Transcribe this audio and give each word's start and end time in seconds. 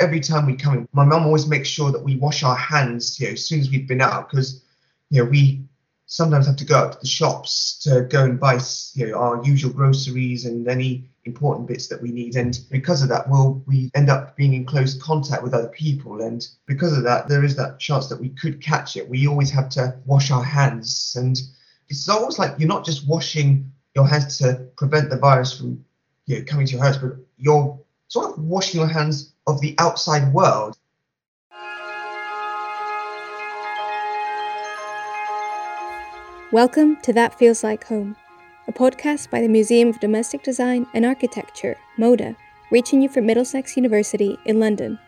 every 0.00 0.20
time 0.20 0.46
we 0.46 0.56
come 0.56 0.74
in, 0.74 0.88
my 0.92 1.04
mum 1.04 1.24
always 1.24 1.46
makes 1.46 1.68
sure 1.68 1.92
that 1.92 2.02
we 2.02 2.16
wash 2.16 2.42
our 2.42 2.56
hands, 2.56 3.20
you 3.20 3.26
know, 3.26 3.32
as 3.34 3.44
soon 3.44 3.60
as 3.60 3.70
we've 3.70 3.86
been 3.86 4.00
out, 4.00 4.30
because 4.30 4.64
you 5.10 5.22
know 5.22 5.28
we 5.28 5.62
sometimes 6.06 6.46
have 6.46 6.56
to 6.56 6.64
go 6.64 6.74
out 6.74 6.92
to 6.92 6.98
the 7.00 7.06
shops 7.06 7.78
to 7.84 8.02
go 8.02 8.24
and 8.24 8.40
buy 8.40 8.58
you 8.94 9.06
know 9.06 9.18
our 9.18 9.44
usual 9.44 9.72
groceries 9.72 10.44
and 10.44 10.66
any 10.66 11.08
important 11.24 11.68
bits 11.68 11.86
that 11.88 12.00
we 12.02 12.10
need. 12.10 12.36
And 12.36 12.58
because 12.70 13.02
of 13.02 13.08
that 13.10 13.28
we'll 13.28 13.62
we 13.66 13.90
end 13.94 14.10
up 14.10 14.36
being 14.36 14.54
in 14.54 14.64
close 14.64 15.00
contact 15.00 15.42
with 15.42 15.54
other 15.54 15.68
people. 15.68 16.22
And 16.22 16.46
because 16.66 16.96
of 16.96 17.04
that 17.04 17.28
there 17.28 17.44
is 17.44 17.54
that 17.56 17.78
chance 17.78 18.08
that 18.08 18.20
we 18.20 18.30
could 18.30 18.60
catch 18.60 18.96
it. 18.96 19.08
We 19.08 19.28
always 19.28 19.50
have 19.50 19.68
to 19.70 19.96
wash 20.06 20.30
our 20.30 20.42
hands. 20.42 21.14
And 21.16 21.40
it's 21.88 22.08
almost 22.08 22.38
like 22.38 22.54
you're 22.58 22.68
not 22.68 22.84
just 22.84 23.06
washing 23.06 23.70
your 23.94 24.06
hands 24.08 24.38
to 24.38 24.66
prevent 24.76 25.10
the 25.10 25.18
virus 25.18 25.56
from 25.56 25.84
you 26.26 26.38
know, 26.38 26.44
coming 26.44 26.66
to 26.66 26.72
your 26.72 26.84
house, 26.84 26.96
but 26.96 27.16
you're 27.36 27.78
sort 28.08 28.30
of 28.30 28.38
washing 28.38 28.80
your 28.80 28.88
hands 28.88 29.29
of 29.46 29.60
the 29.60 29.74
outside 29.78 30.32
world 30.32 30.76
Welcome 36.52 36.96
to 37.02 37.12
That 37.12 37.38
Feels 37.38 37.62
Like 37.62 37.84
Home, 37.84 38.16
a 38.66 38.72
podcast 38.72 39.30
by 39.30 39.40
the 39.40 39.46
Museum 39.46 39.88
of 39.88 40.00
Domestic 40.00 40.42
Design 40.42 40.84
and 40.94 41.06
Architecture, 41.06 41.78
MODA, 41.96 42.34
reaching 42.72 43.00
you 43.00 43.08
from 43.08 43.26
Middlesex 43.26 43.76
University 43.76 44.36
in 44.44 44.58
London. 44.58 44.98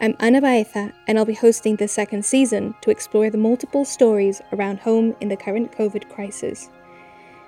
I'm 0.00 0.16
Ana 0.18 0.40
Baeza, 0.40 0.94
and 1.06 1.18
I'll 1.18 1.26
be 1.26 1.34
hosting 1.34 1.76
the 1.76 1.88
second 1.88 2.24
season 2.24 2.74
to 2.80 2.90
explore 2.90 3.28
the 3.28 3.36
multiple 3.36 3.84
stories 3.84 4.40
around 4.50 4.78
home 4.78 5.14
in 5.20 5.28
the 5.28 5.36
current 5.36 5.72
COVID 5.72 6.08
crisis. 6.08 6.70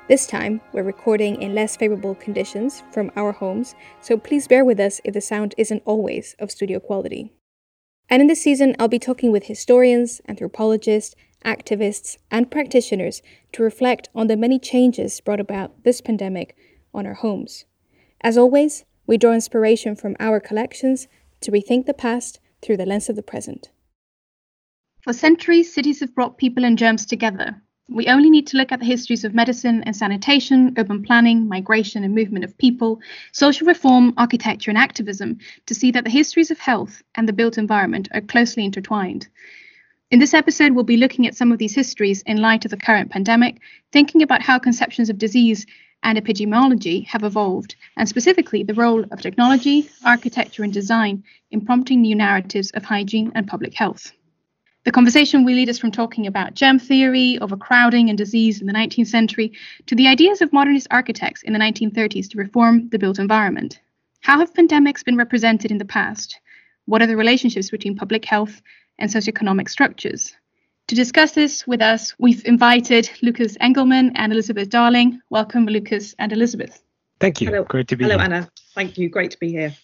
This 0.09 0.27
time, 0.27 0.62
we're 0.73 0.85
recording 0.85 1.43
in 1.43 1.55
less 1.55 1.77
favorable 1.77 2.15
conditions 2.15 2.83
from 2.91 3.12
our 3.15 3.30
homes, 3.30 3.75
so 4.01 4.17
please 4.17 4.48
bear 4.48 4.65
with 4.65 4.81
us 4.81 5.03
if 5.05 5.12
the 5.12 5.21
sound 5.21 5.55
isn't 5.59 5.83
always 5.84 6.34
of 6.39 6.51
studio 6.51 6.81
quality. 6.81 7.31
And 8.09 8.23
in 8.23 8.27
this 8.27 8.41
season, 8.41 8.75
I'll 8.79 8.89
be 8.89 8.98
talking 8.98 9.31
with 9.33 9.45
historians, 9.45 10.23
anthropologists, 10.27 11.15
activists, 11.45 12.17
and 12.31 12.50
practitioners 12.50 13.20
to 13.53 13.62
reflect 13.62 14.09
on 14.15 14.28
the 14.28 14.37
many 14.39 14.59
changes 14.59 15.20
brought 15.20 15.41
about 15.41 15.84
this 15.84 16.00
pandemic 16.00 16.56
on 16.95 17.06
our 17.06 17.12
homes. 17.12 17.67
As 18.22 18.39
always, 18.39 18.87
we 19.06 19.19
draw 19.19 19.34
inspiration 19.34 19.95
from 19.95 20.17
our 20.19 20.41
collections 20.41 21.06
to 21.43 21.53
rethink 21.53 21.84
the 21.84 21.93
past 21.93 22.41
through 22.62 22.78
the 22.78 22.87
lens 22.87 23.11
of 23.11 23.17
the 23.17 23.22
present. 23.22 23.69
For 25.03 25.12
centuries, 25.12 25.75
cities 25.75 26.00
have 26.00 26.15
brought 26.15 26.39
people 26.39 26.65
and 26.65 26.78
germs 26.78 27.05
together. 27.05 27.61
We 27.91 28.06
only 28.08 28.28
need 28.28 28.47
to 28.48 28.58
look 28.58 28.70
at 28.70 28.81
the 28.81 28.86
histories 28.86 29.25
of 29.25 29.34
medicine 29.34 29.83
and 29.84 29.97
sanitation, 29.97 30.75
urban 30.77 31.03
planning, 31.03 31.48
migration 31.48 32.05
and 32.05 32.14
movement 32.14 32.44
of 32.44 32.58
people, 32.58 33.00
social 33.33 33.67
reform, 33.67 34.12
architecture, 34.19 34.70
and 34.70 34.77
activism 34.77 35.39
to 35.64 35.75
see 35.75 35.91
that 35.92 36.05
the 36.05 36.11
histories 36.11 36.50
of 36.50 36.59
health 36.59 37.03
and 37.14 37.27
the 37.27 37.33
built 37.33 37.56
environment 37.56 38.09
are 38.12 38.20
closely 38.20 38.66
intertwined. 38.66 39.27
In 40.11 40.19
this 40.19 40.34
episode, 40.34 40.72
we'll 40.72 40.84
be 40.84 40.98
looking 40.98 41.27
at 41.27 41.34
some 41.34 41.50
of 41.50 41.59
these 41.59 41.75
histories 41.75 42.20
in 42.22 42.42
light 42.42 42.66
of 42.66 42.70
the 42.70 42.77
current 42.77 43.11
pandemic, 43.11 43.59
thinking 43.91 44.22
about 44.22 44.42
how 44.42 44.59
conceptions 44.59 45.09
of 45.09 45.16
disease 45.16 45.64
and 46.03 46.19
epidemiology 46.19 47.06
have 47.06 47.25
evolved, 47.25 47.75
and 47.97 48.06
specifically 48.06 48.62
the 48.62 48.75
role 48.75 49.05
of 49.11 49.22
technology, 49.22 49.89
architecture, 50.05 50.62
and 50.62 50.75
design 50.75 51.25
in 51.50 51.64
prompting 51.64 52.03
new 52.03 52.14
narratives 52.14 52.70
of 52.72 52.84
hygiene 52.84 53.33
and 53.34 53.48
public 53.48 53.72
health. 53.72 54.12
The 54.89 54.92
conversation 54.92 55.44
will 55.44 55.53
lead 55.53 55.69
us 55.69 55.78
from 55.78 55.91
talking 55.91 56.27
about 56.27 56.55
germ 56.55 56.78
theory, 56.78 57.39
overcrowding, 57.42 58.08
and 58.08 58.17
disease 58.17 58.62
in 58.62 58.67
the 58.67 58.72
19th 58.72 59.08
century 59.08 59.53
to 59.84 59.94
the 59.94 60.08
ideas 60.08 60.41
of 60.41 60.50
modernist 60.50 60.86
architects 60.91 61.42
in 61.42 61.53
the 61.53 61.58
1930s 61.58 62.31
to 62.31 62.39
reform 62.39 62.89
the 62.89 62.98
built 62.98 63.19
environment. 63.19 63.81
How 64.22 64.39
have 64.39 64.55
pandemics 64.55 65.05
been 65.05 65.19
represented 65.19 65.70
in 65.70 65.77
the 65.77 65.84
past? 65.84 66.41
What 66.86 67.03
are 67.03 67.06
the 67.06 67.19
relationships 67.19 67.69
between 67.69 67.97
public 67.97 68.25
health 68.25 68.62
and 68.98 69.11
socioeconomic 69.11 69.69
structures. 69.69 70.34
To 70.86 70.94
discuss 70.94 71.33
this 71.33 71.66
with 71.66 71.83
us, 71.83 72.14
we've 72.19 72.47
invited 72.47 73.11
Lukas 73.20 73.59
Engelmann 73.61 74.12
and 74.15 74.32
Elizabeth 74.32 74.70
Darling. 74.70 75.20
Welcome, 75.28 75.66
Lukas 75.66 76.15
and 76.19 76.32
Elizabeth. 76.32 76.82
Thank 77.20 77.43
you. 77.43 77.49
Hello. 77.49 77.65
Great 77.65 77.88
to 77.88 77.97
be 77.97 78.05
Hello, 78.05 78.16
here. 78.16 78.25
Ana. 78.25 78.50
Thank 78.75 78.97
you. 78.97 79.10
Great 79.10 79.32
to 79.32 79.38
be 79.38 79.50
here. 79.50 79.75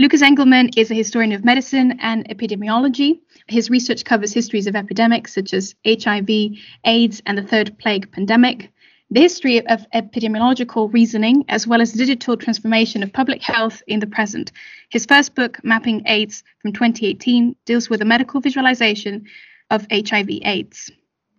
Lukas 0.00 0.22
Engelmann 0.22 0.70
is 0.78 0.90
a 0.90 0.94
historian 0.94 1.32
of 1.32 1.44
medicine 1.44 1.98
and 2.00 2.26
epidemiology. 2.30 3.20
His 3.48 3.68
research 3.68 4.02
covers 4.02 4.32
histories 4.32 4.66
of 4.66 4.74
epidemics 4.74 5.34
such 5.34 5.52
as 5.52 5.74
HIV, 5.86 6.56
AIDS, 6.86 7.20
and 7.26 7.36
the 7.36 7.42
Third 7.42 7.78
Plague 7.78 8.10
pandemic, 8.10 8.72
the 9.10 9.20
history 9.20 9.58
of 9.66 9.84
epidemiological 9.94 10.90
reasoning, 10.90 11.44
as 11.50 11.66
well 11.66 11.82
as 11.82 11.92
digital 11.92 12.38
transformation 12.38 13.02
of 13.02 13.12
public 13.12 13.42
health 13.42 13.82
in 13.88 14.00
the 14.00 14.06
present. 14.06 14.52
His 14.88 15.04
first 15.04 15.34
book, 15.34 15.62
Mapping 15.62 16.00
AIDS 16.06 16.44
from 16.62 16.72
2018, 16.72 17.54
deals 17.66 17.90
with 17.90 18.00
a 18.00 18.06
medical 18.06 18.40
visualization 18.40 19.26
of 19.68 19.86
HIV/AIDS. 19.90 20.92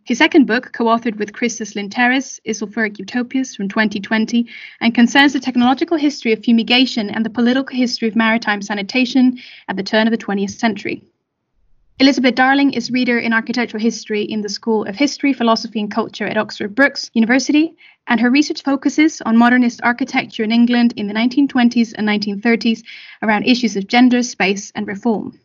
His 0.03 0.17
second 0.17 0.47
book, 0.47 0.71
co 0.73 0.85
authored 0.85 1.17
with 1.17 1.31
Christos 1.31 1.75
Lynteris, 1.75 2.39
is 2.43 2.57
Sulphuric 2.57 2.97
Utopias 2.97 3.55
from 3.55 3.69
2020 3.69 4.47
and 4.79 4.95
concerns 4.95 5.33
the 5.33 5.39
technological 5.39 5.95
history 5.95 6.33
of 6.33 6.43
fumigation 6.43 7.11
and 7.11 7.23
the 7.23 7.29
political 7.29 7.77
history 7.77 8.07
of 8.07 8.15
maritime 8.15 8.63
sanitation 8.63 9.37
at 9.67 9.75
the 9.75 9.83
turn 9.83 10.07
of 10.07 10.11
the 10.11 10.17
20th 10.17 10.57
century. 10.57 11.03
Elizabeth 11.99 12.33
Darling 12.33 12.73
is 12.73 12.89
reader 12.89 13.19
in 13.19 13.31
architectural 13.31 13.79
history 13.79 14.23
in 14.23 14.41
the 14.41 14.49
School 14.49 14.85
of 14.85 14.95
History, 14.95 15.33
Philosophy 15.33 15.79
and 15.79 15.91
Culture 15.91 16.25
at 16.25 16.35
Oxford 16.35 16.73
Brookes 16.73 17.11
University, 17.13 17.75
and 18.07 18.19
her 18.19 18.31
research 18.31 18.63
focuses 18.63 19.21
on 19.21 19.37
modernist 19.37 19.81
architecture 19.83 20.43
in 20.43 20.51
England 20.51 20.95
in 20.97 21.05
the 21.05 21.13
1920s 21.13 21.93
and 21.95 22.07
1930s 22.07 22.81
around 23.21 23.45
issues 23.45 23.77
of 23.77 23.85
gender, 23.85 24.23
space, 24.23 24.71
and 24.73 24.87
reform. 24.87 25.39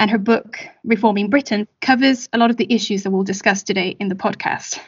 And 0.00 0.10
her 0.10 0.16
book, 0.16 0.58
Reforming 0.82 1.28
Britain, 1.28 1.68
covers 1.82 2.26
a 2.32 2.38
lot 2.38 2.48
of 2.48 2.56
the 2.56 2.66
issues 2.72 3.02
that 3.02 3.10
we'll 3.10 3.22
discuss 3.22 3.62
today 3.62 3.96
in 4.00 4.08
the 4.08 4.14
podcast. 4.14 4.80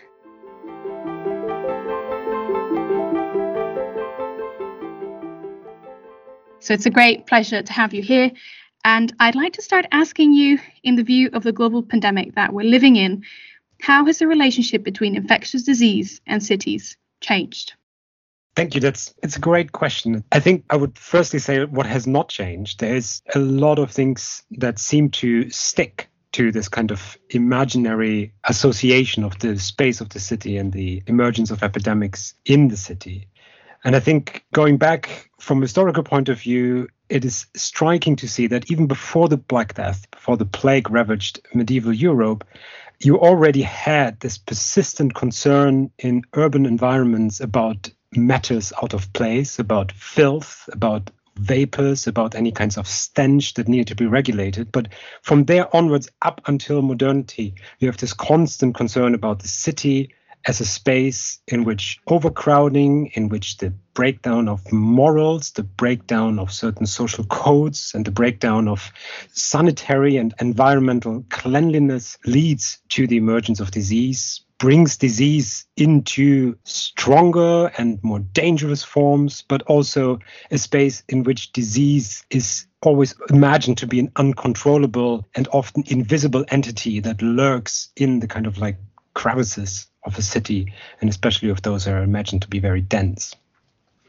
So 6.61 6.73
it's 6.73 6.87
a 6.87 6.91
great 6.91 7.27
pleasure 7.27 7.61
to 7.61 7.73
have 7.75 7.93
you 7.93 8.01
here. 8.01 8.31
And 8.87 9.13
I'd 9.21 9.35
like 9.35 9.53
to 9.53 9.63
start 9.63 9.85
asking 9.93 10.33
you, 10.33 10.59
in 10.83 10.97
the 10.97 11.03
view 11.03 11.29
of 11.35 11.43
the 11.43 11.53
global 11.53 11.83
pandemic 11.83 12.35
that 12.37 12.55
we're 12.55 12.71
living 12.71 12.97
in, 12.97 13.23
how 13.83 14.07
has 14.07 14.19
the 14.19 14.27
relationship 14.27 14.83
between 14.83 15.15
infectious 15.15 15.63
disease 15.63 16.23
and 16.27 16.43
cities 16.43 16.97
changed? 17.21 17.75
Thank 18.55 18.75
you. 18.75 18.81
That's 18.81 19.15
it's 19.23 19.37
a 19.37 19.41
great 19.41 19.73
question. 19.73 20.25
I 20.31 20.41
think 20.41 20.65
I 20.69 20.77
would 20.77 20.99
firstly 20.99 21.39
say 21.39 21.65
what 21.65 21.87
has 21.87 22.07
not 22.07 22.29
changed. 22.29 22.81
There's 22.81 23.23
a 23.35 23.39
lot 23.39 23.79
of 23.79 23.91
things 23.91 24.43
that 24.53 24.79
seem 24.79 25.11
to 25.11 25.49
stick 25.51 26.11
to 26.33 26.53
this 26.53 26.69
kind 26.69 26.91
of 26.91 27.17
imaginary 27.31 28.33
association 28.45 29.25
of 29.25 29.39
the 29.39 29.59
space 29.59 30.01
of 30.01 30.11
the 30.11 30.21
city 30.21 30.57
and 30.57 30.73
the 30.73 31.03
emergence 31.07 31.51
of 31.51 31.63
epidemics 31.63 32.35
in 32.45 32.69
the 32.69 32.77
city. 32.77 33.29
And 33.85 33.97
I 33.97 34.01
think 34.01 34.45
going 34.53 34.77
back 34.77 35.31
from 35.39 35.59
a 35.59 35.63
historical 35.63 36.03
point 36.03 36.29
of 36.29 36.41
view, 36.41 36.89
it 37.09 37.25
is 37.25 37.47
striking 37.55 38.17
to 38.17 38.29
see 38.29 38.47
that 38.47 38.71
even 38.71 38.87
before 38.87 39.29
the 39.29 39.37
Black 39.37 39.75
Death, 39.75 40.11
before 40.11 40.37
the 40.37 40.47
plague 40.47 40.91
ravaged 40.91 41.41
medieval 41.53 41.93
Europe, 41.93 42.45
you 43.01 43.19
already 43.19 43.63
had 43.63 44.21
this 44.21 44.39
persistent 44.39 45.15
concern 45.15 45.91
in 45.99 46.23
urban 46.35 46.65
environments 46.65 47.41
about 47.41 47.91
matters 48.17 48.73
out 48.83 48.95
of 48.95 49.13
place, 49.13 49.59
about 49.59 49.93
filth, 49.93 50.69
about 50.73 51.11
vapors, 51.37 52.07
about 52.07 52.35
any 52.35 52.53
kinds 52.53 52.77
of 52.77 52.87
stench 52.87 53.55
that 53.55 53.69
needed 53.69 53.89
to 53.89 53.95
be 53.95 54.07
regulated. 54.07 54.71
But 54.71 54.89
from 55.23 55.45
there 55.45 55.75
onwards, 55.75 56.09
up 56.21 56.41
until 56.47 56.83
modernity, 56.83 57.55
you 57.79 57.89
have 57.89 57.97
this 57.97 58.13
constant 58.13 58.75
concern 58.75 59.15
about 59.15 59.41
the 59.41 59.49
city, 59.49 60.11
as 60.45 60.61
a 60.61 60.65
space 60.65 61.39
in 61.47 61.65
which 61.65 62.01
overcrowding, 62.09 63.07
in 63.15 63.29
which 63.29 63.59
the 63.59 63.73
breakdown 63.95 64.49
of 64.49 64.73
morals, 64.73 65.53
the 65.53 65.63
breakdown 65.63 66.39
of 66.39 66.53
certain 66.53 66.87
social 66.87 67.25
codes, 67.25 67.93
and 67.95 68.05
the 68.05 68.11
breakdown 68.11 68.69
of 68.69 68.93
sanitary 69.33 70.17
and 70.17 70.35
environmental 70.41 71.25
cleanliness 71.31 72.19
leads 72.27 72.79
to 72.89 73.07
the 73.07 73.17
emergence 73.17 73.61
of 73.61 73.71
disease, 73.71 74.41
brings 74.63 74.97
disease 74.97 75.67
into 75.77 76.57
stronger 76.63 77.73
and 77.79 77.99
more 78.05 78.21
dangerous 78.21 78.85
forms, 78.85 79.43
but 79.49 79.61
also 79.63 80.21
a 80.53 80.57
space 80.57 81.03
in 81.09 81.25
which 81.25 81.51
disease 81.51 82.25
is 82.31 82.65
always 82.81 83.13
imagined 83.29 83.77
to 83.77 83.89
be 83.89 83.99
an 83.99 84.13
uncontrollable 84.15 85.27
and 85.35 85.49
often 85.53 85.83
invisible 85.89 86.45
entity 86.47 87.01
that 87.01 87.21
lurks 87.21 87.91
in 87.97 88.21
the 88.21 88.29
kind 88.29 88.47
of 88.47 88.57
like 88.59 88.77
crevices 89.15 89.89
of 90.05 90.17
a 90.17 90.23
city, 90.23 90.73
and 91.01 91.11
especially 91.11 91.51
of 91.51 91.63
those 91.63 91.85
that 91.85 91.95
are 91.95 92.05
imagined 92.05 92.43
to 92.43 92.49
be 92.49 92.61
very 92.61 92.81
dense. 92.81 93.35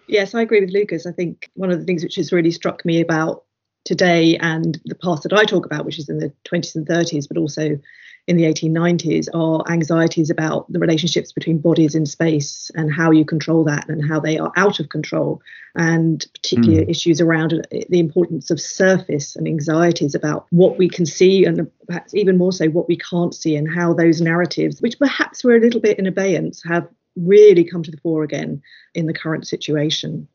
Yes, 0.07 0.35
I 0.35 0.43
agree 0.43 0.61
with 0.61 0.69
Lukas. 0.69 1.07
I 1.07 1.13
think 1.13 1.49
one 1.55 1.71
of 1.71 1.79
the 1.79 1.85
things 1.85 2.03
which 2.03 2.17
has 2.17 2.31
really 2.31 2.51
struck 2.51 2.85
me 2.85 3.01
about 3.01 3.43
today 3.85 4.37
and 4.37 4.79
the 4.85 4.95
past 4.95 5.23
that 5.23 5.33
I 5.33 5.45
talk 5.45 5.65
about, 5.65 5.85
which 5.85 5.99
is 5.99 6.09
in 6.09 6.19
the 6.19 6.31
20s 6.45 6.75
and 6.75 6.87
30s, 6.87 7.27
but 7.27 7.37
also 7.37 7.79
in 8.25 8.37
the 8.37 8.43
1890s 8.43 9.27
are 9.33 9.69
anxieties 9.69 10.29
about 10.29 10.71
the 10.71 10.79
relationships 10.79 11.33
between 11.33 11.57
bodies 11.57 11.93
in 11.93 12.05
space 12.05 12.71
and 12.73 12.93
how 12.93 13.11
you 13.11 13.25
control 13.25 13.65
that 13.65 13.89
and 13.89 14.07
how 14.07 14.19
they 14.19 14.37
are 14.37 14.51
out 14.55 14.79
of 14.79 14.87
control, 14.89 15.41
and 15.75 16.25
particularly 16.33 16.85
mm. 16.85 16.89
issues 16.89 17.19
around 17.19 17.67
the 17.71 17.99
importance 17.99 18.49
of 18.49 18.61
surface 18.61 19.35
and 19.35 19.45
anxieties 19.45 20.15
about 20.15 20.45
what 20.51 20.77
we 20.77 20.87
can 20.87 21.05
see 21.05 21.43
and 21.43 21.69
perhaps 21.85 22.13
even 22.13 22.37
more 22.37 22.53
so 22.53 22.67
what 22.67 22.87
we 22.87 22.97
can't 22.97 23.35
see 23.35 23.57
and 23.57 23.73
how 23.73 23.93
those 23.93 24.21
narratives, 24.21 24.81
which 24.81 24.99
perhaps 24.99 25.43
were 25.43 25.55
a 25.55 25.61
little 25.61 25.81
bit 25.81 25.99
in 25.99 26.07
abeyance, 26.07 26.63
have 26.63 26.87
really 27.17 27.63
come 27.63 27.83
to 27.83 27.91
the 27.91 27.97
fore 27.97 28.23
again 28.23 28.61
in 28.95 29.05
the 29.05 29.13
current 29.13 29.45
situation. 29.45 30.27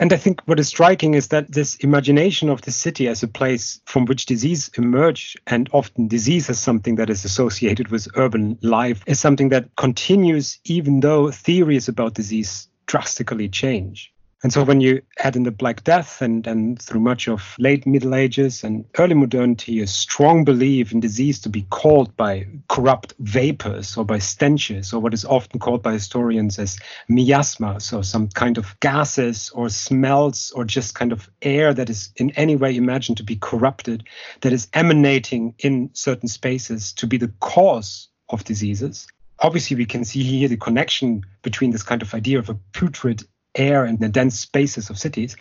And 0.00 0.14
I 0.14 0.16
think 0.16 0.40
what 0.46 0.58
is 0.58 0.68
striking 0.68 1.12
is 1.12 1.28
that 1.28 1.52
this 1.52 1.76
imagination 1.76 2.48
of 2.48 2.62
the 2.62 2.70
city 2.70 3.06
as 3.06 3.22
a 3.22 3.28
place 3.28 3.82
from 3.84 4.06
which 4.06 4.24
disease 4.24 4.70
emerge, 4.78 5.36
and 5.46 5.68
often 5.72 6.08
disease 6.08 6.48
as 6.48 6.58
something 6.58 6.94
that 6.94 7.10
is 7.10 7.26
associated 7.26 7.88
with 7.88 8.08
urban 8.16 8.58
life, 8.62 9.02
is 9.06 9.20
something 9.20 9.50
that 9.50 9.68
continues 9.76 10.58
even 10.64 11.00
though 11.00 11.30
theories 11.30 11.86
about 11.86 12.14
disease 12.14 12.66
drastically 12.86 13.50
change. 13.50 14.10
And 14.42 14.52
so 14.54 14.64
when 14.64 14.80
you 14.80 15.02
add 15.18 15.36
in 15.36 15.42
the 15.42 15.50
Black 15.50 15.84
Death 15.84 16.22
and, 16.22 16.46
and 16.46 16.80
through 16.80 17.00
much 17.00 17.28
of 17.28 17.54
late 17.58 17.86
Middle 17.86 18.14
Ages 18.14 18.64
and 18.64 18.86
early 18.98 19.12
modernity, 19.12 19.80
a 19.80 19.86
strong 19.86 20.44
belief 20.44 20.92
in 20.92 21.00
disease 21.00 21.40
to 21.40 21.50
be 21.50 21.66
caused 21.68 22.16
by 22.16 22.46
corrupt 22.68 23.12
vapors 23.18 23.98
or 23.98 24.04
by 24.04 24.18
stenches 24.18 24.94
or 24.94 25.00
what 25.00 25.12
is 25.12 25.26
often 25.26 25.60
called 25.60 25.82
by 25.82 25.92
historians 25.92 26.58
as 26.58 26.78
miasma, 27.06 27.80
so 27.80 28.00
some 28.00 28.28
kind 28.28 28.56
of 28.56 28.74
gases 28.80 29.50
or 29.50 29.68
smells 29.68 30.52
or 30.52 30.64
just 30.64 30.94
kind 30.94 31.12
of 31.12 31.28
air 31.42 31.74
that 31.74 31.90
is 31.90 32.10
in 32.16 32.30
any 32.30 32.56
way 32.56 32.74
imagined 32.74 33.18
to 33.18 33.24
be 33.24 33.36
corrupted, 33.36 34.04
that 34.40 34.54
is 34.54 34.68
emanating 34.72 35.54
in 35.58 35.90
certain 35.92 36.28
spaces 36.28 36.94
to 36.94 37.06
be 37.06 37.18
the 37.18 37.32
cause 37.40 38.08
of 38.30 38.42
diseases. 38.44 39.06
Obviously 39.38 39.76
we 39.76 39.84
can 39.84 40.04
see 40.04 40.22
here 40.22 40.48
the 40.48 40.56
connection 40.56 41.24
between 41.42 41.72
this 41.72 41.82
kind 41.82 42.00
of 42.00 42.14
idea 42.14 42.38
of 42.38 42.48
a 42.48 42.54
putrid 42.72 43.22
air 43.54 43.84
and 43.84 43.98
the 43.98 44.08
dense 44.08 44.38
spaces 44.38 44.90
of 44.90 44.98
cities. 44.98 45.36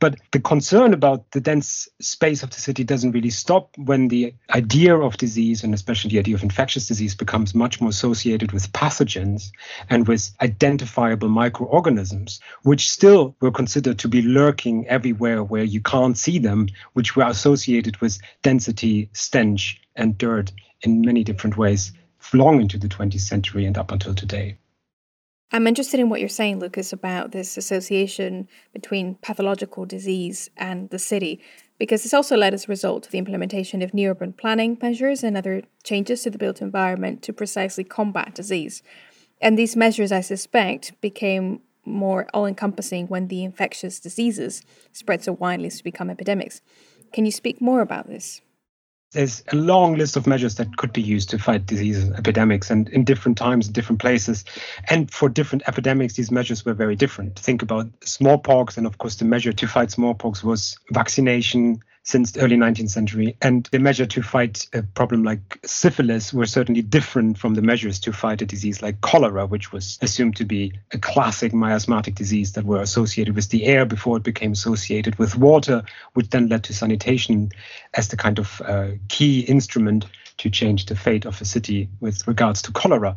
But 0.00 0.16
the 0.30 0.38
concern 0.38 0.94
about 0.94 1.32
the 1.32 1.40
dense 1.40 1.88
space 2.00 2.44
of 2.44 2.50
the 2.50 2.60
city 2.60 2.84
doesn't 2.84 3.10
really 3.10 3.30
stop 3.30 3.76
when 3.76 4.06
the 4.06 4.32
idea 4.54 4.96
of 4.96 5.16
disease, 5.16 5.64
and 5.64 5.74
especially 5.74 6.10
the 6.10 6.20
idea 6.20 6.36
of 6.36 6.44
infectious 6.44 6.86
disease, 6.86 7.16
becomes 7.16 7.52
much 7.52 7.80
more 7.80 7.90
associated 7.90 8.52
with 8.52 8.72
pathogens 8.72 9.50
and 9.90 10.06
with 10.06 10.30
identifiable 10.40 11.28
microorganisms, 11.28 12.38
which 12.62 12.88
still 12.88 13.34
were 13.40 13.50
considered 13.50 13.98
to 13.98 14.08
be 14.08 14.22
lurking 14.22 14.86
everywhere 14.86 15.42
where 15.42 15.64
you 15.64 15.80
can't 15.80 16.16
see 16.16 16.38
them, 16.38 16.68
which 16.92 17.16
were 17.16 17.26
associated 17.26 17.96
with 17.96 18.20
density, 18.42 19.10
stench, 19.14 19.80
and 19.96 20.16
dirt 20.16 20.52
in 20.82 21.00
many 21.00 21.24
different 21.24 21.56
ways 21.56 21.92
long 22.32 22.60
into 22.60 22.78
the 22.78 22.88
20th 22.88 23.20
century 23.20 23.64
and 23.64 23.78
up 23.78 23.90
until 23.90 24.14
today. 24.14 24.58
I'm 25.50 25.66
interested 25.66 25.98
in 25.98 26.10
what 26.10 26.20
you're 26.20 26.28
saying, 26.28 26.60
Lukas, 26.60 26.92
about 26.92 27.32
this 27.32 27.56
association 27.56 28.48
between 28.74 29.14
pathological 29.16 29.86
disease 29.86 30.50
and 30.58 30.90
the 30.90 30.98
city, 30.98 31.40
because 31.78 32.02
this 32.02 32.12
also 32.12 32.36
led 32.36 32.52
as 32.52 32.64
a 32.64 32.68
result 32.68 33.04
to 33.04 33.10
the 33.10 33.18
implementation 33.18 33.80
of 33.80 33.94
new 33.94 34.10
urban 34.10 34.34
planning 34.34 34.76
measures 34.82 35.24
and 35.24 35.36
other 35.38 35.62
changes 35.84 36.22
to 36.22 36.30
the 36.30 36.38
built 36.38 36.60
environment 36.60 37.22
to 37.22 37.32
precisely 37.32 37.82
combat 37.82 38.34
disease. 38.34 38.82
And 39.40 39.58
these 39.58 39.74
measures, 39.74 40.12
I 40.12 40.20
suspect, 40.20 41.00
became 41.00 41.60
more 41.86 42.26
all 42.34 42.44
encompassing 42.44 43.06
when 43.06 43.28
the 43.28 43.42
infectious 43.42 43.98
diseases 44.00 44.62
spread 44.92 45.24
so 45.24 45.32
widely 45.32 45.68
as 45.68 45.78
to 45.78 45.84
become 45.84 46.10
epidemics. 46.10 46.60
Can 47.12 47.24
you 47.24 47.32
speak 47.32 47.62
more 47.62 47.80
about 47.80 48.06
this? 48.06 48.42
There's 49.12 49.42
a 49.52 49.56
long 49.56 49.94
list 49.96 50.16
of 50.16 50.26
measures 50.26 50.56
that 50.56 50.76
could 50.76 50.92
be 50.92 51.00
used 51.00 51.30
to 51.30 51.38
fight 51.38 51.64
disease 51.64 52.10
epidemics 52.10 52.70
and 52.70 52.88
in 52.90 53.04
different 53.04 53.38
times 53.38 53.66
in 53.66 53.72
different 53.72 54.00
places. 54.00 54.44
And 54.88 55.10
for 55.10 55.28
different 55.28 55.62
epidemics 55.66 56.14
these 56.14 56.30
measures 56.30 56.64
were 56.64 56.74
very 56.74 56.94
different. 56.94 57.38
Think 57.38 57.62
about 57.62 57.88
smallpox 58.04 58.76
and 58.76 58.86
of 58.86 58.98
course 58.98 59.16
the 59.16 59.24
measure 59.24 59.52
to 59.52 59.66
fight 59.66 59.90
smallpox 59.90 60.44
was 60.44 60.76
vaccination 60.92 61.80
since 62.08 62.32
the 62.32 62.40
early 62.40 62.56
19th 62.56 62.88
century. 62.88 63.36
And 63.42 63.68
the 63.70 63.78
measure 63.78 64.06
to 64.06 64.22
fight 64.22 64.66
a 64.72 64.82
problem 64.82 65.24
like 65.24 65.58
syphilis 65.66 66.32
were 66.32 66.46
certainly 66.46 66.80
different 66.80 67.36
from 67.36 67.52
the 67.52 67.60
measures 67.60 68.00
to 68.00 68.14
fight 68.14 68.40
a 68.40 68.46
disease 68.46 68.80
like 68.80 69.02
cholera, 69.02 69.44
which 69.44 69.72
was 69.72 69.98
assumed 70.00 70.36
to 70.36 70.46
be 70.46 70.72
a 70.92 70.98
classic 70.98 71.52
miasmatic 71.52 72.14
disease 72.14 72.52
that 72.52 72.64
were 72.64 72.80
associated 72.80 73.36
with 73.36 73.50
the 73.50 73.66
air 73.66 73.84
before 73.84 74.16
it 74.16 74.22
became 74.22 74.52
associated 74.52 75.18
with 75.18 75.36
water, 75.36 75.82
which 76.14 76.30
then 76.30 76.48
led 76.48 76.64
to 76.64 76.72
sanitation 76.72 77.50
as 77.92 78.08
the 78.08 78.16
kind 78.16 78.38
of 78.38 78.62
uh, 78.64 78.88
key 79.08 79.40
instrument 79.40 80.06
to 80.38 80.48
change 80.48 80.86
the 80.86 80.96
fate 80.96 81.26
of 81.26 81.38
a 81.42 81.44
city 81.44 81.90
with 82.00 82.26
regards 82.26 82.62
to 82.62 82.72
cholera. 82.72 83.16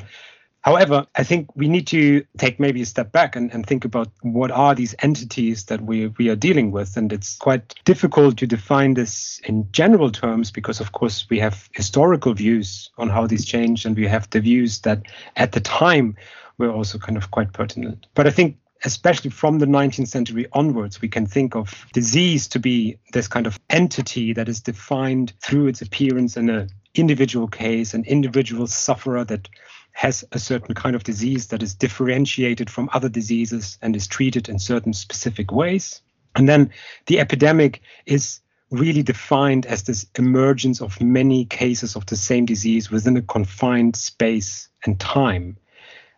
However, 0.62 1.08
I 1.16 1.24
think 1.24 1.56
we 1.56 1.68
need 1.68 1.88
to 1.88 2.24
take 2.38 2.60
maybe 2.60 2.84
a 2.84 2.86
step 2.86 3.12
back 3.12 3.36
and, 3.36 3.52
and 3.52 3.66
think 3.66 3.84
about 3.84 4.10
what 4.22 4.52
are 4.52 4.76
these 4.76 4.94
entities 5.00 5.66
that 5.66 5.82
we, 5.82 6.08
we 6.08 6.30
are 6.30 6.36
dealing 6.36 6.72
with. 6.72 6.98
And 6.98 7.12
it's 7.12 7.36
quite 7.36 7.74
difficult 7.84 8.38
to 8.38 8.48
define 8.48 8.94
this 8.94 9.42
in 9.46 9.68
general 9.72 10.12
terms 10.12 10.52
because, 10.52 10.80
of 10.80 10.92
course, 10.92 11.26
we 11.30 11.40
have 11.40 11.68
historical 11.74 12.34
views 12.36 12.92
on 13.00 13.10
how 13.10 13.26
these 13.26 13.44
change 13.44 13.86
and 13.86 13.96
we 13.96 14.08
have 14.08 14.30
the 14.30 14.40
views 14.40 14.82
that 14.82 15.02
at 15.36 15.54
the 15.54 15.62
time 15.62 16.16
were 16.60 16.72
also 16.72 17.00
kind 17.00 17.18
of 17.18 17.32
quite 17.32 17.54
pertinent. 17.54 18.06
But 18.14 18.28
I 18.28 18.30
think 18.30 18.58
especially 18.84 19.30
from 19.30 19.60
the 19.60 19.66
19th 19.66 20.08
century 20.08 20.48
onwards, 20.54 21.02
we 21.02 21.08
can 21.08 21.26
think 21.26 21.56
of 21.56 21.86
disease 21.94 22.48
to 22.48 22.60
be 22.60 22.98
this 23.14 23.28
kind 23.28 23.48
of 23.48 23.60
entity 23.70 24.34
that 24.34 24.50
is 24.50 24.62
defined 24.62 25.34
through 25.40 25.68
its 25.68 25.82
appearance 25.82 26.38
in 26.38 26.50
an 26.50 26.70
individual 26.96 27.48
case, 27.48 27.94
an 27.94 28.04
individual 28.06 28.68
sufferer 28.68 29.24
that 29.24 29.48
has 29.94 30.24
a 30.32 30.40
certain 30.40 30.74
kind 30.74 30.96
of 30.96 31.04
disease 31.04 31.48
that 31.48 31.62
is 31.62 31.76
differentiated 31.76 32.70
from 32.70 32.90
other 32.94 33.10
diseases 33.10 33.78
and 33.82 33.96
is 33.96 34.08
treated 34.08 34.50
in 34.50 34.60
certain 34.60 34.94
specific 34.94 35.52
ways. 35.52 36.02
And 36.36 36.48
then 36.48 36.72
the 37.08 37.20
epidemic 37.20 37.82
is 38.06 38.40
really 38.72 39.04
defined 39.04 39.66
as 39.66 39.84
this 39.84 40.06
emergence 40.18 40.82
of 40.82 41.02
many 41.02 41.46
cases 41.46 41.96
of 41.96 42.06
the 42.06 42.16
same 42.16 42.46
disease 42.46 42.90
within 42.90 43.18
a 43.18 43.22
confined 43.22 43.96
space 43.96 44.70
and 44.86 45.00
time. 45.00 45.58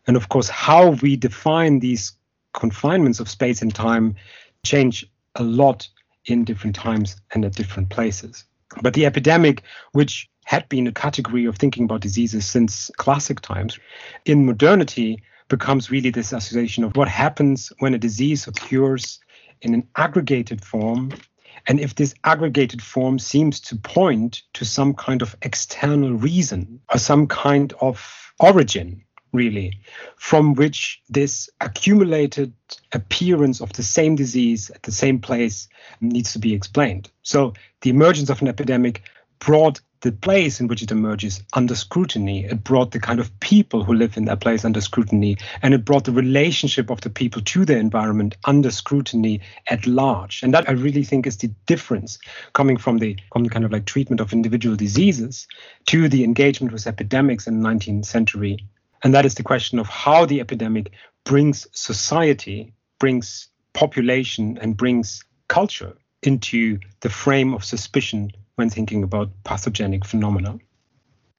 And 0.05 0.15
of 0.15 0.29
course, 0.29 0.49
how 0.49 0.91
we 0.91 1.15
define 1.15 1.79
these 1.79 2.13
confinements 2.53 3.19
of 3.19 3.29
space 3.29 3.61
and 3.61 3.73
time 3.73 4.15
change 4.63 5.05
a 5.35 5.43
lot 5.43 5.87
in 6.25 6.45
different 6.45 6.75
times 6.75 7.15
and 7.33 7.43
at 7.43 7.55
different 7.55 7.89
places. 7.89 8.45
But 8.81 8.93
the 8.93 9.05
epidemic, 9.05 9.63
which 9.91 10.29
had 10.45 10.67
been 10.69 10.87
a 10.87 10.91
category 10.91 11.45
of 11.45 11.57
thinking 11.57 11.85
about 11.85 12.01
diseases 12.01 12.45
since 12.45 12.91
classic 12.97 13.41
times, 13.41 13.79
in 14.25 14.45
modernity 14.45 15.23
becomes 15.47 15.91
really 15.91 16.09
this 16.09 16.33
association 16.33 16.83
of 16.83 16.95
what 16.95 17.07
happens 17.07 17.71
when 17.79 17.93
a 17.93 17.97
disease 17.97 18.47
occurs 18.47 19.19
in 19.61 19.73
an 19.73 19.87
aggregated 19.95 20.63
form. 20.63 21.11
And 21.67 21.79
if 21.79 21.95
this 21.95 22.13
aggregated 22.23 22.81
form 22.81 23.19
seems 23.19 23.59
to 23.61 23.75
point 23.75 24.41
to 24.53 24.65
some 24.65 24.93
kind 24.93 25.21
of 25.21 25.35
external 25.41 26.13
reason 26.13 26.81
or 26.91 26.97
some 26.97 27.27
kind 27.27 27.73
of 27.79 28.33
origin, 28.39 29.03
really, 29.31 29.79
from 30.17 30.53
which 30.53 31.01
this 31.09 31.49
accumulated 31.61 32.53
appearance 32.91 33.61
of 33.61 33.73
the 33.73 33.83
same 33.83 34.15
disease 34.15 34.69
at 34.69 34.83
the 34.83 34.91
same 34.91 35.19
place 35.19 35.67
needs 36.01 36.33
to 36.33 36.39
be 36.39 36.53
explained. 36.53 37.09
So 37.23 37.53
the 37.81 37.89
emergence 37.89 38.29
of 38.29 38.41
an 38.41 38.47
epidemic 38.47 39.03
brought 39.39 39.81
the 40.03 40.11
place 40.11 40.59
in 40.59 40.67
which 40.67 40.83
it 40.83 40.91
emerges 40.91 41.41
under 41.53 41.73
scrutiny. 41.75 42.43
It 42.43 42.61
brought 42.61 42.91
the 42.91 42.99
kind 42.99 43.21
of 43.21 43.39
people 43.39 43.85
who 43.85 43.93
live 43.93 44.17
in 44.17 44.25
that 44.25 44.41
place 44.41 44.65
under 44.65 44.81
scrutiny, 44.81 45.37
and 45.61 45.73
it 45.73 45.85
brought 45.85 46.03
the 46.03 46.11
relationship 46.11 46.89
of 46.89 46.99
the 47.01 47.09
people 47.09 47.41
to 47.41 47.63
their 47.63 47.79
environment 47.79 48.35
under 48.43 48.69
scrutiny 48.69 49.39
at 49.69 49.87
large. 49.87 50.43
And 50.43 50.53
that 50.53 50.67
I 50.67 50.73
really 50.73 51.03
think 51.03 51.25
is 51.25 51.37
the 51.37 51.51
difference 51.67 52.19
coming 52.51 52.75
from 52.75 52.97
the, 52.97 53.17
from 53.31 53.45
the 53.45 53.49
kind 53.49 53.63
of 53.63 53.71
like 53.71 53.85
treatment 53.85 54.19
of 54.19 54.33
individual 54.33 54.75
diseases 54.75 55.47
to 55.85 56.09
the 56.09 56.25
engagement 56.25 56.73
with 56.73 56.85
epidemics 56.85 57.47
in 57.47 57.61
the 57.61 57.69
19th 57.69 58.05
century. 58.05 58.57
And 59.05 59.13
that 59.13 59.25
is 59.25 59.35
the 59.35 59.43
question 59.43 59.79
of 59.79 59.87
how 59.87 60.25
the 60.25 60.41
epidemic 60.41 60.91
brings 61.23 61.65
society, 61.71 62.73
brings 62.99 63.47
population, 63.71 64.57
and 64.61 64.75
brings 64.75 65.23
culture 65.47 65.95
into 66.23 66.79
the 66.99 67.09
frame 67.09 67.53
of 67.53 67.63
suspicion 67.63 68.31
when 68.55 68.69
thinking 68.69 69.03
about 69.03 69.29
pathogenic 69.43 70.05
phenomena? 70.05 70.57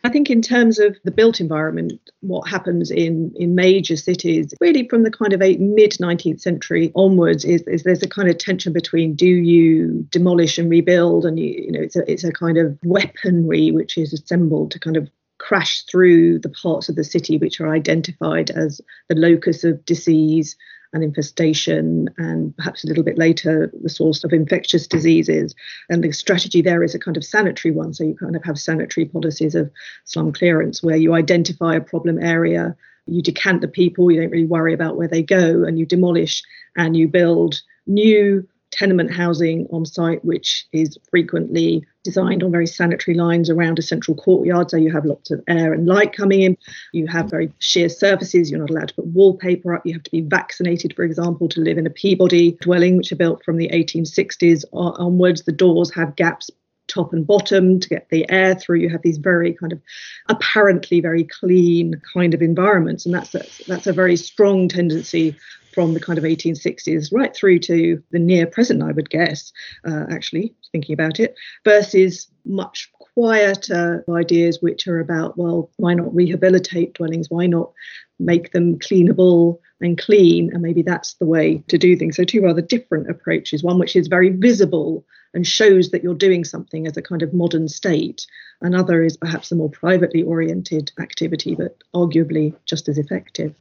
I 0.04 0.10
think 0.10 0.28
in 0.28 0.42
terms 0.42 0.78
of 0.78 0.98
the 1.04 1.10
built 1.10 1.40
environment, 1.40 1.94
what 2.20 2.46
happens 2.46 2.90
in, 2.90 3.32
in 3.36 3.54
major 3.54 3.96
cities, 3.96 4.52
really 4.60 4.86
from 4.86 5.02
the 5.02 5.10
kind 5.10 5.32
of 5.32 5.40
a 5.40 5.56
mid 5.56 5.92
19th 5.92 6.42
century 6.42 6.92
onwards, 6.94 7.42
is, 7.46 7.62
is 7.62 7.84
there's 7.84 8.02
a 8.02 8.08
kind 8.08 8.28
of 8.28 8.36
tension 8.36 8.74
between 8.74 9.14
do 9.14 9.26
you 9.26 10.06
demolish 10.10 10.58
and 10.58 10.68
rebuild, 10.68 11.24
and 11.24 11.40
you, 11.40 11.46
you 11.46 11.72
know 11.72 11.80
it's 11.80 11.96
a 11.96 12.10
it's 12.10 12.24
a 12.24 12.32
kind 12.32 12.58
of 12.58 12.78
weaponry 12.84 13.70
which 13.70 13.96
is 13.96 14.12
assembled 14.12 14.72
to 14.72 14.78
kind 14.78 14.98
of 14.98 15.08
crash 15.38 15.84
through 15.86 16.38
the 16.38 16.50
parts 16.50 16.90
of 16.90 16.96
the 16.96 17.04
city 17.04 17.38
which 17.38 17.58
are 17.60 17.72
identified 17.72 18.50
as 18.50 18.82
the 19.08 19.14
locus 19.14 19.64
of 19.64 19.84
disease 19.86 20.54
and 20.94 21.02
infestation, 21.02 22.08
and 22.16 22.56
perhaps 22.56 22.84
a 22.84 22.86
little 22.86 23.02
bit 23.02 23.18
later, 23.18 23.70
the 23.82 23.90
source 23.90 24.24
of 24.24 24.32
infectious 24.32 24.86
diseases. 24.86 25.54
And 25.90 26.02
the 26.02 26.12
strategy 26.12 26.62
there 26.62 26.82
is 26.84 26.94
a 26.94 26.98
kind 26.98 27.16
of 27.16 27.24
sanitary 27.24 27.74
one. 27.74 27.92
So 27.92 28.04
you 28.04 28.14
kind 28.14 28.36
of 28.36 28.44
have 28.44 28.58
sanitary 28.58 29.04
policies 29.04 29.54
of 29.54 29.70
slum 30.04 30.32
clearance 30.32 30.82
where 30.82 30.96
you 30.96 31.12
identify 31.12 31.74
a 31.74 31.80
problem 31.80 32.22
area, 32.22 32.76
you 33.06 33.20
decant 33.20 33.60
the 33.60 33.68
people, 33.68 34.10
you 34.10 34.20
don't 34.20 34.30
really 34.30 34.46
worry 34.46 34.72
about 34.72 34.96
where 34.96 35.08
they 35.08 35.22
go, 35.22 35.64
and 35.64 35.78
you 35.78 35.84
demolish 35.84 36.42
and 36.76 36.96
you 36.96 37.08
build 37.08 37.60
new 37.86 38.48
tenement 38.74 39.12
housing 39.12 39.66
on 39.70 39.86
site, 39.86 40.24
which 40.24 40.66
is 40.72 40.98
frequently 41.10 41.86
designed 42.02 42.42
on 42.42 42.50
very 42.50 42.66
sanitary 42.66 43.16
lines 43.16 43.48
around 43.48 43.78
a 43.78 43.82
central 43.82 44.16
courtyard. 44.16 44.70
So 44.70 44.76
you 44.76 44.92
have 44.92 45.04
lots 45.04 45.30
of 45.30 45.42
air 45.48 45.72
and 45.72 45.86
light 45.86 46.12
coming 46.12 46.42
in. 46.42 46.58
You 46.92 47.06
have 47.06 47.30
very 47.30 47.52
sheer 47.60 47.88
surfaces. 47.88 48.50
You're 48.50 48.60
not 48.60 48.70
allowed 48.70 48.88
to 48.88 48.94
put 48.94 49.06
wallpaper 49.06 49.74
up. 49.74 49.86
You 49.86 49.94
have 49.94 50.02
to 50.02 50.10
be 50.10 50.20
vaccinated, 50.20 50.94
for 50.94 51.04
example, 51.04 51.48
to 51.50 51.60
live 51.60 51.78
in 51.78 51.86
a 51.86 51.90
Peabody 51.90 52.52
dwelling, 52.60 52.96
which 52.96 53.12
are 53.12 53.16
built 53.16 53.44
from 53.44 53.56
the 53.56 53.70
1860s 53.70 54.64
onwards. 54.72 55.42
The 55.42 55.52
doors 55.52 55.94
have 55.94 56.16
gaps 56.16 56.50
top 56.86 57.12
and 57.12 57.26
bottom 57.26 57.80
to 57.80 57.88
get 57.88 58.08
the 58.10 58.28
air 58.30 58.54
through. 58.54 58.78
You 58.78 58.90
have 58.90 59.02
these 59.02 59.18
very 59.18 59.54
kind 59.54 59.72
of 59.72 59.80
apparently 60.28 61.00
very 61.00 61.24
clean 61.24 62.00
kind 62.12 62.34
of 62.34 62.42
environments, 62.42 63.06
and 63.06 63.14
that's 63.14 63.34
a, 63.34 63.44
that's 63.66 63.86
a 63.86 63.92
very 63.92 64.16
strong 64.16 64.68
tendency 64.68 65.36
from 65.74 65.94
the 65.94 66.00
kind 66.00 66.18
of 66.18 66.24
1860s 66.24 67.12
right 67.12 67.34
through 67.34 67.58
to 67.60 68.02
the 68.10 68.18
near 68.18 68.46
present, 68.46 68.82
I 68.82 68.92
would 68.92 69.10
guess, 69.10 69.52
uh, 69.86 70.04
actually, 70.10 70.54
thinking 70.72 70.94
about 70.94 71.20
it, 71.20 71.34
versus 71.64 72.28
much 72.44 72.90
quieter 73.14 74.04
ideas 74.08 74.58
which 74.60 74.86
are 74.86 75.00
about, 75.00 75.36
well, 75.36 75.70
why 75.76 75.94
not 75.94 76.14
rehabilitate 76.14 76.94
dwellings? 76.94 77.30
Why 77.30 77.46
not 77.46 77.72
make 78.18 78.52
them 78.52 78.78
cleanable 78.78 79.58
and 79.80 79.98
clean? 79.98 80.50
And 80.52 80.62
maybe 80.62 80.82
that's 80.82 81.14
the 81.14 81.26
way 81.26 81.62
to 81.68 81.78
do 81.78 81.96
things. 81.96 82.16
So, 82.16 82.24
two 82.24 82.42
rather 82.42 82.62
different 82.62 83.10
approaches 83.10 83.62
one 83.62 83.78
which 83.78 83.96
is 83.96 84.08
very 84.08 84.30
visible 84.30 85.04
and 85.34 85.46
shows 85.46 85.90
that 85.90 86.02
you're 86.02 86.14
doing 86.14 86.44
something 86.44 86.86
as 86.86 86.96
a 86.96 87.02
kind 87.02 87.22
of 87.22 87.34
modern 87.34 87.68
state. 87.68 88.26
Another 88.60 89.02
is 89.02 89.16
perhaps 89.16 89.50
a 89.50 89.56
more 89.56 89.70
privately 89.70 90.22
oriented 90.22 90.92
activity, 91.00 91.54
but 91.54 91.76
arguably 91.94 92.54
just 92.64 92.88
as 92.88 92.98
effective. 92.98 93.54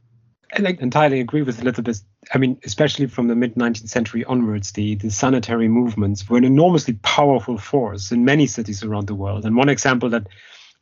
I 0.52 0.76
entirely 0.80 1.20
agree 1.20 1.42
with 1.42 1.60
Elizabeth. 1.60 2.02
I 2.32 2.38
mean, 2.38 2.58
especially 2.64 3.06
from 3.06 3.28
the 3.28 3.34
mid 3.34 3.54
19th 3.54 3.88
century 3.88 4.24
onwards, 4.24 4.72
the, 4.72 4.94
the 4.96 5.10
sanitary 5.10 5.68
movements 5.68 6.28
were 6.28 6.38
an 6.38 6.44
enormously 6.44 6.94
powerful 7.02 7.58
force 7.58 8.12
in 8.12 8.24
many 8.24 8.46
cities 8.46 8.82
around 8.82 9.06
the 9.06 9.14
world. 9.14 9.44
And 9.44 9.56
one 9.56 9.68
example 9.68 10.10
that 10.10 10.26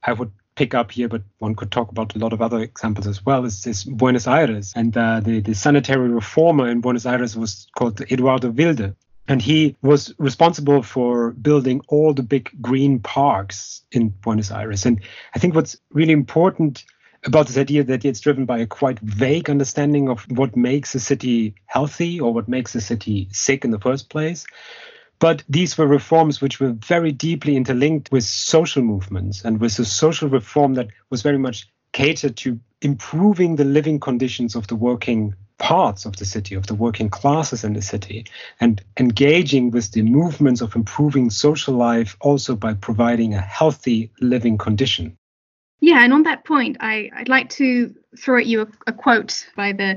I 0.02 0.12
would 0.12 0.33
pick 0.54 0.75
up 0.75 0.92
here, 0.92 1.09
but 1.09 1.23
one 1.38 1.54
could 1.54 1.71
talk 1.71 1.90
about 1.90 2.14
a 2.14 2.19
lot 2.19 2.33
of 2.33 2.42
other 2.42 2.61
examples 2.61 3.07
as 3.07 3.25
well, 3.25 3.45
is, 3.45 3.66
is 3.66 3.85
Buenos 3.85 4.26
Aires. 4.26 4.73
And 4.76 4.97
uh, 4.97 5.21
the, 5.21 5.40
the 5.40 5.54
sanitary 5.54 6.09
reformer 6.09 6.69
in 6.69 6.81
Buenos 6.81 7.07
Aires 7.07 7.37
was 7.37 7.66
called 7.76 8.00
Eduardo 8.00 8.50
Wilde. 8.50 8.95
And 9.28 9.40
he 9.40 9.76
was 9.83 10.12
responsible 10.19 10.83
for 10.83 11.31
building 11.31 11.81
all 11.88 12.12
the 12.12 12.25
big 12.25 12.50
green 12.61 12.99
parks 12.99 13.83
in 13.92 14.09
Buenos 14.09 14.50
Aires. 14.50 14.85
And 14.85 15.00
I 15.35 15.38
think 15.38 15.54
what's 15.54 15.76
really 15.92 16.12
important 16.12 16.85
about 17.25 17.47
this 17.47 17.59
idea 17.59 17.85
that 17.85 18.05
it's 18.05 18.21
driven 18.21 18.45
by 18.45 18.59
a 18.59 18.67
quite 18.67 18.99
vague 19.00 19.49
understanding 19.49 20.09
of 20.09 20.25
what 20.31 20.57
makes 20.57 20.95
a 20.95 21.00
city 21.00 21.55
healthy 21.67 22.21
or 22.21 22.35
what 22.35 22.49
makes 22.49 22.75
a 22.75 22.81
city 22.81 23.29
sick 23.33 23.64
in 23.64 23.71
the 23.71 23.79
first 23.79 24.09
place. 24.09 24.45
But 25.19 25.45
these 25.49 25.79
were 25.79 25.87
reforms 25.87 26.41
which 26.41 26.59
were 26.59 26.73
very 26.73 27.12
deeply 27.12 27.55
interlinked 27.57 28.11
with 28.11 28.25
social 28.25 28.83
movements 28.83 29.45
and 29.45 29.61
with 29.61 29.79
a 29.79 29.85
social 29.85 30.29
reform 30.29 30.75
that 30.75 30.88
was 31.11 31.23
very 31.23 31.38
much 31.38 31.69
catered 31.93 32.37
to 32.38 32.59
improving 32.81 33.55
the 33.55 33.64
living 33.64 34.00
conditions 34.00 34.57
of 34.57 34.67
the 34.67 34.75
working 34.75 35.35
parts 35.59 36.07
of 36.07 36.17
the 36.17 36.25
city, 36.25 36.57
of 36.57 36.67
the 36.67 36.75
working 36.75 37.09
classes 37.09 37.62
in 37.62 37.75
the 37.75 37.83
city, 37.83 38.26
and 38.61 38.83
engaging 38.99 39.71
with 39.71 39.93
the 39.93 40.02
movements 40.02 40.61
of 40.61 40.75
improving 40.75 41.31
social 41.31 41.75
life 41.75 42.17
also 42.21 42.57
by 42.57 42.75
providing 42.75 43.33
a 43.33 43.41
healthy 43.41 44.11
living 44.21 44.59
condition. 44.59 45.17
Yeah, 45.82 46.04
and 46.04 46.12
on 46.12 46.22
that 46.22 46.44
point, 46.44 46.76
I, 46.78 47.10
would 47.18 47.28
like 47.28 47.50
to 47.50 47.92
throw 48.16 48.38
at 48.38 48.46
you 48.46 48.60
a, 48.62 48.68
a 48.86 48.92
quote 48.92 49.44
by 49.56 49.72
the 49.72 49.96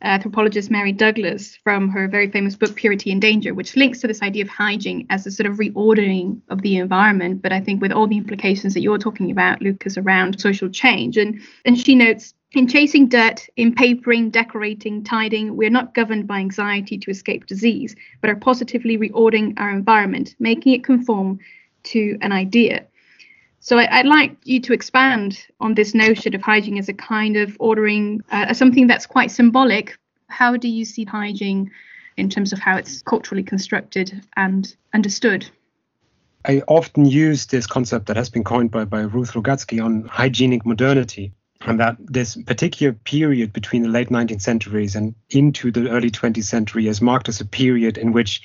anthropologist 0.00 0.70
Mary 0.70 0.92
Douglas 0.92 1.56
from 1.62 1.90
her 1.90 2.08
very 2.08 2.30
famous 2.30 2.56
book 2.56 2.74
Purity 2.74 3.12
and 3.12 3.20
Danger, 3.20 3.52
which 3.52 3.76
links 3.76 4.00
to 4.00 4.06
this 4.06 4.22
idea 4.22 4.44
of 4.44 4.48
hygiene 4.48 5.06
as 5.10 5.26
a 5.26 5.30
sort 5.30 5.46
of 5.46 5.58
reordering 5.58 6.40
of 6.48 6.62
the 6.62 6.78
environment, 6.78 7.42
but 7.42 7.52
I 7.52 7.60
think 7.60 7.82
with 7.82 7.92
all 7.92 8.06
the 8.06 8.16
implications 8.16 8.72
that 8.72 8.80
you're 8.80 8.96
talking 8.96 9.30
about, 9.30 9.60
Lukas, 9.60 9.98
around 9.98 10.40
social 10.40 10.70
change. 10.70 11.18
And 11.18 11.38
and 11.66 11.78
she 11.78 11.94
notes 11.94 12.32
in 12.52 12.66
chasing 12.66 13.06
dirt, 13.06 13.46
in 13.56 13.74
papering, 13.74 14.30
decorating, 14.30 15.04
tidying, 15.04 15.54
we 15.54 15.66
are 15.66 15.76
not 15.78 15.92
governed 15.92 16.26
by 16.26 16.38
anxiety 16.38 16.96
to 16.96 17.10
escape 17.10 17.44
disease, 17.44 17.94
but 18.22 18.30
are 18.30 18.36
positively 18.36 18.96
reordering 18.96 19.52
our 19.58 19.68
environment, 19.68 20.34
making 20.38 20.72
it 20.72 20.82
conform 20.82 21.38
to 21.82 22.16
an 22.22 22.32
idea. 22.32 22.86
So 23.66 23.78
I, 23.78 23.96
would 23.96 24.06
like 24.06 24.36
you 24.44 24.60
to 24.60 24.72
expand 24.72 25.44
on 25.58 25.74
this 25.74 25.92
notion 25.92 26.36
of 26.36 26.40
hygiene 26.40 26.78
as 26.78 26.88
a 26.88 26.92
kind 26.92 27.36
of 27.36 27.56
ordering, 27.58 28.22
uh, 28.30 28.54
something 28.54 28.86
that's 28.86 29.06
quite 29.06 29.32
symbolic. 29.32 29.98
How 30.28 30.56
do 30.56 30.68
you 30.68 30.84
see 30.84 31.04
hygiene 31.04 31.72
in 32.16 32.30
terms 32.30 32.52
of 32.52 32.60
how 32.60 32.76
it's 32.76 33.02
culturally 33.02 33.42
constructed 33.42 34.22
and 34.36 34.72
understood? 34.94 35.50
I 36.44 36.62
often 36.68 37.06
use 37.06 37.46
this 37.46 37.66
concept 37.66 38.06
that 38.06 38.16
has 38.16 38.30
been 38.30 38.44
coined 38.44 38.70
by, 38.70 38.84
by 38.84 39.00
Ruth 39.00 39.32
Rogaski 39.32 39.84
on 39.84 40.04
hygienic 40.04 40.64
modernity, 40.64 41.32
and 41.62 41.80
that 41.80 41.96
this 41.98 42.36
particular 42.36 42.92
period 42.92 43.52
between 43.52 43.82
the 43.82 43.88
late 43.88 44.10
19th 44.10 44.42
centuries 44.42 44.94
and 44.94 45.12
into 45.30 45.72
the 45.72 45.90
early 45.90 46.12
20th 46.12 46.44
century 46.44 46.86
is 46.86 47.02
marked 47.02 47.28
as 47.28 47.40
a 47.40 47.44
period 47.44 47.98
in 47.98 48.12
which 48.12 48.42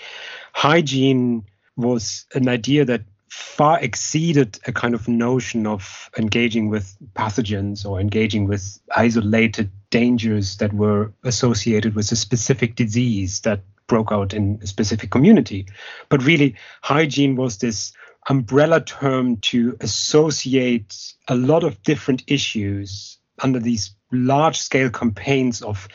hygiene 0.54 1.46
was 1.78 2.26
an 2.34 2.50
idea 2.50 2.86
that 2.86 3.04
far 3.32 3.80
exceeded 3.80 4.60
a 4.68 4.74
kind 4.74 4.94
of 4.94 5.08
notion 5.08 5.66
of 5.66 6.10
engaging 6.18 6.68
with 6.68 6.98
pathogens 7.14 7.86
or 7.86 8.02
engaging 8.02 8.46
with 8.46 8.78
isolated 8.94 9.72
dangers 9.90 10.58
that 10.58 10.74
were 10.74 11.14
associated 11.24 11.96
with 11.96 12.12
a 12.12 12.16
specific 12.18 12.76
disease 12.76 13.40
that 13.40 13.62
broke 13.88 14.12
out 14.12 14.34
in 14.34 14.60
a 14.62 14.68
specific 14.68 15.12
community. 15.12 15.66
But 16.10 16.26
really, 16.26 16.56
hygiene 16.82 17.38
was 17.38 17.58
this 17.58 17.94
umbrella 18.28 18.82
term 18.82 19.38
to 19.38 19.78
associate 19.80 21.14
a 21.30 21.36
lot 21.36 21.64
of 21.64 21.82
different 21.84 22.24
issues 22.28 23.18
under 23.42 23.62
these 23.62 23.96
large 24.12 24.60
scale 24.60 24.90
campaigns 24.90 25.62
of 25.62 25.88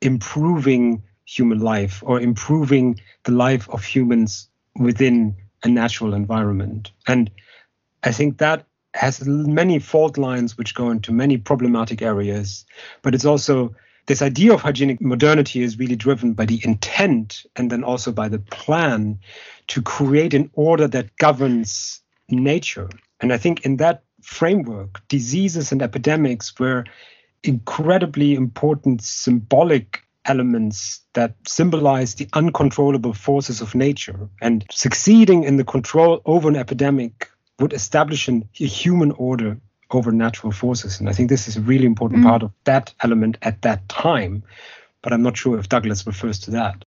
improving 0.00 1.02
human 1.26 1.58
life 1.58 2.02
or 2.06 2.18
improving 2.18 2.98
the 3.24 3.32
life 3.32 3.68
of 3.68 3.84
humans 3.84 4.48
within 4.74 5.36
a 5.64 5.68
natural 5.68 6.14
environment. 6.14 6.90
And 7.06 7.30
I 8.02 8.12
think 8.12 8.38
that 8.38 8.66
has 8.94 9.26
many 9.26 9.78
fault 9.78 10.18
lines 10.18 10.56
which 10.56 10.74
go 10.74 10.90
into 10.90 11.12
many 11.12 11.36
problematic 11.36 12.02
areas, 12.02 12.64
but 13.02 13.14
it's 13.14 13.24
also 13.24 13.74
this 14.06 14.22
idea 14.22 14.54
of 14.54 14.62
hygienic 14.62 15.00
modernity 15.00 15.62
is 15.62 15.78
really 15.78 15.96
driven 15.96 16.32
by 16.32 16.46
the 16.46 16.60
intent 16.64 17.44
and 17.56 17.70
then 17.70 17.84
also 17.84 18.10
by 18.10 18.28
the 18.28 18.38
plan 18.38 19.18
to 19.66 19.82
create 19.82 20.32
an 20.32 20.50
order 20.54 20.88
that 20.88 21.14
governs 21.18 22.00
nature. 22.30 22.88
And 23.20 23.32
I 23.32 23.36
think 23.36 23.66
in 23.66 23.76
that 23.76 24.02
framework, 24.22 25.06
diseases 25.08 25.72
and 25.72 25.82
epidemics 25.82 26.58
were 26.58 26.84
incredibly 27.44 28.34
important 28.34 29.02
symbolic 29.02 30.02
elements 30.28 31.00
that 31.14 31.34
symbolize 31.46 32.14
the 32.14 32.28
uncontrollable 32.32 33.12
forces 33.12 33.60
of 33.60 33.74
nature. 33.74 34.28
And 34.40 34.64
succeeding 34.70 35.44
in 35.44 35.56
the 35.56 35.64
control 35.64 36.20
over 36.24 36.48
an 36.48 36.56
epidemic 36.56 37.30
would 37.58 37.72
establish 37.72 38.28
an, 38.28 38.48
a 38.60 38.66
human 38.66 39.12
order 39.12 39.58
over 39.90 40.12
natural 40.12 40.52
forces. 40.52 41.00
And 41.00 41.08
I 41.08 41.12
think 41.12 41.28
this 41.28 41.48
is 41.48 41.56
a 41.56 41.60
really 41.60 41.86
important 41.86 42.20
mm. 42.20 42.28
part 42.28 42.42
of 42.42 42.52
that 42.64 42.92
element 43.02 43.38
at 43.42 43.62
that 43.62 43.88
time. 43.88 44.42
But 45.02 45.12
I'm 45.12 45.22
not 45.22 45.36
sure 45.36 45.58
if 45.58 45.68
Douglas 45.68 46.06
refers 46.06 46.40
to 46.40 46.50
that. 46.52 46.84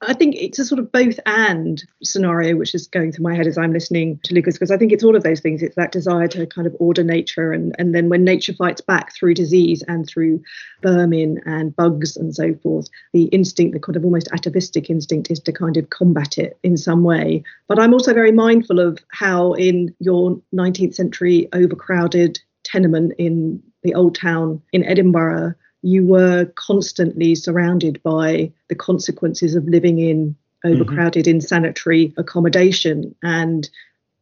I 0.00 0.14
think 0.14 0.36
it's 0.36 0.60
a 0.60 0.64
sort 0.64 0.78
of 0.78 0.92
both 0.92 1.18
and 1.26 1.82
scenario 2.04 2.56
which 2.56 2.72
is 2.72 2.86
going 2.86 3.10
through 3.10 3.24
my 3.24 3.34
head 3.34 3.48
as 3.48 3.58
I'm 3.58 3.72
listening 3.72 4.20
to 4.22 4.34
Lukas 4.34 4.54
because 4.54 4.70
I 4.70 4.76
think 4.76 4.92
it's 4.92 5.02
all 5.02 5.16
of 5.16 5.24
those 5.24 5.40
things. 5.40 5.60
It's 5.60 5.74
that 5.74 5.90
desire 5.90 6.28
to 6.28 6.46
kind 6.46 6.68
of 6.68 6.76
order 6.78 7.02
nature 7.02 7.52
and, 7.52 7.74
and 7.78 7.92
then 7.94 8.08
when 8.08 8.22
nature 8.22 8.52
fights 8.52 8.80
back 8.80 9.12
through 9.12 9.34
disease 9.34 9.82
and 9.88 10.06
through 10.06 10.40
vermin 10.82 11.40
and 11.46 11.74
bugs 11.74 12.16
and 12.16 12.32
so 12.32 12.54
forth, 12.62 12.88
the 13.12 13.24
instinct, 13.24 13.74
the 13.74 13.80
kind 13.80 13.96
of 13.96 14.04
almost 14.04 14.28
atavistic 14.32 14.88
instinct 14.88 15.32
is 15.32 15.40
to 15.40 15.52
kind 15.52 15.76
of 15.76 15.90
combat 15.90 16.38
it 16.38 16.56
in 16.62 16.76
some 16.76 17.02
way. 17.02 17.42
But 17.66 17.80
I'm 17.80 17.92
also 17.92 18.14
very 18.14 18.32
mindful 18.32 18.78
of 18.78 18.98
how 19.10 19.54
in 19.54 19.92
your 19.98 20.40
19th 20.54 20.94
century 20.94 21.48
overcrowded 21.52 22.38
tenement 22.62 23.14
in 23.18 23.60
the 23.82 23.94
old 23.94 24.14
town 24.14 24.62
in 24.72 24.84
Edinburgh 24.84 25.54
you 25.82 26.06
were 26.06 26.46
constantly 26.56 27.34
surrounded 27.34 28.02
by 28.02 28.52
the 28.68 28.74
consequences 28.74 29.54
of 29.54 29.64
living 29.66 29.98
in 29.98 30.36
overcrowded 30.64 31.24
mm-hmm. 31.24 31.36
insanitary 31.36 32.12
accommodation 32.16 33.14
and 33.22 33.70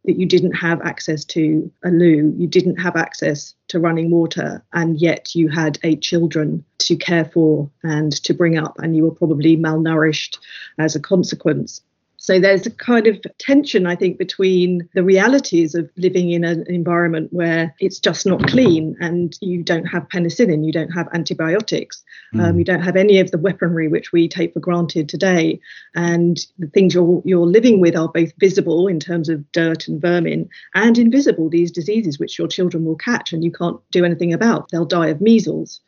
that 0.04 0.18
you 0.18 0.26
didn't 0.26 0.52
have 0.52 0.80
access 0.82 1.24
to 1.24 1.70
a 1.84 1.90
loo, 1.90 2.32
you 2.38 2.46
didn't 2.46 2.76
have 2.76 2.96
access 2.96 3.54
to 3.68 3.80
running 3.80 4.10
water, 4.10 4.64
and 4.72 5.00
yet 5.00 5.34
you 5.34 5.48
had 5.48 5.78
eight 5.82 6.00
children 6.00 6.64
to 6.78 6.96
care 6.96 7.24
for 7.24 7.68
and 7.82 8.12
to 8.22 8.32
bring 8.32 8.56
up, 8.56 8.76
and 8.78 8.96
you 8.96 9.02
were 9.02 9.10
probably 9.10 9.56
malnourished 9.56 10.38
as 10.78 10.94
a 10.94 11.00
consequence. 11.00 11.82
So 12.26 12.40
there's 12.40 12.66
a 12.66 12.72
kind 12.72 13.06
of 13.06 13.24
tension, 13.38 13.86
I 13.86 13.94
think, 13.94 14.18
between 14.18 14.88
the 14.94 15.04
realities 15.04 15.76
of 15.76 15.88
living 15.96 16.32
in 16.32 16.42
an 16.42 16.64
environment 16.66 17.32
where 17.32 17.72
it's 17.78 18.00
just 18.00 18.26
not 18.26 18.48
clean 18.48 18.96
and 18.98 19.38
you 19.40 19.62
don't 19.62 19.84
have 19.84 20.08
penicillin, 20.08 20.66
you 20.66 20.72
don't 20.72 20.90
have 20.90 21.06
antibiotics, 21.14 22.02
mm. 22.34 22.42
um, 22.42 22.58
you 22.58 22.64
don't 22.64 22.82
have 22.82 22.96
any 22.96 23.20
of 23.20 23.30
the 23.30 23.38
weaponry 23.38 23.86
which 23.86 24.10
we 24.10 24.26
take 24.26 24.52
for 24.52 24.58
granted 24.58 25.08
today, 25.08 25.60
and 25.94 26.44
the 26.58 26.66
things 26.66 26.94
you're 26.94 27.22
you're 27.24 27.46
living 27.46 27.80
with 27.80 27.94
are 27.94 28.08
both 28.08 28.32
visible 28.40 28.88
in 28.88 28.98
terms 28.98 29.28
of 29.28 29.52
dirt 29.52 29.86
and 29.86 30.02
vermin, 30.02 30.48
and 30.74 30.98
invisible 30.98 31.48
these 31.48 31.70
diseases 31.70 32.18
which 32.18 32.40
your 32.40 32.48
children 32.48 32.84
will 32.84 32.96
catch 32.96 33.32
and 33.32 33.44
you 33.44 33.52
can't 33.52 33.78
do 33.92 34.04
anything 34.04 34.32
about. 34.32 34.68
They'll 34.70 34.84
die 34.84 35.10
of 35.10 35.20
measles. 35.20 35.80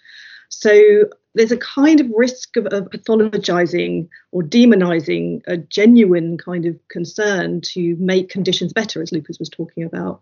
So 0.50 1.08
there's 1.38 1.52
a 1.52 1.56
kind 1.56 2.00
of 2.00 2.10
risk 2.16 2.56
of, 2.56 2.66
of, 2.66 2.90
pathologizing 2.90 4.08
or 4.32 4.42
demonizing 4.42 5.40
a 5.46 5.56
genuine 5.56 6.36
kind 6.36 6.66
of 6.66 6.76
concern 6.88 7.60
to 7.60 7.94
make 8.00 8.28
conditions 8.28 8.72
better, 8.72 9.00
as 9.00 9.12
Lukas 9.12 9.38
was 9.38 9.48
talking 9.48 9.84
about 9.84 10.20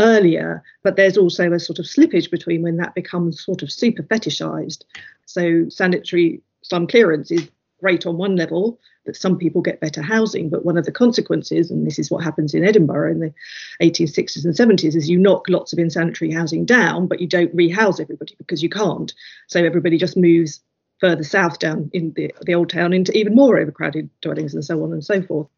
earlier. 0.00 0.64
But 0.82 0.96
there's 0.96 1.16
also 1.16 1.52
a 1.52 1.60
sort 1.60 1.78
of 1.78 1.84
slippage 1.84 2.32
between 2.32 2.62
when 2.62 2.78
that 2.78 2.96
becomes 2.96 3.44
sort 3.44 3.62
of 3.62 3.70
super 3.70 4.02
fetishized. 4.02 4.82
So 5.24 5.68
sanitary 5.68 6.42
slum 6.62 6.88
clearance 6.88 7.30
is 7.30 7.48
great 7.80 8.06
on 8.06 8.16
one 8.16 8.36
level 8.36 8.78
that 9.04 9.16
some 9.16 9.36
people 9.36 9.60
get 9.62 9.80
better 9.80 10.02
housing 10.02 10.48
but 10.48 10.64
one 10.64 10.76
of 10.76 10.84
the 10.84 10.92
consequences 10.92 11.70
and 11.70 11.86
this 11.86 11.98
is 11.98 12.10
what 12.10 12.24
happens 12.24 12.54
in 12.54 12.64
edinburgh 12.64 13.10
in 13.10 13.20
the 13.20 13.34
1860s 13.82 14.44
and 14.44 14.54
70s 14.54 14.96
is 14.96 15.08
you 15.08 15.18
knock 15.18 15.48
lots 15.48 15.72
of 15.72 15.78
insanitary 15.78 16.32
housing 16.32 16.64
down 16.64 17.06
but 17.06 17.20
you 17.20 17.26
don't 17.26 17.54
rehouse 17.54 18.00
everybody 18.00 18.34
because 18.38 18.62
you 18.62 18.68
can't. 18.68 19.12
So 19.48 19.64
everybody 19.64 19.98
just 19.98 20.16
moves 20.16 20.60
further 20.98 21.24
south 21.24 21.58
down 21.58 21.90
in 21.92 22.12
the, 22.16 22.34
the 22.42 22.54
old 22.54 22.70
town 22.70 22.92
into 22.92 23.16
even 23.16 23.34
more 23.34 23.58
overcrowded 23.58 24.08
dwellings 24.22 24.54
and 24.54 24.64
so 24.64 24.82
on 24.82 24.92
and 24.92 25.04
so 25.04 25.22
forth 25.22 25.48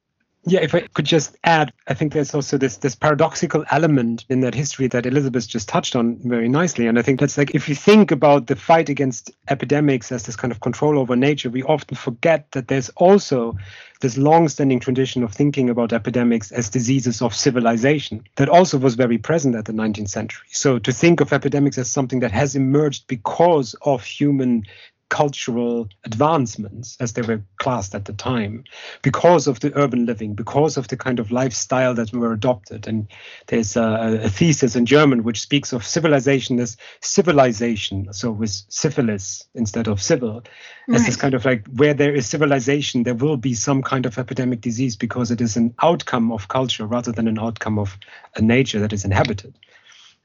yeah, 0.51 0.61
if 0.61 0.75
I 0.75 0.81
could 0.81 1.05
just 1.05 1.37
add, 1.45 1.73
I 1.87 1.95
think 1.95 2.13
there's 2.13 2.35
also 2.35 2.59
this 2.59 2.79
this 2.79 2.95
paradoxical 2.95 3.65
element 3.71 4.25
in 4.29 4.41
that 4.41 4.55
history 4.55 4.87
that 4.89 5.07
Elizabeth 5.07 5.49
just 5.49 5.69
touched 5.69 5.97
on 5.97 6.19
very 6.25 6.49
nicely. 6.49 6.87
And 6.87 6.99
I 6.99 7.03
think 7.03 7.21
that's 7.21 7.39
like 7.39 7.55
if 7.55 7.69
you 7.69 7.75
think 7.75 8.11
about 8.11 8.47
the 8.47 8.57
fight 8.57 8.89
against 8.89 9.31
epidemics 9.49 10.13
as 10.13 10.25
this 10.25 10.37
kind 10.37 10.53
of 10.53 10.61
control 10.61 10.99
over 10.99 11.17
nature, 11.17 11.51
we 11.51 11.63
often 11.63 11.97
forget 11.97 12.51
that 12.53 12.69
there's 12.69 12.89
also 12.91 13.57
this 14.01 14.17
long-standing 14.17 14.81
tradition 14.81 15.25
of 15.25 15.33
thinking 15.33 15.69
about 15.71 15.93
epidemics 15.93 16.53
as 16.53 16.71
diseases 16.71 17.21
of 17.21 17.35
civilization 17.35 18.23
that 18.37 18.49
also 18.49 18.79
was 18.79 18.95
very 18.95 19.19
present 19.19 19.57
at 19.57 19.65
the 19.65 19.73
19th 19.73 20.09
century. 20.09 20.47
So 20.51 20.79
to 20.79 20.93
think 20.93 21.21
of 21.21 21.33
epidemics 21.33 21.79
as 21.79 21.91
something 21.91 22.21
that 22.21 22.33
has 22.33 22.55
emerged 22.55 23.07
because 23.09 23.75
of 23.83 24.05
human 24.05 24.65
cultural 25.09 25.89
advancements, 26.05 26.97
as 27.01 27.13
they 27.13 27.23
were 27.23 27.43
classed 27.59 27.95
at 27.95 28.05
the 28.05 28.13
time, 28.13 28.65
because 29.03 29.47
of 29.47 29.61
the 29.61 29.73
urban 29.77 30.07
living, 30.07 30.35
because 30.35 30.77
of 30.77 30.89
the 30.89 30.97
kind 30.97 31.19
of 31.19 31.31
lifestyle 31.31 31.95
that 31.95 32.13
were 32.13 32.33
adopted. 32.33 32.87
And 32.87 33.09
there's 33.47 33.77
a, 33.77 34.21
a 34.25 34.29
thesis 34.29 34.77
in 34.77 34.87
German 34.87 35.25
which 35.25 35.41
speaks 35.41 35.73
of 35.73 35.85
civilization 35.85 36.61
as 36.61 36.77
syphilization, 37.01 38.13
so 38.13 38.31
with 38.31 38.51
syphilis 38.69 39.45
instead 39.55 39.89
of 39.89 40.03
civil, 40.03 40.43
right. 40.89 40.97
as 40.97 41.07
this 41.07 41.17
kind 41.17 41.35
of 41.35 41.45
like 41.45 41.67
where 41.69 41.95
there 41.95 42.15
is 42.15 42.27
civilization, 42.27 43.03
there 43.03 43.15
will 43.15 43.37
be 43.37 43.55
some 43.55 43.83
kind 43.83 44.07
of 44.07 44.19
epidemic 44.19 44.61
disease 44.61 44.97
because 44.97 45.31
it 45.31 45.41
is 45.41 45.57
an 45.57 45.75
outcome 45.83 46.33
of 46.33 46.49
culture 46.49 46.87
rather 46.87 47.13
than 47.13 47.29
an 47.29 47.39
outcome 47.39 47.79
of 47.79 47.97
a 48.37 48.43
nature 48.43 48.81
that 48.81 48.93
is 48.93 49.05
inhabited. 49.05 49.55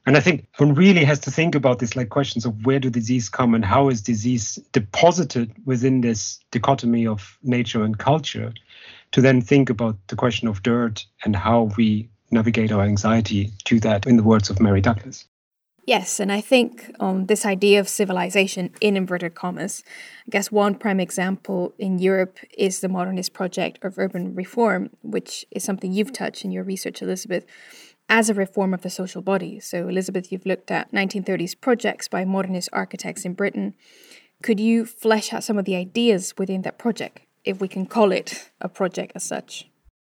And 0.06 0.16
I 0.16 0.20
think 0.20 0.46
one 0.58 0.74
really 0.74 1.04
has 1.04 1.18
to 1.20 1.30
think 1.30 1.54
about 1.54 1.78
these 1.78 1.96
like 1.96 2.10
questions 2.10 2.44
of 2.44 2.66
where 2.66 2.78
do 2.78 2.90
disease 2.90 3.28
come 3.28 3.54
and 3.54 3.64
how 3.64 3.88
is 3.88 4.02
disease 4.02 4.58
deposited 4.72 5.50
within 5.64 6.02
this 6.02 6.38
dichotomy 6.50 7.06
of 7.06 7.38
nature 7.42 7.82
and 7.82 7.98
culture 7.98 8.52
to 9.12 9.20
then 9.20 9.40
think 9.40 9.70
about 9.70 9.96
the 10.08 10.16
question 10.16 10.46
of 10.48 10.62
dirt 10.62 11.06
and 11.24 11.34
how 11.34 11.70
we 11.76 12.08
navigate 12.30 12.72
our 12.72 12.82
anxiety 12.82 13.50
to 13.64 13.80
that 13.80 14.06
in 14.06 14.16
the 14.16 14.22
words 14.22 14.50
of 14.50 14.60
Mary 14.60 14.80
Douglas. 14.80 15.26
Yes, 15.86 16.18
and 16.18 16.32
I 16.32 16.40
think 16.40 16.90
um, 16.98 17.26
this 17.26 17.44
idea 17.44 17.78
of 17.78 17.88
civilization 17.88 18.70
in 18.80 18.96
inverted 18.96 19.34
commas, 19.34 19.84
I 20.26 20.30
guess 20.30 20.50
one 20.50 20.76
prime 20.76 20.98
example 20.98 21.74
in 21.78 21.98
Europe 21.98 22.38
is 22.56 22.80
the 22.80 22.88
modernist 22.88 23.34
project 23.34 23.84
of 23.84 23.98
urban 23.98 24.34
reform, 24.34 24.90
which 25.02 25.44
is 25.50 25.62
something 25.62 25.92
you've 25.92 26.12
touched 26.12 26.44
in 26.44 26.50
your 26.50 26.64
research, 26.64 27.02
Elizabeth 27.02 27.44
as 28.08 28.28
a 28.28 28.34
reform 28.34 28.74
of 28.74 28.82
the 28.82 28.90
social 28.90 29.22
body. 29.22 29.60
So, 29.60 29.88
Elizabeth, 29.88 30.30
you've 30.30 30.46
looked 30.46 30.70
at 30.70 30.92
1930s 30.92 31.60
projects 31.60 32.08
by 32.08 32.24
modernist 32.24 32.68
architects 32.72 33.24
in 33.24 33.34
Britain. 33.34 33.74
Could 34.42 34.60
you 34.60 34.84
flesh 34.84 35.32
out 35.32 35.44
some 35.44 35.58
of 35.58 35.64
the 35.64 35.76
ideas 35.76 36.34
within 36.36 36.62
that 36.62 36.78
project, 36.78 37.20
if 37.44 37.60
we 37.60 37.68
can 37.68 37.86
call 37.86 38.12
it 38.12 38.50
a 38.60 38.68
project 38.68 39.12
as 39.14 39.24
such? 39.24 39.68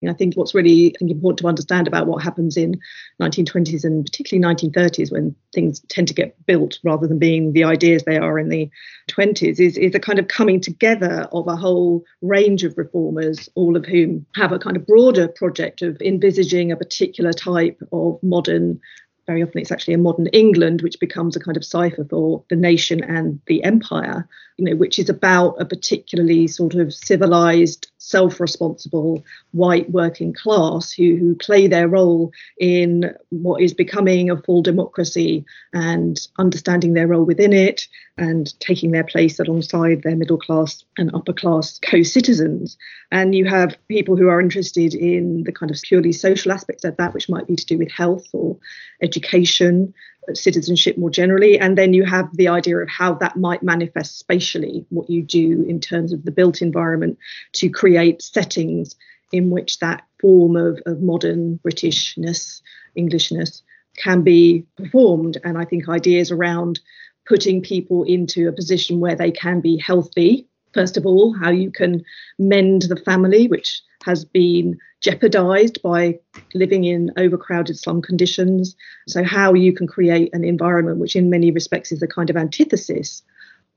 I 0.08 0.14
think 0.14 0.36
what's 0.36 0.56
really 0.56 0.96
think, 0.98 1.12
important 1.12 1.40
to 1.40 1.48
understand 1.48 1.88
about 1.88 2.08
what 2.08 2.24
happens 2.24 2.56
in 2.56 2.80
1920s 3.22 3.84
and 3.84 4.06
particularly 4.06 4.56
1930s 4.56 5.12
when 5.12 5.36
things 5.54 5.82
tend 5.90 6.08
to 6.08 6.14
get 6.14 6.36
built 6.46 6.80
rather 6.84 7.08
than 7.08 7.20
being 7.20 7.52
the 7.52 7.66
ideas 7.66 8.04
they 8.04 8.18
are 8.18 8.40
in 8.40 8.50
the 8.50 8.70
20s 9.10 9.60
is, 9.60 9.78
is 9.78 9.96
a 9.96 10.00
kind 10.00 10.20
of 10.20 10.30
coming 10.30 10.62
together 10.62 11.28
of 11.34 11.48
a 11.48 11.56
whole 11.56 12.06
range 12.22 12.64
of 12.64 12.78
reformers, 12.78 13.50
all 13.56 13.76
of 13.76 13.86
whom 13.86 14.26
have 14.36 14.54
a 14.54 14.60
kind 14.60 14.78
of 14.78 14.88
broader 14.88 15.28
project 15.28 15.82
of 15.82 16.00
envisaging 16.02 16.72
a 16.72 16.78
particular 16.78 17.34
type 17.34 17.82
of 17.92 18.20
modern 18.24 18.80
very 19.28 19.44
often 19.44 19.62
it's 19.62 19.72
actually 19.72 19.94
a 19.94 20.00
modern 20.00 20.26
England, 20.28 20.82
which 20.82 21.00
becomes 21.00 21.36
a 21.36 21.40
kind 21.40 21.56
of 21.56 21.64
cipher 21.64 22.04
for 22.04 22.44
the 22.50 22.56
nation 22.56 23.04
and 23.04 23.40
the 23.46 23.64
empire, 23.64 24.28
you 24.60 24.66
know, 24.66 24.76
which 24.76 25.00
is 25.00 25.08
about 25.08 25.56
a 25.62 25.64
particularly 25.64 26.46
sort 26.46 26.76
of 26.76 26.94
civilized 26.94 27.90
self-responsible 27.98 29.24
white 29.52 29.90
working 29.90 30.34
class 30.34 30.92
who, 30.92 31.16
who 31.16 31.34
play 31.36 31.66
their 31.66 31.88
role 31.88 32.34
in 32.60 33.16
what 33.30 33.62
is 33.62 33.74
becoming 33.74 34.30
a 34.30 34.42
full 34.42 34.62
democracy 34.62 35.46
and 35.72 36.28
understanding 36.38 36.94
their 36.94 37.08
role 37.08 37.24
within 37.24 37.54
it 37.54 37.88
and 38.18 38.60
taking 38.60 38.92
their 38.92 39.06
place 39.06 39.40
alongside 39.40 40.04
their 40.04 40.18
middle 40.18 40.38
class 40.38 40.84
and 40.98 41.10
upper 41.16 41.32
class 41.32 41.80
co-citizens. 41.80 42.78
And 43.14 43.34
you 43.34 43.46
have 43.46 43.78
people 43.88 44.18
who 44.18 44.28
are 44.28 44.42
interested 44.42 44.94
in 44.94 45.44
the 45.46 45.54
kind 45.54 45.72
of 45.72 45.82
purely 45.84 46.12
social 46.12 46.52
aspects 46.52 46.84
of 46.84 46.98
that 46.98 47.14
which 47.14 47.30
might 47.30 47.48
be 47.48 47.56
to 47.56 47.66
do 47.66 47.78
with 47.78 47.92
health 47.92 48.28
or 48.34 48.58
education 49.02 49.94
citizenship 50.34 50.98
more 50.98 51.10
generally. 51.10 51.60
And 51.60 51.78
then 51.78 51.94
you 51.94 52.06
have 52.06 52.30
the 52.36 52.48
idea 52.48 52.78
of 52.78 52.90
how 52.90 53.14
that 53.16 53.36
might 53.36 53.64
manifest 53.64 54.20
spatially, 54.20 54.86
what 54.90 55.10
you 55.10 55.24
do 55.24 55.66
in 55.68 55.80
terms 55.80 56.14
of 56.14 56.24
the 56.24 56.32
built 56.32 56.62
environment 56.62 57.18
to 57.54 57.70
create 57.70 58.22
settings 58.22 58.96
in 59.32 59.50
which 59.50 59.80
that 59.80 60.04
form 60.20 60.56
of, 60.56 60.80
of 60.86 61.02
modern 61.02 61.60
Britishness, 61.64 62.62
Englishness 62.96 63.64
can 63.98 64.22
be 64.22 64.66
performed. 64.78 65.38
And 65.44 65.58
I 65.58 65.66
think 65.66 65.88
ideas 65.88 66.32
around 66.32 66.80
putting 67.28 67.62
people 67.62 68.04
into 68.04 68.48
a 68.48 68.54
position 68.54 69.00
where 69.00 69.16
they 69.16 69.32
can 69.32 69.62
be 69.62 69.78
healthy. 69.78 70.48
First 70.74 70.98
of 70.98 71.06
all, 71.06 71.34
how 71.34 71.52
you 71.52 71.72
can 71.72 72.04
mend 72.38 72.84
the 72.84 72.96
family, 72.96 73.48
which 73.48 73.82
has 74.04 74.26
been 74.26 74.78
jeopardized 75.02 75.82
by 75.82 76.20
living 76.54 76.84
in 76.84 77.12
overcrowded 77.18 77.78
slum 77.78 78.02
conditions. 78.02 78.76
So, 79.08 79.24
how 79.24 79.54
you 79.54 79.74
can 79.74 79.88
create 79.88 80.34
an 80.34 80.44
environment 80.44 80.98
which, 80.98 81.16
in 81.16 81.30
many 81.30 81.52
respects, 81.52 81.92
is 81.92 82.02
a 82.02 82.08
kind 82.08 82.30
of 82.30 82.38
antithesis 82.38 83.22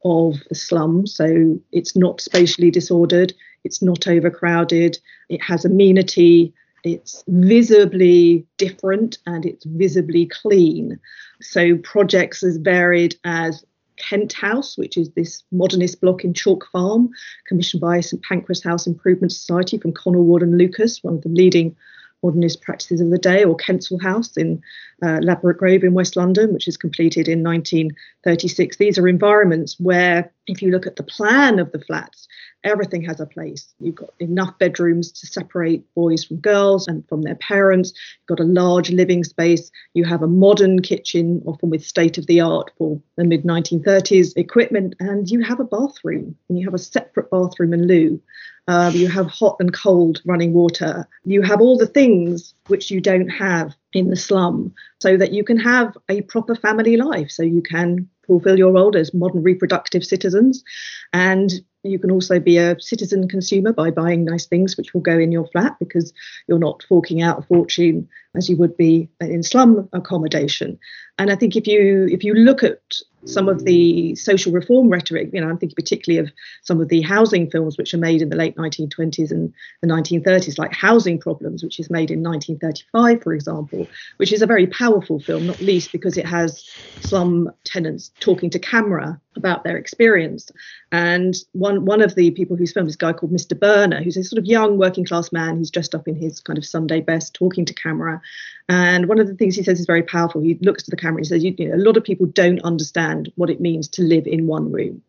of 0.04 0.36
the 0.48 0.54
slum. 0.54 1.06
So, 1.06 1.60
it's 1.72 1.96
not 1.96 2.20
spatially 2.20 2.70
disordered, 2.70 3.32
it's 3.64 3.82
not 3.82 4.06
overcrowded, 4.06 4.98
it 5.28 5.42
has 5.42 5.64
amenity, 5.64 6.52
it's 6.84 7.22
visibly 7.28 8.46
different, 8.58 9.18
and 9.26 9.46
it's 9.46 9.64
visibly 9.64 10.26
clean. 10.26 10.98
So, 11.40 11.76
projects 11.78 12.42
as 12.42 12.56
varied 12.56 13.16
as 13.24 13.64
Kent 14.02 14.32
House, 14.32 14.76
which 14.76 14.96
is 14.96 15.10
this 15.10 15.42
modernist 15.52 16.00
block 16.00 16.24
in 16.24 16.34
Chalk 16.34 16.68
Farm, 16.72 17.10
commissioned 17.46 17.80
by 17.80 18.00
St 18.00 18.22
Pancras 18.22 18.62
House 18.62 18.86
Improvement 18.86 19.32
Society 19.32 19.78
from 19.78 19.92
Connell 19.92 20.24
Ward 20.24 20.42
and 20.42 20.58
Lucas, 20.58 21.02
one 21.02 21.14
of 21.14 21.22
the 21.22 21.28
leading 21.28 21.74
modernist 22.22 22.62
practices 22.62 23.00
of 23.00 23.10
the 23.10 23.18
day, 23.18 23.44
or 23.44 23.56
Kensal 23.56 24.00
House 24.02 24.36
in 24.36 24.62
uh, 25.02 25.18
Ladbroke 25.20 25.58
Grove 25.58 25.84
in 25.84 25.94
West 25.94 26.16
London, 26.16 26.52
which 26.52 26.68
is 26.68 26.76
completed 26.76 27.28
in 27.28 27.42
1936. 27.42 28.76
These 28.76 28.98
are 28.98 29.08
environments 29.08 29.78
where, 29.78 30.32
if 30.46 30.62
you 30.62 30.70
look 30.70 30.86
at 30.86 30.96
the 30.96 31.02
plan 31.02 31.58
of 31.58 31.72
the 31.72 31.80
flats, 31.80 32.28
everything 32.64 33.02
has 33.02 33.20
a 33.20 33.26
place. 33.26 33.74
You've 33.80 33.96
got 33.96 34.14
enough 34.20 34.56
bedrooms 34.58 35.10
to 35.12 35.26
separate 35.26 35.82
boys 35.94 36.24
from 36.24 36.36
girls 36.38 36.86
and 36.86 37.06
from 37.08 37.22
their 37.22 37.34
parents. 37.34 37.92
You've 38.20 38.38
got 38.38 38.44
a 38.44 38.48
large 38.48 38.90
living 38.90 39.24
space. 39.24 39.70
You 39.94 40.04
have 40.04 40.22
a 40.22 40.28
modern 40.28 40.82
kitchen, 40.82 41.42
often 41.46 41.70
with 41.70 41.84
state 41.84 42.18
of 42.18 42.26
the 42.26 42.40
art 42.40 42.70
for 42.78 43.00
the 43.16 43.24
mid 43.24 43.42
1930s 43.42 44.36
equipment, 44.36 44.94
and 45.00 45.28
you 45.28 45.40
have 45.40 45.60
a 45.60 45.64
bathroom 45.64 46.36
and 46.48 46.58
you 46.58 46.66
have 46.66 46.74
a 46.74 46.78
separate 46.78 47.30
bathroom 47.30 47.72
and 47.72 47.86
loo. 47.86 48.20
Um, 48.68 48.94
you 48.94 49.08
have 49.08 49.26
hot 49.26 49.56
and 49.58 49.72
cold 49.72 50.20
running 50.24 50.52
water. 50.52 51.08
You 51.24 51.42
have 51.42 51.60
all 51.60 51.76
the 51.76 51.86
things 51.86 52.54
which 52.72 52.90
you 52.90 53.02
don't 53.02 53.28
have 53.28 53.76
in 53.92 54.08
the 54.08 54.16
slum, 54.16 54.72
so 54.98 55.18
that 55.18 55.32
you 55.32 55.44
can 55.44 55.58
have 55.58 55.94
a 56.08 56.22
proper 56.22 56.54
family 56.54 56.96
life, 56.96 57.30
so 57.30 57.42
you 57.42 57.60
can 57.60 58.08
fulfill 58.26 58.58
your 58.58 58.72
role 58.72 58.96
as 58.96 59.12
modern 59.12 59.42
reproductive 59.42 60.02
citizens 60.02 60.64
and 61.12 61.52
you 61.82 61.98
can 61.98 62.10
also 62.10 62.38
be 62.38 62.56
a 62.56 62.80
citizen 62.80 63.28
consumer 63.28 63.72
by 63.72 63.90
buying 63.90 64.24
nice 64.24 64.46
things 64.46 64.76
which 64.76 64.94
will 64.94 65.00
go 65.00 65.18
in 65.18 65.32
your 65.32 65.46
flat 65.48 65.76
because 65.80 66.12
you're 66.46 66.58
not 66.58 66.84
forking 66.88 67.20
out 67.20 67.40
a 67.40 67.42
fortune 67.42 68.08
as 68.34 68.48
you 68.48 68.56
would 68.56 68.76
be 68.76 69.08
in 69.20 69.42
slum 69.42 69.88
accommodation. 69.92 70.78
And 71.18 71.30
I 71.30 71.36
think 71.36 71.56
if 71.56 71.66
you 71.66 72.08
if 72.10 72.24
you 72.24 72.34
look 72.34 72.62
at 72.62 72.80
some 73.24 73.48
of 73.48 73.64
the 73.64 74.14
social 74.16 74.52
reform 74.52 74.88
rhetoric. 74.88 75.30
You 75.32 75.40
know, 75.40 75.48
I'm 75.48 75.58
thinking 75.58 75.76
particularly 75.76 76.26
of 76.26 76.32
some 76.62 76.80
of 76.80 76.88
the 76.88 77.02
housing 77.02 77.50
films 77.50 77.78
which 77.78 77.94
are 77.94 77.98
made 77.98 78.22
in 78.22 78.28
the 78.28 78.36
late 78.36 78.56
1920s 78.56 79.30
and 79.30 79.52
the 79.80 79.88
1930s, 79.88 80.58
like 80.58 80.72
Housing 80.72 81.18
Problems, 81.18 81.62
which 81.62 81.78
is 81.78 81.90
made 81.90 82.10
in 82.10 82.22
1935, 82.22 83.22
for 83.22 83.32
example, 83.32 83.86
which 84.16 84.32
is 84.32 84.42
a 84.42 84.46
very 84.46 84.66
powerful 84.66 85.20
film, 85.20 85.46
not 85.46 85.60
least 85.60 85.92
because 85.92 86.16
it 86.16 86.26
has 86.26 86.68
slum 87.00 87.50
tenants 87.64 88.10
talking 88.20 88.50
to 88.50 88.58
camera 88.58 89.20
about 89.36 89.64
their 89.64 89.76
experience. 89.76 90.50
And 90.90 91.34
one 91.52 91.84
one 91.84 92.02
of 92.02 92.14
the 92.14 92.30
people 92.32 92.56
who's 92.56 92.72
filmed 92.72 92.88
this 92.88 92.96
guy 92.96 93.12
called 93.12 93.32
Mr. 93.32 93.58
Burner, 93.58 94.02
who's 94.02 94.16
a 94.16 94.24
sort 94.24 94.38
of 94.38 94.46
young 94.46 94.78
working 94.78 95.04
class 95.04 95.32
man. 95.32 95.56
who's 95.56 95.70
dressed 95.70 95.94
up 95.94 96.08
in 96.08 96.16
his 96.16 96.40
kind 96.40 96.58
of 96.58 96.64
Sunday 96.64 97.00
best, 97.00 97.34
talking 97.34 97.64
to 97.64 97.74
camera. 97.74 98.20
And 98.68 99.08
one 99.08 99.18
of 99.18 99.26
the 99.26 99.34
things 99.34 99.56
he 99.56 99.62
says 99.62 99.80
is 99.80 99.86
very 99.86 100.02
powerful. 100.02 100.40
He 100.40 100.58
looks 100.62 100.82
to 100.84 100.90
the 100.90 100.96
camera. 100.96 101.20
He 101.20 101.26
says, 101.26 101.42
you, 101.44 101.54
you 101.58 101.68
know, 101.68 101.76
a 101.76 101.84
lot 101.84 101.96
of 101.96 102.04
people 102.04 102.26
don't 102.26 102.60
understand 102.62 103.32
what 103.36 103.50
it 103.50 103.60
means 103.60 103.88
to 103.88 104.02
live 104.02 104.26
in 104.26 104.46
one 104.46 104.70
room. 104.70 105.02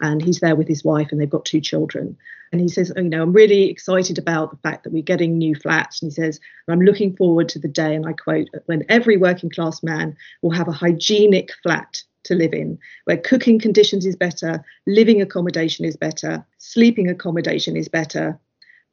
And 0.00 0.22
he's 0.22 0.40
there 0.40 0.56
with 0.56 0.68
his 0.68 0.82
wife, 0.82 1.08
and 1.10 1.20
they've 1.20 1.28
got 1.28 1.44
two 1.44 1.60
children. 1.60 2.16
And 2.52 2.60
he 2.60 2.68
says, 2.68 2.92
oh, 2.96 3.00
you 3.02 3.10
know, 3.10 3.22
I'm 3.22 3.32
really 3.32 3.68
excited 3.68 4.18
about 4.18 4.50
the 4.50 4.56
fact 4.56 4.84
that 4.84 4.92
we're 4.92 5.02
getting 5.02 5.36
new 5.36 5.54
flats. 5.54 6.00
And 6.00 6.10
he 6.10 6.14
says, 6.14 6.40
I'm 6.68 6.80
looking 6.80 7.14
forward 7.14 7.48
to 7.50 7.58
the 7.58 7.68
day, 7.68 7.94
and 7.94 8.06
I 8.06 8.14
quote, 8.14 8.48
when 8.66 8.84
every 8.88 9.16
working 9.16 9.50
class 9.50 9.82
man 9.82 10.16
will 10.42 10.52
have 10.52 10.68
a 10.68 10.72
hygienic 10.72 11.50
flat 11.62 12.02
to 12.24 12.34
live 12.34 12.52
in, 12.52 12.78
where 13.04 13.18
cooking 13.18 13.58
conditions 13.58 14.06
is 14.06 14.16
better, 14.16 14.64
living 14.86 15.20
accommodation 15.20 15.84
is 15.84 15.96
better, 15.96 16.44
sleeping 16.58 17.08
accommodation 17.08 17.76
is 17.76 17.88
better, 17.88 18.38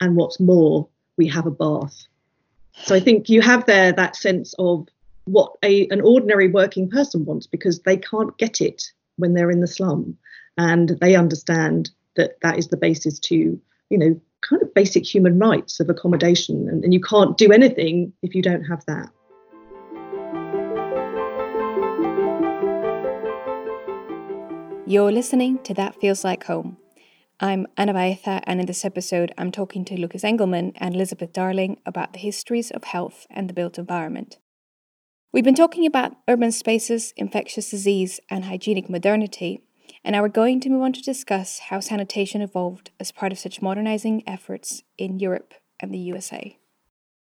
and 0.01 0.15
what's 0.15 0.39
more, 0.39 0.87
we 1.17 1.27
have 1.27 1.45
a 1.45 1.51
bath. 1.51 2.07
So 2.83 2.95
I 2.95 2.99
think 2.99 3.29
you 3.29 3.41
have 3.41 3.65
there 3.65 3.91
that 3.91 4.15
sense 4.15 4.53
of 4.59 4.87
what 5.25 5.53
a 5.63 5.87
an 5.89 6.01
ordinary 6.01 6.47
working 6.47 6.89
person 6.89 7.25
wants 7.25 7.47
because 7.47 7.81
they 7.81 7.97
can't 7.97 8.37
get 8.37 8.61
it 8.61 8.91
when 9.17 9.33
they're 9.33 9.51
in 9.51 9.61
the 9.61 9.67
slum, 9.67 10.17
and 10.57 10.89
they 11.01 11.15
understand 11.15 11.89
that 12.15 12.39
that 12.41 12.57
is 12.57 12.69
the 12.69 12.77
basis 12.77 13.19
to 13.19 13.35
you 13.89 13.97
know 13.97 14.19
kind 14.41 14.61
of 14.61 14.73
basic 14.73 15.05
human 15.05 15.37
rights 15.37 15.79
of 15.79 15.89
accommodation, 15.89 16.69
and, 16.69 16.83
and 16.83 16.93
you 16.93 17.01
can't 17.01 17.37
do 17.37 17.51
anything 17.51 18.13
if 18.21 18.33
you 18.35 18.41
don't 18.41 18.63
have 18.63 18.85
that. 18.85 19.09
You're 24.85 25.11
listening 25.11 25.59
to 25.63 25.73
That 25.73 25.99
Feels 25.99 26.23
Like 26.23 26.45
Home. 26.45 26.77
I'm 27.39 27.67
Ana 27.77 27.93
Baeza, 27.93 28.41
and 28.45 28.59
in 28.59 28.65
this 28.65 28.83
episode, 28.83 29.31
I'm 29.37 29.51
talking 29.51 29.85
to 29.85 29.95
Lukas 29.95 30.23
Engelmann 30.23 30.71
and 30.77 30.95
Elizabeth 30.95 31.33
Darling 31.33 31.79
about 31.85 32.13
the 32.13 32.19
histories 32.19 32.71
of 32.71 32.85
health 32.85 33.27
and 33.29 33.47
the 33.47 33.53
built 33.53 33.77
environment. 33.77 34.39
We've 35.31 35.43
been 35.43 35.53
talking 35.53 35.85
about 35.85 36.15
urban 36.27 36.51
spaces, 36.51 37.13
infectious 37.15 37.69
disease, 37.69 38.19
and 38.31 38.45
hygienic 38.45 38.89
modernity, 38.89 39.61
and 40.03 40.13
now 40.13 40.23
we're 40.23 40.29
going 40.29 40.59
to 40.61 40.69
move 40.71 40.81
on 40.81 40.93
to 40.93 41.01
discuss 41.03 41.59
how 41.69 41.79
sanitation 41.79 42.41
evolved 42.41 42.89
as 42.99 43.11
part 43.11 43.31
of 43.31 43.37
such 43.37 43.61
modernizing 43.61 44.23
efforts 44.25 44.81
in 44.97 45.19
Europe 45.19 45.53
and 45.79 45.93
the 45.93 45.99
USA. 45.99 46.57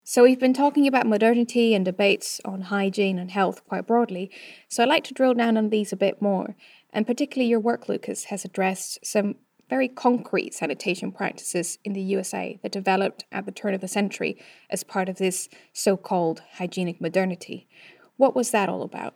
So, 0.02 0.22
we've 0.22 0.40
been 0.40 0.54
talking 0.54 0.88
about 0.88 1.06
modernity 1.06 1.74
and 1.74 1.84
debates 1.84 2.40
on 2.46 2.62
hygiene 2.62 3.18
and 3.18 3.30
health 3.30 3.66
quite 3.68 3.86
broadly, 3.86 4.30
so 4.66 4.82
I'd 4.82 4.88
like 4.88 5.04
to 5.04 5.14
drill 5.14 5.34
down 5.34 5.58
on 5.58 5.68
these 5.68 5.92
a 5.92 5.96
bit 5.96 6.22
more 6.22 6.56
and 6.92 7.06
particularly 7.06 7.48
your 7.48 7.60
work, 7.60 7.88
Lukas, 7.88 8.24
has 8.24 8.44
addressed 8.44 9.04
some 9.04 9.36
very 9.70 9.88
concrete 9.88 10.52
sanitation 10.52 11.12
practices 11.12 11.78
in 11.84 11.92
the 11.92 12.02
USA 12.02 12.58
that 12.62 12.72
developed 12.72 13.24
at 13.30 13.46
the 13.46 13.52
turn 13.52 13.72
of 13.72 13.80
the 13.80 13.88
century 13.88 14.36
as 14.68 14.82
part 14.82 15.08
of 15.08 15.16
this 15.16 15.48
so 15.72 15.96
called 15.96 16.42
hygienic 16.54 17.00
modernity. 17.00 17.68
What 18.16 18.34
was 18.34 18.50
that 18.50 18.68
all 18.68 18.82
about? 18.82 19.14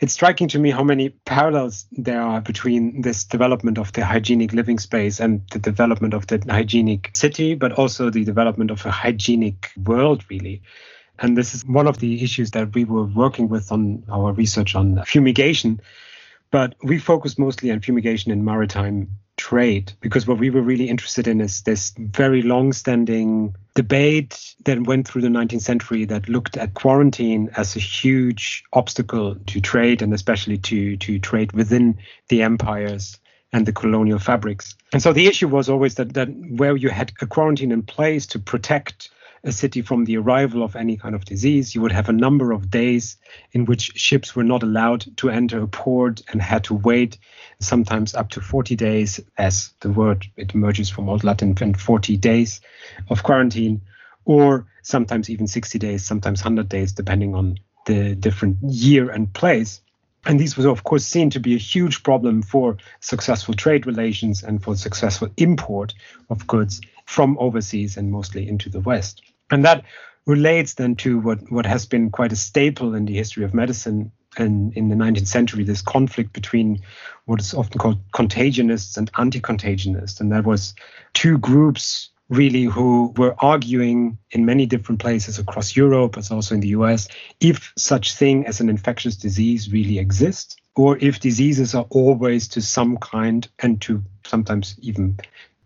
It's 0.00 0.14
striking 0.14 0.48
to 0.48 0.58
me 0.58 0.70
how 0.70 0.82
many 0.82 1.10
parallels 1.10 1.86
there 1.92 2.20
are 2.20 2.40
between 2.40 3.02
this 3.02 3.22
development 3.22 3.78
of 3.78 3.92
the 3.92 4.04
hygienic 4.04 4.52
living 4.52 4.78
space 4.78 5.20
and 5.20 5.42
the 5.52 5.60
development 5.60 6.14
of 6.14 6.26
the 6.26 6.42
hygienic 6.48 7.10
city, 7.14 7.54
but 7.54 7.72
also 7.72 8.10
the 8.10 8.24
development 8.24 8.70
of 8.70 8.84
a 8.86 8.90
hygienic 8.90 9.70
world, 9.84 10.24
really. 10.28 10.62
And 11.20 11.38
this 11.38 11.54
is 11.54 11.64
one 11.64 11.86
of 11.86 11.98
the 11.98 12.24
issues 12.24 12.50
that 12.52 12.74
we 12.74 12.84
were 12.84 13.04
working 13.04 13.48
with 13.48 13.70
on 13.70 14.02
our 14.10 14.32
research 14.32 14.74
on 14.74 15.04
fumigation 15.06 15.80
but 16.50 16.76
we 16.84 17.00
focus 17.00 17.36
mostly 17.36 17.72
on 17.72 17.80
fumigation 17.80 18.30
in 18.30 18.44
maritime 18.44 19.08
trade 19.44 19.92
because 20.00 20.26
what 20.26 20.38
we 20.38 20.48
were 20.48 20.62
really 20.62 20.88
interested 20.88 21.28
in 21.28 21.38
is 21.38 21.60
this 21.62 21.92
very 21.98 22.40
long 22.40 22.72
standing 22.72 23.54
debate 23.74 24.54
that 24.64 24.86
went 24.86 25.06
through 25.06 25.20
the 25.20 25.28
19th 25.28 25.60
century 25.60 26.06
that 26.06 26.30
looked 26.30 26.56
at 26.56 26.72
quarantine 26.72 27.50
as 27.54 27.76
a 27.76 27.78
huge 27.78 28.64
obstacle 28.72 29.34
to 29.44 29.60
trade 29.60 30.00
and 30.00 30.14
especially 30.14 30.56
to, 30.56 30.96
to 30.96 31.18
trade 31.18 31.52
within 31.52 31.98
the 32.30 32.40
empires 32.40 33.18
and 33.52 33.66
the 33.66 33.72
colonial 33.72 34.18
fabrics. 34.18 34.74
And 34.94 35.02
so 35.02 35.12
the 35.12 35.26
issue 35.26 35.48
was 35.48 35.68
always 35.68 35.96
that, 35.96 36.14
that 36.14 36.28
where 36.48 36.74
you 36.74 36.88
had 36.88 37.12
a 37.20 37.26
quarantine 37.26 37.70
in 37.70 37.82
place 37.82 38.24
to 38.28 38.38
protect 38.38 39.10
a 39.44 39.52
city 39.52 39.82
from 39.82 40.04
the 40.04 40.16
arrival 40.16 40.62
of 40.62 40.74
any 40.74 40.96
kind 40.96 41.14
of 41.14 41.24
disease. 41.24 41.74
You 41.74 41.82
would 41.82 41.92
have 41.92 42.08
a 42.08 42.12
number 42.12 42.52
of 42.52 42.70
days 42.70 43.18
in 43.52 43.66
which 43.66 43.92
ships 43.94 44.34
were 44.34 44.44
not 44.44 44.62
allowed 44.62 45.04
to 45.18 45.28
enter 45.28 45.62
a 45.62 45.68
port 45.68 46.22
and 46.32 46.40
had 46.40 46.64
to 46.64 46.74
wait, 46.74 47.18
sometimes 47.60 48.14
up 48.14 48.30
to 48.30 48.40
40 48.40 48.74
days, 48.74 49.20
as 49.36 49.70
the 49.80 49.90
word 49.90 50.26
it 50.36 50.54
emerges 50.54 50.88
from 50.88 51.10
Old 51.10 51.24
Latin, 51.24 51.54
and 51.60 51.78
40 51.78 52.16
days 52.16 52.62
of 53.10 53.22
quarantine, 53.22 53.82
or 54.24 54.66
sometimes 54.82 55.28
even 55.28 55.46
60 55.46 55.78
days, 55.78 56.04
sometimes 56.04 56.40
100 56.40 56.68
days, 56.68 56.92
depending 56.92 57.34
on 57.34 57.58
the 57.84 58.14
different 58.14 58.56
year 58.62 59.10
and 59.10 59.30
place. 59.34 59.82
And 60.26 60.40
these 60.40 60.56
were, 60.56 60.70
of 60.70 60.84
course, 60.84 61.04
seen 61.04 61.28
to 61.30 61.40
be 61.40 61.54
a 61.54 61.58
huge 61.58 62.02
problem 62.02 62.40
for 62.40 62.78
successful 63.00 63.52
trade 63.52 63.86
relations 63.86 64.42
and 64.42 64.62
for 64.62 64.74
successful 64.74 65.28
import 65.36 65.92
of 66.30 66.46
goods 66.46 66.80
from 67.04 67.36
overseas 67.38 67.98
and 67.98 68.10
mostly 68.10 68.48
into 68.48 68.70
the 68.70 68.80
West. 68.80 69.20
And 69.50 69.64
that 69.64 69.84
relates 70.26 70.74
then 70.74 70.96
to 70.96 71.18
what, 71.18 71.50
what 71.50 71.66
has 71.66 71.86
been 71.86 72.10
quite 72.10 72.32
a 72.32 72.36
staple 72.36 72.94
in 72.94 73.04
the 73.04 73.14
history 73.14 73.44
of 73.44 73.54
medicine 73.54 74.10
and 74.36 74.72
in 74.76 74.88
the 74.88 74.96
19th 74.96 75.28
century, 75.28 75.64
this 75.64 75.82
conflict 75.82 76.32
between 76.32 76.80
what 77.26 77.40
is 77.40 77.54
often 77.54 77.78
called 77.78 77.98
contagionists 78.10 78.96
and 78.96 79.10
anti-contagionists. 79.16 80.20
And 80.20 80.32
that 80.32 80.44
was 80.44 80.74
two 81.12 81.38
groups 81.38 82.10
really 82.30 82.64
who 82.64 83.12
were 83.16 83.34
arguing 83.38 84.18
in 84.30 84.46
many 84.46 84.66
different 84.66 85.00
places 85.00 85.38
across 85.38 85.76
Europe, 85.76 86.16
as 86.16 86.30
also 86.30 86.54
in 86.54 86.60
the 86.60 86.68
US, 86.68 87.08
if 87.40 87.72
such 87.76 88.14
thing 88.14 88.46
as 88.46 88.60
an 88.60 88.68
infectious 88.68 89.16
disease 89.16 89.70
really 89.70 89.98
exists, 89.98 90.56
or 90.74 90.98
if 90.98 91.20
diseases 91.20 91.74
are 91.74 91.86
always 91.90 92.48
to 92.48 92.60
some 92.60 92.96
kind 92.96 93.46
and 93.60 93.80
to 93.82 94.02
sometimes 94.26 94.74
even 94.80 95.16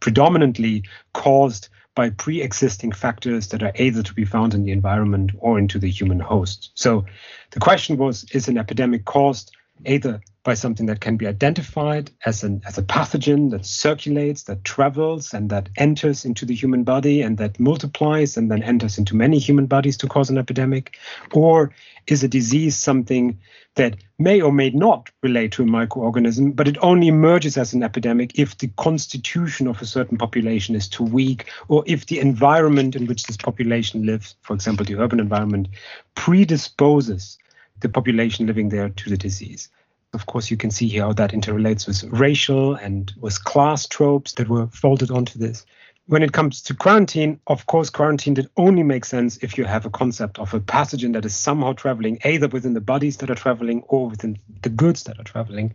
predominantly 0.01 0.85
caused 1.15 1.69
by 1.99 2.11
pre 2.11 2.41
existing 2.43 2.93
factors 2.93 3.49
that 3.49 3.61
are 3.61 3.73
either 3.75 4.05
to 4.05 4.15
be 4.15 4.25
found 4.25 4.55
in 4.55 4.63
the 4.63 4.71
environment 4.71 5.33
or 5.41 5.59
into 5.59 5.81
the 5.81 5.91
human 5.91 6.21
host. 6.21 6.71
So 6.75 7.05
the 7.51 7.59
question 7.59 7.97
was 7.97 8.25
is 8.31 8.47
an 8.47 8.57
epidemic 8.57 9.05
caused 9.05 9.51
either 9.85 10.21
by 10.49 10.55
something 10.55 10.87
that 10.87 11.03
can 11.03 11.19
be 11.19 11.27
identified 11.27 12.11
as 12.25 12.43
an 12.43 12.63
as 12.65 12.79
a 12.79 12.83
pathogen 12.83 13.51
that 13.51 13.67
circulates, 13.67 14.45
that 14.45 14.65
travels, 14.65 15.35
and 15.35 15.51
that 15.51 15.69
enters 15.77 16.25
into 16.25 16.47
the 16.47 16.55
human 16.55 16.85
body 16.85 17.21
and 17.21 17.37
that 17.37 17.61
multiplies 17.61 18.35
and 18.39 18.51
then 18.51 18.63
enters 18.63 18.97
into 18.97 19.15
many 19.15 19.39
human 19.39 19.67
bodies 19.67 19.99
to 19.99 20.09
cause 20.09 20.31
an 20.31 20.39
epidemic? 20.39 20.97
Or 21.35 21.75
is 22.07 22.25
a 22.25 22.29
disease 22.29 22.79
something 22.79 23.39
that 23.75 23.97
may 24.19 24.41
or 24.41 24.51
may 24.51 24.71
not 24.71 25.11
relate 25.23 25.53
to 25.53 25.65
a 25.65 25.67
microorganism, 25.67 26.57
but 26.57 26.67
it 26.67 26.79
only 26.81 27.09
emerges 27.09 27.59
as 27.59 27.75
an 27.75 27.83
epidemic 27.83 28.39
if 28.39 28.57
the 28.57 28.69
constitution 28.79 29.69
of 29.69 29.83
a 29.83 29.87
certain 29.87 30.17
population 30.17 30.75
is 30.75 30.89
too 30.89 31.05
weak, 31.05 31.51
or 31.69 31.85
if 31.87 32.07
the 32.07 32.21
environment 32.21 32.97
in 32.97 33.05
which 33.05 33.25
this 33.25 33.37
population 33.37 34.07
lives, 34.07 34.35
for 34.41 34.55
example, 34.55 34.87
the 34.87 34.97
urban 34.97 35.21
environment, 35.21 35.69
predisposes 36.15 37.37
the 37.81 37.89
population 37.91 38.47
living 38.47 38.71
there 38.71 38.89
to 38.89 39.11
the 39.11 39.19
disease. 39.19 39.69
Of 40.15 40.25
course, 40.27 40.51
you 40.51 40.57
can 40.57 40.71
see 40.71 40.89
here 40.89 41.03
how 41.03 41.13
that 41.15 41.33
interrelates 41.33 41.87
with 41.87 42.03
racial 42.05 42.75
and 42.75 43.13
with 43.21 43.45
class 43.45 43.87
tropes 43.87 44.33
that 44.33 44.49
were 44.49 44.67
folded 44.69 45.11
onto 45.11 45.39
this. 45.39 45.67
When 46.07 46.23
it 46.23 46.33
comes 46.33 46.63
to 46.63 46.75
quarantine, 46.75 47.39
of 47.47 47.67
course, 47.67 47.91
quarantine 47.91 48.33
did 48.33 48.49
only 48.57 48.83
make 48.83 49.05
sense 49.05 49.37
if 49.43 49.59
you 49.59 49.65
have 49.65 49.85
a 49.85 49.91
concept 49.91 50.39
of 50.39 50.55
a 50.55 50.61
pathogen 50.61 51.13
that 51.13 51.27
is 51.27 51.35
somehow 51.35 51.75
traveling 51.75 52.19
either 52.25 52.49
within 52.49 52.73
the 52.73 52.81
bodies 52.81 53.19
that 53.19 53.31
are 53.31 53.35
traveling 53.35 53.83
or 53.89 54.09
within 54.09 54.39
the 54.63 54.71
goods 54.71 55.05
that 55.05 55.21
are 55.21 55.25
traveling. 55.25 55.75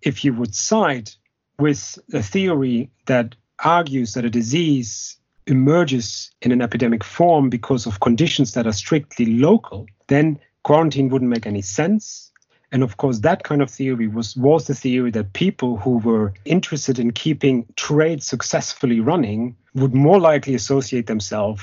If 0.00 0.24
you 0.24 0.32
would 0.32 0.54
side 0.54 1.10
with 1.58 1.98
a 2.14 2.22
theory 2.22 2.90
that 3.04 3.34
argues 3.62 4.14
that 4.14 4.24
a 4.24 4.30
disease 4.30 5.18
emerges 5.46 6.30
in 6.40 6.52
an 6.52 6.62
epidemic 6.62 7.04
form 7.04 7.50
because 7.50 7.84
of 7.84 8.00
conditions 8.00 8.52
that 8.54 8.66
are 8.66 8.72
strictly 8.72 9.26
local, 9.26 9.86
then 10.06 10.38
quarantine 10.62 11.10
wouldn't 11.10 11.30
make 11.30 11.46
any 11.46 11.62
sense. 11.62 12.32
And 12.72 12.82
of 12.82 12.96
course, 12.96 13.20
that 13.20 13.44
kind 13.44 13.62
of 13.62 13.70
theory 13.70 14.08
was, 14.08 14.36
was 14.36 14.66
the 14.66 14.74
theory 14.74 15.10
that 15.12 15.32
people 15.32 15.76
who 15.76 15.98
were 15.98 16.34
interested 16.44 16.98
in 16.98 17.12
keeping 17.12 17.66
trade 17.76 18.22
successfully 18.22 19.00
running 19.00 19.56
would 19.74 19.94
more 19.94 20.18
likely 20.18 20.54
associate 20.54 21.06
themselves. 21.06 21.62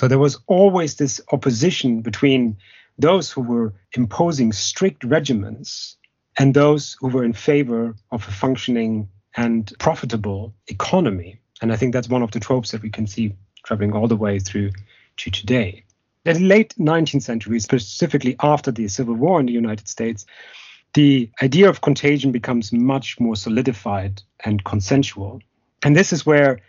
So 0.00 0.08
there 0.08 0.18
was 0.18 0.38
always 0.46 0.96
this 0.96 1.20
opposition 1.30 2.00
between 2.00 2.56
those 2.98 3.30
who 3.30 3.42
were 3.42 3.74
imposing 3.94 4.52
strict 4.52 5.02
regimens 5.02 5.96
and 6.38 6.54
those 6.54 6.96
who 7.00 7.08
were 7.08 7.24
in 7.24 7.34
favor 7.34 7.94
of 8.10 8.26
a 8.26 8.30
functioning 8.30 9.08
and 9.36 9.72
profitable 9.78 10.54
economy. 10.68 11.38
And 11.60 11.72
I 11.72 11.76
think 11.76 11.92
that's 11.92 12.08
one 12.08 12.22
of 12.22 12.30
the 12.30 12.40
tropes 12.40 12.70
that 12.70 12.82
we 12.82 12.90
can 12.90 13.06
see 13.06 13.34
traveling 13.64 13.92
all 13.92 14.08
the 14.08 14.16
way 14.16 14.38
through 14.38 14.70
to 15.18 15.30
today. 15.30 15.84
The 16.24 16.38
late 16.38 16.74
19th 16.78 17.22
century, 17.22 17.60
specifically 17.60 18.36
after 18.40 18.70
the 18.70 18.88
Civil 18.88 19.14
War 19.14 19.40
in 19.40 19.46
the 19.46 19.52
United 19.52 19.88
States, 19.88 20.26
the 20.92 21.30
idea 21.40 21.68
of 21.68 21.80
contagion 21.80 22.30
becomes 22.30 22.72
much 22.72 23.18
more 23.18 23.36
solidified 23.36 24.22
and 24.44 24.62
consensual. 24.64 25.40
And 25.82 25.96
this 25.96 26.12
is 26.12 26.26
where 26.26 26.60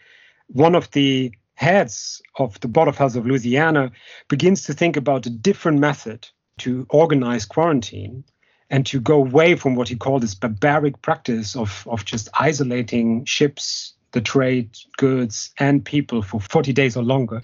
one 0.48 0.74
of 0.74 0.90
the 0.92 1.34
heads 1.56 2.22
of 2.38 2.60
the 2.62 2.70
Board 2.70 2.88
of 2.88 2.98
Health 2.98 3.16
of 3.16 3.26
Louisiana 3.26 3.92
begins 4.30 4.64
to 4.64 4.74
think 4.74 4.96
about 4.96 5.26
a 5.26 5.30
different 5.30 5.80
method 5.80 6.30
to 6.60 6.86
organize 6.90 7.46
quarantine 7.46 8.24
and 8.70 8.86
to 8.86 9.02
go 9.02 9.18
away 9.18 9.56
from 9.56 9.76
what 9.76 9.90
he 9.90 9.96
called 9.98 10.24
this 10.24 10.36
barbaric 10.36 11.02
practice 11.02 11.58
of, 11.58 11.86
of 11.90 12.06
just 12.06 12.30
isolating 12.40 13.26
ships, 13.26 13.94
the 14.14 14.22
trade, 14.22 14.78
goods, 14.98 15.52
and 15.60 15.84
people 15.84 16.22
for 16.22 16.40
40 16.40 16.72
days 16.72 16.96
or 16.96 17.04
longer. 17.04 17.42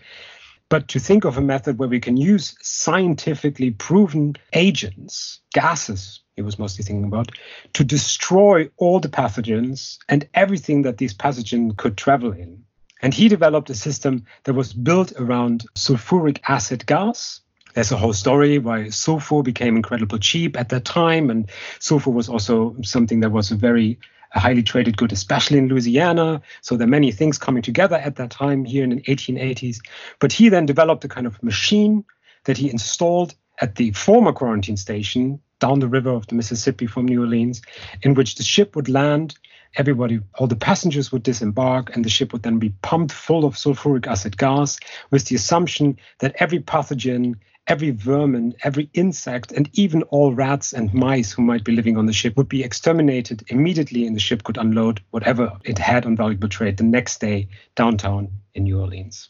But 0.70 0.90
to 0.90 1.00
think 1.00 1.24
of 1.24 1.38
a 1.38 1.42
method 1.42 1.78
where 1.78 1.88
we 1.88 2.00
can 2.00 2.18
use 2.18 2.56
scientifically 2.62 3.72
proven 3.72 4.36
agents, 4.54 5.40
gases, 5.54 6.22
he 6.36 6.42
was 6.42 6.60
mostly 6.60 6.84
thinking 6.84 7.06
about, 7.06 7.32
to 7.74 7.84
destroy 7.84 8.70
all 8.78 9.00
the 9.00 9.10
pathogens 9.10 9.98
and 10.10 10.28
everything 10.34 10.82
that 10.82 10.98
these 10.98 11.14
pathogens 11.14 11.78
could 11.78 11.98
travel 11.98 12.32
in. 12.32 12.64
And 13.02 13.14
he 13.14 13.28
developed 13.28 13.70
a 13.70 13.76
system 13.76 14.26
that 14.44 14.54
was 14.54 14.74
built 14.74 15.14
around 15.18 15.66
sulfuric 15.76 16.40
acid 16.48 16.86
gas, 16.86 17.42
there's 17.78 17.92
a 17.92 17.98
whole 17.98 18.14
story 18.14 18.58
why 18.58 18.90
sulfur 18.90 19.44
became 19.44 19.76
incredibly 19.76 20.18
cheap 20.18 20.58
at 20.58 20.70
that 20.70 20.84
time, 20.84 21.30
and 21.30 21.48
sulfur 21.78 22.10
was 22.10 22.28
also 22.28 22.76
something 22.82 23.20
that 23.20 23.30
was 23.30 23.52
a 23.52 23.56
very 23.56 24.00
highly 24.32 24.64
traded 24.64 24.98
good, 24.98 25.12
especially 25.12 25.58
in 25.58 25.68
Louisiana. 25.68 26.42
So 26.62 26.78
there 26.78 26.88
are 26.88 26.90
many 26.90 27.12
things 27.12 27.38
coming 27.38 27.62
together 27.62 27.96
at 27.96 28.16
that 28.18 28.32
time 28.32 28.66
here 28.66 28.84
in 28.84 28.90
the 28.90 29.02
1880s. 29.02 29.80
But 30.20 30.32
he 30.32 30.50
then 30.50 30.66
developed 30.66 31.06
a 31.06 31.08
kind 31.08 31.28
of 31.28 31.42
machine 31.44 32.04
that 32.46 32.58
he 32.58 32.70
installed 32.70 33.36
at 33.60 33.76
the 33.76 33.92
former 33.92 34.32
quarantine 34.32 34.78
station 34.78 35.40
down 35.60 35.80
the 35.80 35.88
river 35.88 36.12
of 36.12 36.28
the 36.28 36.36
Mississippi 36.36 36.86
from 36.86 37.06
New 37.06 37.22
Orleans, 37.22 37.62
in 38.04 38.14
which 38.14 38.36
the 38.36 38.44
ship 38.44 38.76
would 38.76 38.90
land 38.90 39.36
everybody, 39.76 40.20
all 40.36 40.48
the 40.48 40.56
passengers 40.56 41.12
would 41.12 41.24
disembark, 41.24 41.96
and 41.96 42.04
the 42.04 42.10
ship 42.10 42.34
would 42.34 42.44
then 42.44 42.60
be 42.60 42.74
pumped 42.82 43.12
full 43.12 43.46
of 43.46 43.56
sulfuric 43.56 44.08
acid 44.08 44.38
gas 44.38 44.80
with 45.12 45.26
the 45.26 45.36
assumption 45.36 45.98
that 46.20 46.36
every 46.40 46.60
pathogen, 46.60 47.36
every 47.68 47.92
vermin, 47.92 48.56
every 48.64 48.90
insect, 48.94 49.52
and 49.52 49.70
even 49.74 50.04
all 50.04 50.34
rats 50.34 50.74
and 50.74 50.94
mice 50.94 51.32
who 51.32 51.42
might 51.42 51.64
be 51.64 51.76
living 51.76 51.98
on 51.98 52.06
the 52.06 52.14
ship 52.14 52.38
would 52.38 52.50
be 52.50 52.64
exterminated 52.64 53.44
immediately, 53.48 54.08
and 54.08 54.16
the 54.16 54.20
ship 54.22 54.44
could 54.44 54.58
unload 54.58 55.02
whatever 55.12 55.58
it 55.64 55.78
had 55.78 56.06
on 56.06 56.16
valuable 56.16 56.50
trade 56.50 56.78
the 56.78 56.84
next 56.84 57.20
day 57.20 57.50
downtown 57.76 58.30
in 58.54 58.64
New 58.64 58.80
Orleans. 58.80 59.30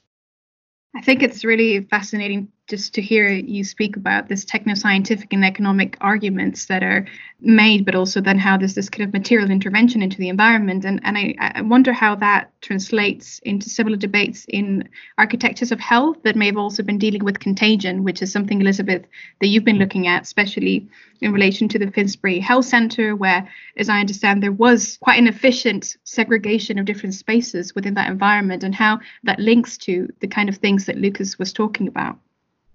I 0.96 1.02
think 1.02 1.22
it's 1.24 1.44
really 1.44 1.82
fascinating 1.84 2.52
just 2.68 2.94
to 2.94 3.02
hear 3.02 3.30
you 3.30 3.64
speak 3.64 3.96
about 3.96 4.28
this 4.28 4.44
techno-scientific 4.44 5.32
and 5.32 5.46
economic 5.46 5.98
arguments 6.02 6.66
that 6.66 6.84
are 6.84 7.08
made, 7.40 7.86
but 7.86 7.96
also 7.96 8.20
then 8.20 8.38
how 8.38 8.58
there's 8.58 8.76
this 8.76 8.90
kind 8.90 9.08
of 9.08 9.14
material 9.14 9.50
intervention 9.50 10.02
into 10.02 10.18
the 10.18 10.28
environment. 10.28 10.84
And, 10.84 11.00
and 11.04 11.18
I, 11.18 11.36
I 11.40 11.62
wonder 11.62 11.94
how 11.94 12.16
that 12.16 12.52
translates 12.62 13.40
into 13.40 13.70
similar 13.70 13.96
debates 13.96 14.46
in 14.50 14.90
architectures 15.18 15.72
of 15.72 15.80
health 15.80 16.18
that 16.24 16.36
may 16.36 16.48
have 16.48 16.58
also 16.58 16.84
been 16.84 16.98
dealing 16.98 17.24
with 17.24 17.40
contagion, 17.40 18.04
which 18.04 18.22
is 18.22 18.32
something, 18.32 18.60
Elizabeth, 18.60 19.06
that 19.40 19.48
you've 19.48 19.64
been 19.64 19.80
looking 19.80 20.08
at, 20.08 20.24
especially 20.24 20.88
in 21.22 21.32
relation 21.32 21.70
to 21.70 21.80
the 21.80 21.90
Finsbury 21.92 22.40
Health 22.40 22.66
Centre, 22.66 23.16
where, 23.16 23.48
as 23.78 23.88
I 23.88 24.02
understand, 24.02 24.44
there 24.44 24.52
was 24.52 24.98
quite 25.02 25.20
an 25.20 25.28
efficient 25.28 25.96
segregation 26.04 26.78
of 26.78 26.86
different 26.86 27.16
spaces 27.16 27.74
within 27.74 27.94
that 27.94 28.10
environment 28.10 28.64
and 28.64 28.76
how 28.76 29.00
that 29.24 29.40
links 29.40 29.78
to 29.80 30.10
the 30.20 30.28
kind 30.28 30.50
of 30.50 30.58
things 30.58 30.86
that 30.86 30.98
Lukas 30.98 31.40
was 31.40 31.54
talking 31.54 31.88
about. 31.88 32.20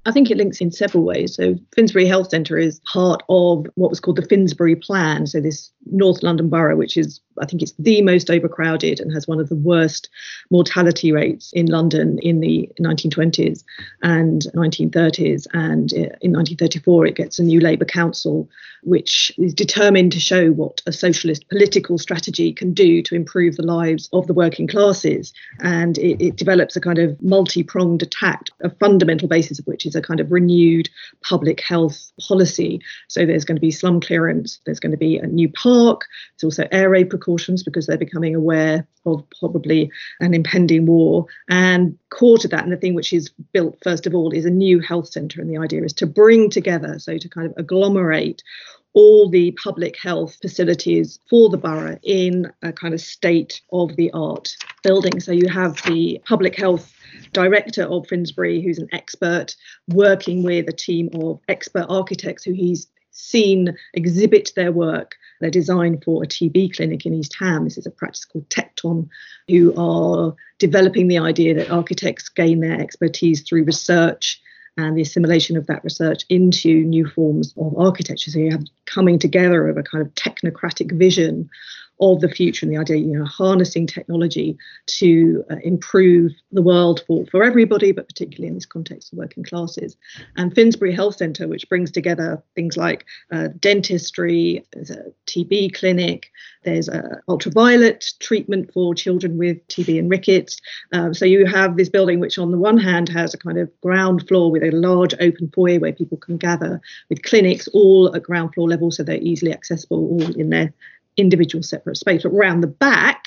I 0.04 0.12
think 0.12 0.30
it 0.30 0.36
links 0.36 0.60
in 0.60 0.72
several 0.72 1.04
ways. 1.04 1.34
So, 1.36 1.54
Finsbury 1.74 2.06
Health 2.06 2.30
Centre 2.30 2.58
is 2.58 2.80
part 2.92 3.22
of 3.28 3.66
what 3.76 3.90
was 3.90 4.00
called 4.00 4.16
the 4.16 4.26
Finsbury 4.26 4.74
Plan. 4.74 5.26
So, 5.26 5.40
this 5.40 5.70
North 5.86 6.22
London 6.22 6.48
borough, 6.48 6.76
which 6.76 6.96
is, 6.96 7.20
I 7.40 7.46
think, 7.46 7.62
it's 7.62 7.72
the 7.78 8.02
most 8.02 8.30
overcrowded 8.30 8.98
and 8.98 9.12
has 9.12 9.28
one 9.28 9.38
of 9.38 9.48
the 9.48 9.54
worst 9.54 10.08
mortality 10.50 11.12
rates 11.12 11.52
in 11.52 11.66
London 11.66 12.18
in 12.22 12.40
the 12.40 12.68
1920s 12.80 13.62
and 14.02 14.42
1930s. 14.54 15.46
And 15.52 15.92
uh, 15.92 16.18
in 16.20 16.32
1934, 16.32 17.06
it 17.06 17.14
gets 17.14 17.38
a 17.38 17.44
new 17.44 17.60
Labour 17.60 17.84
council, 17.84 18.48
which 18.82 19.30
is 19.38 19.54
determined 19.54 20.10
to 20.12 20.20
show 20.20 20.50
what 20.50 20.82
a 20.86 20.92
socialist 20.92 21.48
political 21.48 21.98
strategy 21.98 22.52
can 22.52 22.74
do 22.74 23.02
to 23.02 23.14
improve 23.14 23.56
the 23.56 23.62
lives 23.62 24.08
of 24.12 24.26
the 24.26 24.34
working 24.34 24.66
classes. 24.66 25.32
And 25.60 25.96
it, 25.98 26.20
it 26.20 26.36
develops 26.36 26.74
a 26.74 26.80
kind 26.80 26.98
of 26.98 27.20
multi 27.22 27.62
pronged 27.62 28.02
attack, 28.02 28.46
a 28.62 28.70
fundamental 28.70 29.28
basis 29.28 29.60
of 29.60 29.66
which 29.66 29.86
is 29.86 29.92
is 29.92 29.96
a 29.96 30.02
kind 30.02 30.20
of 30.20 30.32
renewed 30.32 30.88
public 31.22 31.60
health 31.60 32.10
policy. 32.26 32.80
So 33.08 33.26
there's 33.26 33.44
going 33.44 33.56
to 33.56 33.60
be 33.60 33.70
slum 33.70 34.00
clearance, 34.00 34.60
there's 34.64 34.80
going 34.80 34.92
to 34.92 34.98
be 34.98 35.18
a 35.18 35.26
new 35.26 35.48
park, 35.50 36.06
there's 36.40 36.52
also 36.52 36.68
air 36.72 36.90
raid 36.90 37.10
precautions 37.22 37.62
because 37.62 37.86
they're 37.86 37.96
becoming 37.96 38.34
aware 38.34 38.86
of 39.06 39.24
probably 39.38 39.90
an 40.20 40.34
impending 40.34 40.86
war. 40.86 41.26
And 41.48 41.96
core 42.10 42.38
to 42.38 42.48
that, 42.48 42.64
and 42.64 42.72
the 42.72 42.76
thing 42.76 42.94
which 42.94 43.12
is 43.12 43.30
built 43.52 43.78
first 43.82 44.06
of 44.06 44.14
all, 44.14 44.32
is 44.32 44.44
a 44.44 44.50
new 44.50 44.80
health 44.80 45.08
centre. 45.08 45.40
And 45.40 45.50
the 45.50 45.58
idea 45.58 45.84
is 45.84 45.92
to 45.94 46.06
bring 46.06 46.50
together, 46.50 46.98
so 46.98 47.18
to 47.18 47.28
kind 47.28 47.46
of 47.46 47.54
agglomerate 47.56 48.42
all 48.94 49.30
the 49.30 49.52
public 49.52 49.96
health 50.02 50.36
facilities 50.42 51.18
for 51.30 51.48
the 51.48 51.56
borough 51.56 51.98
in 52.02 52.52
a 52.62 52.72
kind 52.72 52.92
of 52.92 53.00
state 53.00 53.62
of 53.72 53.96
the 53.96 54.10
art 54.12 54.54
building. 54.82 55.18
So 55.18 55.32
you 55.32 55.48
have 55.48 55.80
the 55.84 56.20
public 56.26 56.56
health 56.56 56.92
director 57.32 57.84
of 57.84 58.06
Finsbury, 58.06 58.60
who's 58.60 58.78
an 58.78 58.88
expert, 58.92 59.56
working 59.88 60.42
with 60.42 60.68
a 60.68 60.72
team 60.72 61.08
of 61.14 61.40
expert 61.48 61.86
architects 61.88 62.44
who 62.44 62.52
he's 62.52 62.86
seen 63.12 63.74
exhibit 63.94 64.52
their 64.56 64.72
work. 64.72 65.14
They're 65.42 65.50
designed 65.50 66.04
for 66.04 66.22
a 66.22 66.26
TB 66.26 66.76
clinic 66.76 67.04
in 67.04 67.14
East 67.14 67.36
Ham. 67.40 67.64
This 67.64 67.76
is 67.76 67.84
a 67.84 67.90
practice 67.90 68.24
called 68.24 68.48
Tecton, 68.48 69.08
who 69.48 69.74
are 69.76 70.34
developing 70.58 71.08
the 71.08 71.18
idea 71.18 71.52
that 71.54 71.70
architects 71.70 72.28
gain 72.28 72.60
their 72.60 72.80
expertise 72.80 73.42
through 73.42 73.64
research 73.64 74.40
and 74.76 74.96
the 74.96 75.02
assimilation 75.02 75.56
of 75.56 75.66
that 75.66 75.82
research 75.84 76.24
into 76.28 76.84
new 76.84 77.06
forms 77.08 77.52
of 77.58 77.76
architecture. 77.76 78.30
So 78.30 78.38
you 78.38 78.52
have 78.52 78.64
coming 78.86 79.18
together 79.18 79.68
of 79.68 79.76
a 79.76 79.82
kind 79.82 80.06
of 80.06 80.14
technocratic 80.14 80.96
vision 80.96 81.50
of 82.02 82.20
the 82.20 82.28
future 82.28 82.66
and 82.66 82.74
the 82.74 82.80
idea, 82.80 82.96
you 82.96 83.16
know, 83.16 83.24
harnessing 83.24 83.86
technology 83.86 84.58
to 84.86 85.44
uh, 85.50 85.56
improve 85.62 86.32
the 86.50 86.60
world 86.60 87.00
for, 87.06 87.24
for 87.26 87.44
everybody, 87.44 87.92
but 87.92 88.08
particularly 88.08 88.48
in 88.48 88.54
this 88.54 88.66
context 88.66 89.12
of 89.12 89.18
working 89.18 89.44
classes. 89.44 89.96
And 90.36 90.52
Finsbury 90.52 90.92
Health 90.92 91.16
Centre, 91.16 91.46
which 91.46 91.68
brings 91.68 91.92
together 91.92 92.42
things 92.56 92.76
like 92.76 93.04
uh, 93.30 93.48
dentistry, 93.60 94.64
there's 94.72 94.90
a 94.90 95.04
TB 95.28 95.74
clinic, 95.74 96.32
there's 96.64 96.88
a 96.88 97.20
ultraviolet 97.28 98.04
treatment 98.18 98.72
for 98.72 98.96
children 98.96 99.38
with 99.38 99.64
TB 99.68 100.00
and 100.00 100.10
rickets. 100.10 100.60
Um, 100.92 101.14
so 101.14 101.24
you 101.24 101.46
have 101.46 101.76
this 101.76 101.88
building, 101.88 102.18
which 102.18 102.36
on 102.36 102.50
the 102.50 102.58
one 102.58 102.78
hand 102.78 103.08
has 103.10 103.32
a 103.32 103.38
kind 103.38 103.58
of 103.58 103.70
ground 103.80 104.26
floor 104.26 104.50
with 104.50 104.64
a 104.64 104.72
large 104.72 105.14
open 105.20 105.52
foyer 105.54 105.78
where 105.78 105.92
people 105.92 106.18
can 106.18 106.36
gather, 106.36 106.80
with 107.08 107.22
clinics 107.22 107.68
all 107.68 108.12
at 108.12 108.24
ground 108.24 108.54
floor 108.54 108.68
level, 108.68 108.90
so 108.90 109.04
they're 109.04 109.18
easily 109.18 109.52
accessible, 109.52 109.98
all 109.98 110.34
in 110.34 110.50
their 110.50 110.74
individual 111.16 111.62
separate 111.62 111.96
space. 111.96 112.22
But 112.22 112.32
around 112.32 112.60
the 112.60 112.66
back, 112.66 113.26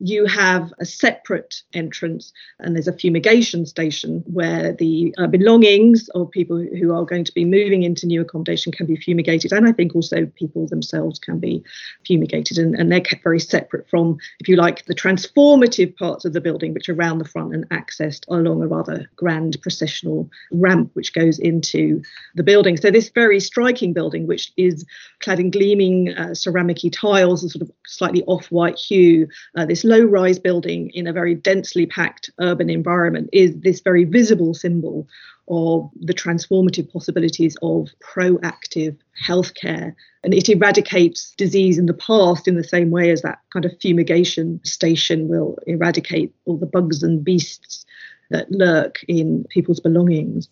you 0.00 0.26
have 0.26 0.72
a 0.78 0.84
separate 0.84 1.62
entrance 1.74 2.32
and 2.60 2.74
there's 2.74 2.88
a 2.88 2.92
fumigation 2.92 3.66
station 3.66 4.22
where 4.26 4.72
the 4.72 5.14
uh, 5.18 5.26
belongings 5.26 6.08
of 6.10 6.30
people 6.30 6.58
who 6.58 6.94
are 6.94 7.04
going 7.04 7.24
to 7.24 7.34
be 7.34 7.44
moving 7.44 7.82
into 7.82 8.06
new 8.06 8.20
accommodation 8.20 8.72
can 8.72 8.86
be 8.86 8.96
fumigated. 8.96 9.52
And 9.52 9.68
i 9.68 9.72
think 9.72 9.94
also 9.94 10.26
people 10.36 10.66
themselves 10.68 11.18
can 11.18 11.38
be 11.38 11.62
fumigated 12.06 12.58
and, 12.58 12.74
and 12.76 12.92
they're 12.92 13.00
kept 13.00 13.24
very 13.24 13.40
separate 13.40 13.88
from 13.88 14.18
if 14.40 14.48
you 14.48 14.56
like 14.56 14.84
the 14.86 14.94
transformative 14.94 15.96
parts 15.96 16.24
of 16.24 16.32
the 16.32 16.40
building 16.40 16.74
which 16.74 16.88
are 16.88 16.94
around 16.94 17.18
the 17.18 17.24
front 17.24 17.54
and 17.54 17.68
accessed 17.70 18.24
along 18.28 18.62
a 18.62 18.66
rather 18.66 19.08
grand 19.16 19.60
processional 19.62 20.30
ramp 20.52 20.90
which 20.94 21.12
goes 21.12 21.38
into 21.38 22.00
the 22.34 22.42
building. 22.42 22.76
So 22.76 22.90
this 22.90 23.08
very 23.08 23.40
striking 23.40 23.92
building 23.92 24.26
which 24.26 24.52
is 24.56 24.84
clad 25.20 25.40
in 25.40 25.50
gleaming 25.50 26.14
uh, 26.16 26.34
ceramic 26.34 26.78
tiles 26.92 27.42
a 27.42 27.48
sort 27.48 27.62
of 27.62 27.70
slightly 27.86 28.22
off-white 28.24 28.78
hue 28.78 29.26
uh, 29.56 29.64
this 29.64 29.84
low 29.88 30.04
rise 30.04 30.38
building 30.38 30.90
in 30.90 31.06
a 31.06 31.12
very 31.12 31.34
densely 31.34 31.86
packed 31.86 32.30
urban 32.40 32.68
environment 32.68 33.30
is 33.32 33.56
this 33.60 33.80
very 33.80 34.04
visible 34.04 34.54
symbol 34.54 35.08
of 35.48 35.90
the 36.00 36.12
transformative 36.12 36.92
possibilities 36.92 37.56
of 37.62 37.88
proactive 38.00 38.96
healthcare. 39.26 39.94
And 40.22 40.34
it 40.34 40.48
eradicates 40.48 41.32
disease 41.36 41.78
in 41.78 41.86
the 41.86 41.94
past 41.94 42.46
in 42.46 42.56
the 42.56 42.64
same 42.64 42.90
way 42.90 43.10
as 43.10 43.22
that 43.22 43.38
kind 43.52 43.64
of 43.64 43.72
fumigation 43.80 44.60
station 44.64 45.26
will 45.28 45.58
eradicate 45.66 46.34
all 46.44 46.58
the 46.58 46.66
bugs 46.66 47.02
and 47.02 47.24
beasts 47.24 47.86
that 48.30 48.50
lurk 48.50 49.02
in 49.08 49.44
people's 49.48 49.80
belongings. 49.80 50.48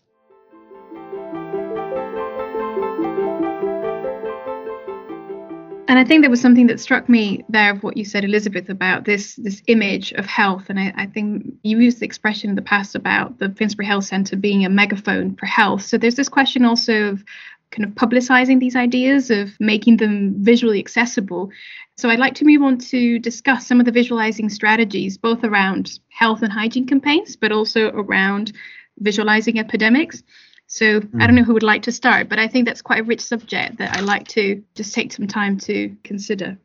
And 5.89 6.01
I 6.01 6.05
think 6.05 6.23
there 6.23 6.31
was 6.31 6.41
something 6.41 6.67
that 6.67 6.81
struck 6.81 7.09
me 7.09 7.45
there 7.49 7.71
of 7.71 7.83
what 7.83 7.97
you 7.97 8.05
said, 8.05 8.25
Elizabeth, 8.25 8.69
about 8.69 9.05
this 9.05 9.37
this 9.37 9.63
image 9.69 10.13
of 10.13 10.27
health. 10.27 10.65
And 10.69 10.81
I, 10.81 10.93
I, 10.97 11.07
think 11.07 11.55
you 11.63 11.79
used 11.79 12.01
the 12.01 12.07
expression 12.07 12.51
in 12.51 12.57
the 12.57 12.63
past 12.63 12.97
about 12.97 13.39
the 13.39 13.51
Finsbury 13.51 13.87
Health 13.87 14.05
Centre 14.05 14.37
being 14.37 14.65
a 14.65 14.69
megaphone 14.69 15.37
for 15.37 15.47
health. 15.47 15.83
So 15.83 15.97
there's 15.97 16.17
this 16.17 16.29
question 16.29 16.65
also 16.65 17.11
of 17.11 17.25
kind 17.71 17.85
of 17.85 17.95
publicizing 17.95 18.59
these 18.59 18.75
ideas, 18.75 19.31
of 19.31 19.51
making 19.61 19.99
them 19.99 20.35
visually 20.39 20.81
accessible. 20.81 21.51
So 21.97 22.11
I'd 22.11 22.19
like 22.19 22.35
to 22.37 22.45
move 22.45 22.63
on 22.63 22.79
to 22.79 23.19
discuss 23.21 23.67
some 23.67 23.79
of 23.81 23.87
the 23.87 23.93
visualizing 23.93 24.49
strategies, 24.49 25.17
both 25.17 25.45
around 25.45 25.99
health 26.09 26.43
and 26.43 26.53
hygiene 26.53 26.87
campaigns, 26.87 27.37
but 27.37 27.53
also 27.53 27.91
around 27.91 28.53
visualizing 28.99 29.59
epidemics. 29.59 30.23
So 30.67 31.01
mm. 31.01 31.23
I 31.23 31.27
don't 31.27 31.37
know 31.37 31.45
who 31.45 31.55
would 31.55 31.63
like 31.63 31.83
to 31.83 31.93
start, 31.93 32.29
but 32.29 32.39
I 32.39 32.49
think 32.49 32.67
that's 32.67 32.83
quite 32.83 33.01
a 33.01 33.05
rich 33.05 33.21
subject 33.21 33.79
that 33.79 33.97
I 33.97 34.01
like 34.01 34.27
to 34.29 34.63
just 34.75 34.95
take 34.95 35.13
some 35.13 35.27
time 35.27 35.59
to 35.61 35.95
consider. 36.03 36.59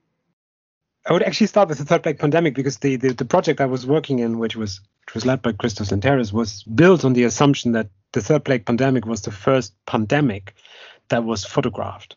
I 1.07 1.13
would 1.13 1.23
actually 1.23 1.47
start 1.47 1.69
with 1.69 1.79
the 1.79 1.85
third 1.85 2.03
plague 2.03 2.19
pandemic 2.19 2.53
because 2.53 2.77
the, 2.77 2.95
the, 2.95 3.13
the 3.13 3.25
project 3.25 3.59
I 3.59 3.65
was 3.65 3.87
working 3.87 4.19
in, 4.19 4.37
which 4.39 4.55
was 4.55 4.81
which 5.07 5.15
was 5.15 5.25
led 5.25 5.41
by 5.41 5.51
Christos 5.51 5.89
Lynteris, 5.89 6.31
was 6.31 6.63
built 6.63 7.03
on 7.03 7.13
the 7.13 7.23
assumption 7.23 7.71
that 7.71 7.89
the 8.13 8.21
third 8.21 8.45
plague 8.45 8.65
pandemic 8.65 9.05
was 9.05 9.21
the 9.21 9.31
first 9.31 9.73
pandemic 9.87 10.53
that 11.09 11.23
was 11.23 11.43
photographed. 11.43 12.15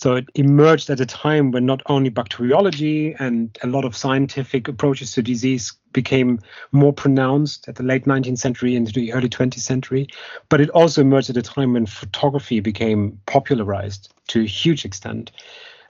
So 0.00 0.14
it 0.14 0.30
emerged 0.34 0.88
at 0.88 0.98
a 0.98 1.04
time 1.04 1.50
when 1.50 1.66
not 1.66 1.82
only 1.84 2.08
bacteriology 2.08 3.14
and 3.18 3.56
a 3.62 3.66
lot 3.66 3.84
of 3.84 3.94
scientific 3.94 4.66
approaches 4.66 5.12
to 5.12 5.22
disease 5.22 5.74
became 5.92 6.40
more 6.72 6.94
pronounced 6.94 7.68
at 7.68 7.74
the 7.74 7.82
late 7.82 8.06
19th 8.06 8.38
century 8.38 8.74
into 8.74 8.92
the 8.92 9.12
early 9.12 9.28
20th 9.28 9.60
century, 9.60 10.08
but 10.48 10.58
it 10.58 10.70
also 10.70 11.02
emerged 11.02 11.28
at 11.28 11.36
a 11.36 11.42
time 11.42 11.74
when 11.74 11.84
photography 11.84 12.60
became 12.60 13.20
popularized 13.26 14.10
to 14.28 14.40
a 14.40 14.46
huge 14.46 14.86
extent. 14.86 15.32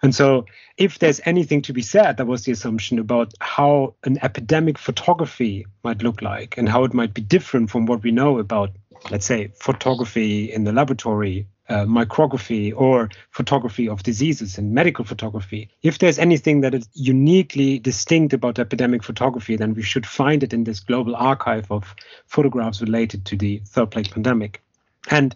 And 0.03 0.13
so, 0.13 0.45
if 0.77 0.99
there's 0.99 1.21
anything 1.25 1.63
to 1.63 1.73
be 1.73 1.83
said, 1.83 2.17
that 2.17 2.27
was 2.27 2.43
the 2.43 2.53
assumption 2.53 2.99
about 2.99 3.33
how 3.41 3.95
an 4.03 4.19
epidemic 4.23 4.77
photography 4.77 5.67
might 5.85 6.03
look 6.03 6.21
like 6.21 6.59
and 6.59 6.69
how 6.69 6.83
it 6.83 6.95
might 6.95 7.15
be 7.15 7.23
different 7.23 7.71
from 7.71 7.87
what 7.87 8.03
we 8.03 8.11
know 8.11 8.41
about, 8.41 8.71
let's 9.11 9.27
say, 9.27 9.53
photography 9.61 10.53
in 10.53 10.65
the 10.65 10.73
laboratory 10.73 11.47
uh, 11.71 11.85
micrography 11.85 12.73
or 12.77 13.09
photography 13.31 13.89
of 13.89 14.03
diseases 14.03 14.59
and 14.59 14.75
medical 14.75 15.05
photography. 15.05 15.71
If 15.83 15.99
there's 15.99 16.19
anything 16.19 16.63
that 16.63 16.75
is 16.75 16.89
uniquely 16.95 17.79
distinct 17.79 18.35
about 18.35 18.59
epidemic 18.59 19.05
photography, 19.05 19.55
then 19.57 19.75
we 19.75 19.83
should 19.83 20.05
find 20.05 20.43
it 20.43 20.53
in 20.53 20.65
this 20.65 20.81
global 20.81 21.15
archive 21.15 21.71
of 21.71 21.95
photographs 22.27 22.81
related 22.81 23.25
to 23.27 23.37
the 23.37 23.63
third 23.67 23.93
plague 23.93 24.11
pandemic. 24.11 24.63
And 25.11 25.35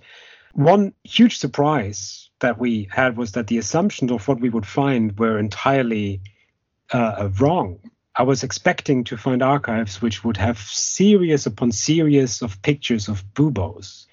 one 0.54 0.92
huge 1.04 1.38
surprise 1.38 2.28
that 2.40 2.58
we 2.58 2.88
had 2.90 3.16
was 3.16 3.32
that 3.32 3.46
the 3.46 3.58
assumptions 3.58 4.10
of 4.10 4.26
what 4.26 4.40
we 4.40 4.50
would 4.50 4.66
find 4.66 5.16
were 5.16 5.38
entirely 5.38 6.20
uh, 6.92 7.28
wrong. 7.38 7.78
I 8.16 8.24
was 8.24 8.42
expecting 8.42 9.04
to 9.04 9.16
find 9.16 9.40
archives 9.40 10.02
which 10.02 10.24
would 10.24 10.36
have 10.36 10.58
series 10.58 11.46
upon 11.46 11.70
series 11.70 12.42
of 12.42 12.60
pictures 12.62 13.08
of 13.08 13.22
buboes 13.34 14.08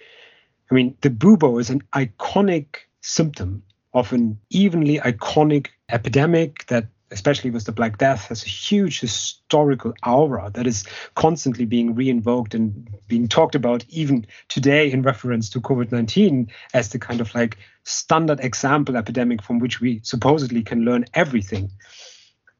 I 0.72 0.74
mean, 0.74 0.96
the 1.02 1.10
bubo 1.10 1.60
is 1.60 1.70
an 1.70 1.82
iconic 1.94 2.78
symptom 3.02 3.64
of 3.94 4.14
an 4.14 4.40
evenly 4.50 5.00
iconic 5.00 5.68
epidemic 5.90 6.66
that 6.68 6.88
especially 7.12 7.52
with 7.52 7.66
the 7.66 7.72
Black 7.72 7.98
Death, 7.98 8.28
has 8.28 8.44
a 8.44 8.48
huge 8.50 9.00
historical 9.02 9.94
aura 10.06 10.50
that 10.54 10.66
is 10.66 10.86
constantly 11.16 11.66
being 11.66 11.94
reinvoked 11.94 12.54
and 12.54 12.90
being 13.08 13.28
talked 13.28 13.54
about 13.54 13.84
even 13.90 14.26
today 14.48 14.90
in 14.92 15.02
reference 15.02 15.50
to 15.50 15.60
COVID 15.60 15.92
19 15.92 16.50
as 16.74 16.90
the 16.90 17.00
kind 17.00 17.20
of 17.20 17.34
like 17.36 17.58
standard 17.84 18.40
example 18.40 18.96
epidemic 18.96 19.44
from 19.44 19.60
which 19.60 19.82
we 19.82 20.00
supposedly 20.04 20.64
can 20.64 20.86
learn 20.86 21.06
everything. 21.14 21.70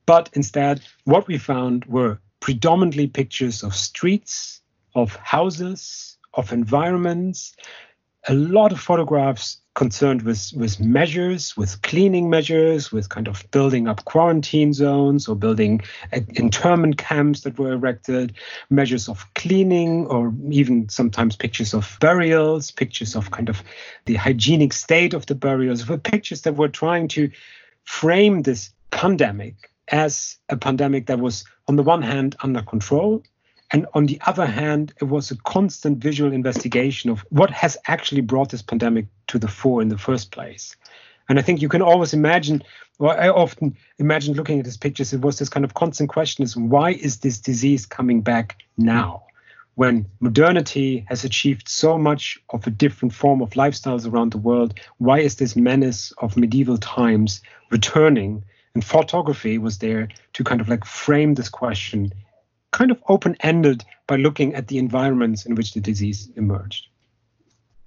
But 0.06 0.30
instead, 0.34 0.82
what 1.06 1.28
we 1.28 1.38
found 1.38 1.86
were 1.86 2.20
predominantly 2.42 3.08
pictures 3.08 3.64
of 3.64 3.74
streets, 3.74 4.62
of 4.96 5.16
houses, 5.16 6.18
of 6.34 6.52
environments, 6.52 7.56
a 8.28 8.34
lot 8.34 8.72
of 8.72 8.80
photographs 8.80 9.58
concerned 9.74 10.24
with, 10.24 10.52
with 10.56 10.80
measures, 10.80 11.56
with 11.56 11.82
cleaning 11.82 12.30
measures, 12.30 12.92
with 12.92 13.10
kind 13.10 13.28
of 13.28 13.50
building 13.52 13.88
up 13.88 14.04
quarantine 14.06 14.74
zones 14.74 15.28
or 15.28 15.36
building 15.36 15.82
internment 16.36 16.98
camps 16.98 17.42
that 17.42 17.58
were 17.58 17.72
erected, 17.72 18.34
measures 18.70 19.08
of 19.08 19.26
cleaning, 19.36 20.06
or 20.08 20.34
even 20.50 20.90
sometimes 20.90 21.36
pictures 21.36 21.74
of 21.74 21.98
burials, 22.02 22.70
pictures 22.70 23.16
of 23.16 23.32
kind 23.32 23.50
of 23.50 23.64
the 24.06 24.16
hygienic 24.16 24.74
state 24.74 25.14
of 25.14 25.26
the 25.28 25.36
burials, 25.36 25.88
were 25.88 25.98
pictures 25.98 26.42
that 26.42 26.58
were 26.58 26.70
trying 26.70 27.08
to 27.08 27.32
frame 27.86 28.42
this 28.42 28.72
pandemic 28.92 29.56
as 29.88 30.38
a 30.50 30.58
pandemic 30.58 31.08
that 31.08 31.20
was, 31.20 31.46
on 31.68 31.76
the 31.76 31.84
one 31.84 32.02
hand, 32.02 32.36
under 32.44 32.62
control, 32.62 33.24
and 33.72 33.88
on 33.94 34.06
the 34.06 34.20
other 34.26 34.46
hand, 34.46 34.94
it 35.00 35.06
was 35.06 35.32
a 35.32 35.38
constant 35.38 36.00
visual 36.00 36.34
investigation 36.34 37.10
of 37.10 37.26
what 37.30 37.50
has 37.52 37.78
actually 37.88 38.22
brought 38.22 38.50
this 38.50 38.62
pandemic 38.62 39.06
to 39.28 39.40
the 39.40 39.48
fore 39.48 39.82
in 39.82 39.88
the 39.88 39.98
first 39.98 40.32
place. 40.32 40.76
And 41.30 41.40
I 41.40 41.42
think 41.42 41.62
you 41.62 41.70
can 41.70 41.82
always 41.82 42.14
imagine, 42.14 42.64
or 43.00 43.18
I 43.18 43.30
often 43.30 43.78
imagine 43.98 44.34
looking 44.34 44.60
at 44.60 44.66
these 44.66 44.76
pictures, 44.76 45.14
it 45.14 45.22
was 45.22 45.40
this 45.40 45.48
kind 45.48 45.64
of 45.64 45.74
constant 45.74 46.10
question 46.10 46.44
is 46.44 46.58
why 46.58 46.92
is 46.92 47.20
this 47.20 47.40
disease 47.40 47.86
coming 47.86 48.22
back 48.22 48.58
now? 48.78 49.24
When 49.76 50.06
modernity 50.20 51.06
has 51.08 51.24
achieved 51.24 51.70
so 51.70 51.98
much 51.98 52.38
of 52.50 52.68
a 52.68 52.72
different 52.72 53.14
form 53.14 53.42
of 53.42 53.52
lifestyles 53.52 54.06
around 54.06 54.34
the 54.34 54.38
world, 54.38 54.78
why 54.98 55.20
is 55.20 55.36
this 55.36 55.56
menace 55.56 56.12
of 56.18 56.36
medieval 56.36 56.78
times 56.78 57.42
returning? 57.70 58.44
And 58.74 58.84
photography 58.84 59.58
was 59.58 59.78
there 59.78 60.10
to 60.34 60.44
kind 60.44 60.60
of 60.60 60.68
like 60.68 60.84
frame 60.84 61.36
this 61.36 61.48
question 61.48 62.12
kind 62.72 62.92
of 62.92 63.02
open 63.08 63.36
ended 63.42 63.84
by 64.08 64.16
looking 64.16 64.54
at 64.56 64.68
the 64.68 64.78
environments 64.78 65.46
in 65.46 65.56
which 65.56 65.74
the 65.74 65.80
disease 65.80 66.30
emerged? 66.36 66.88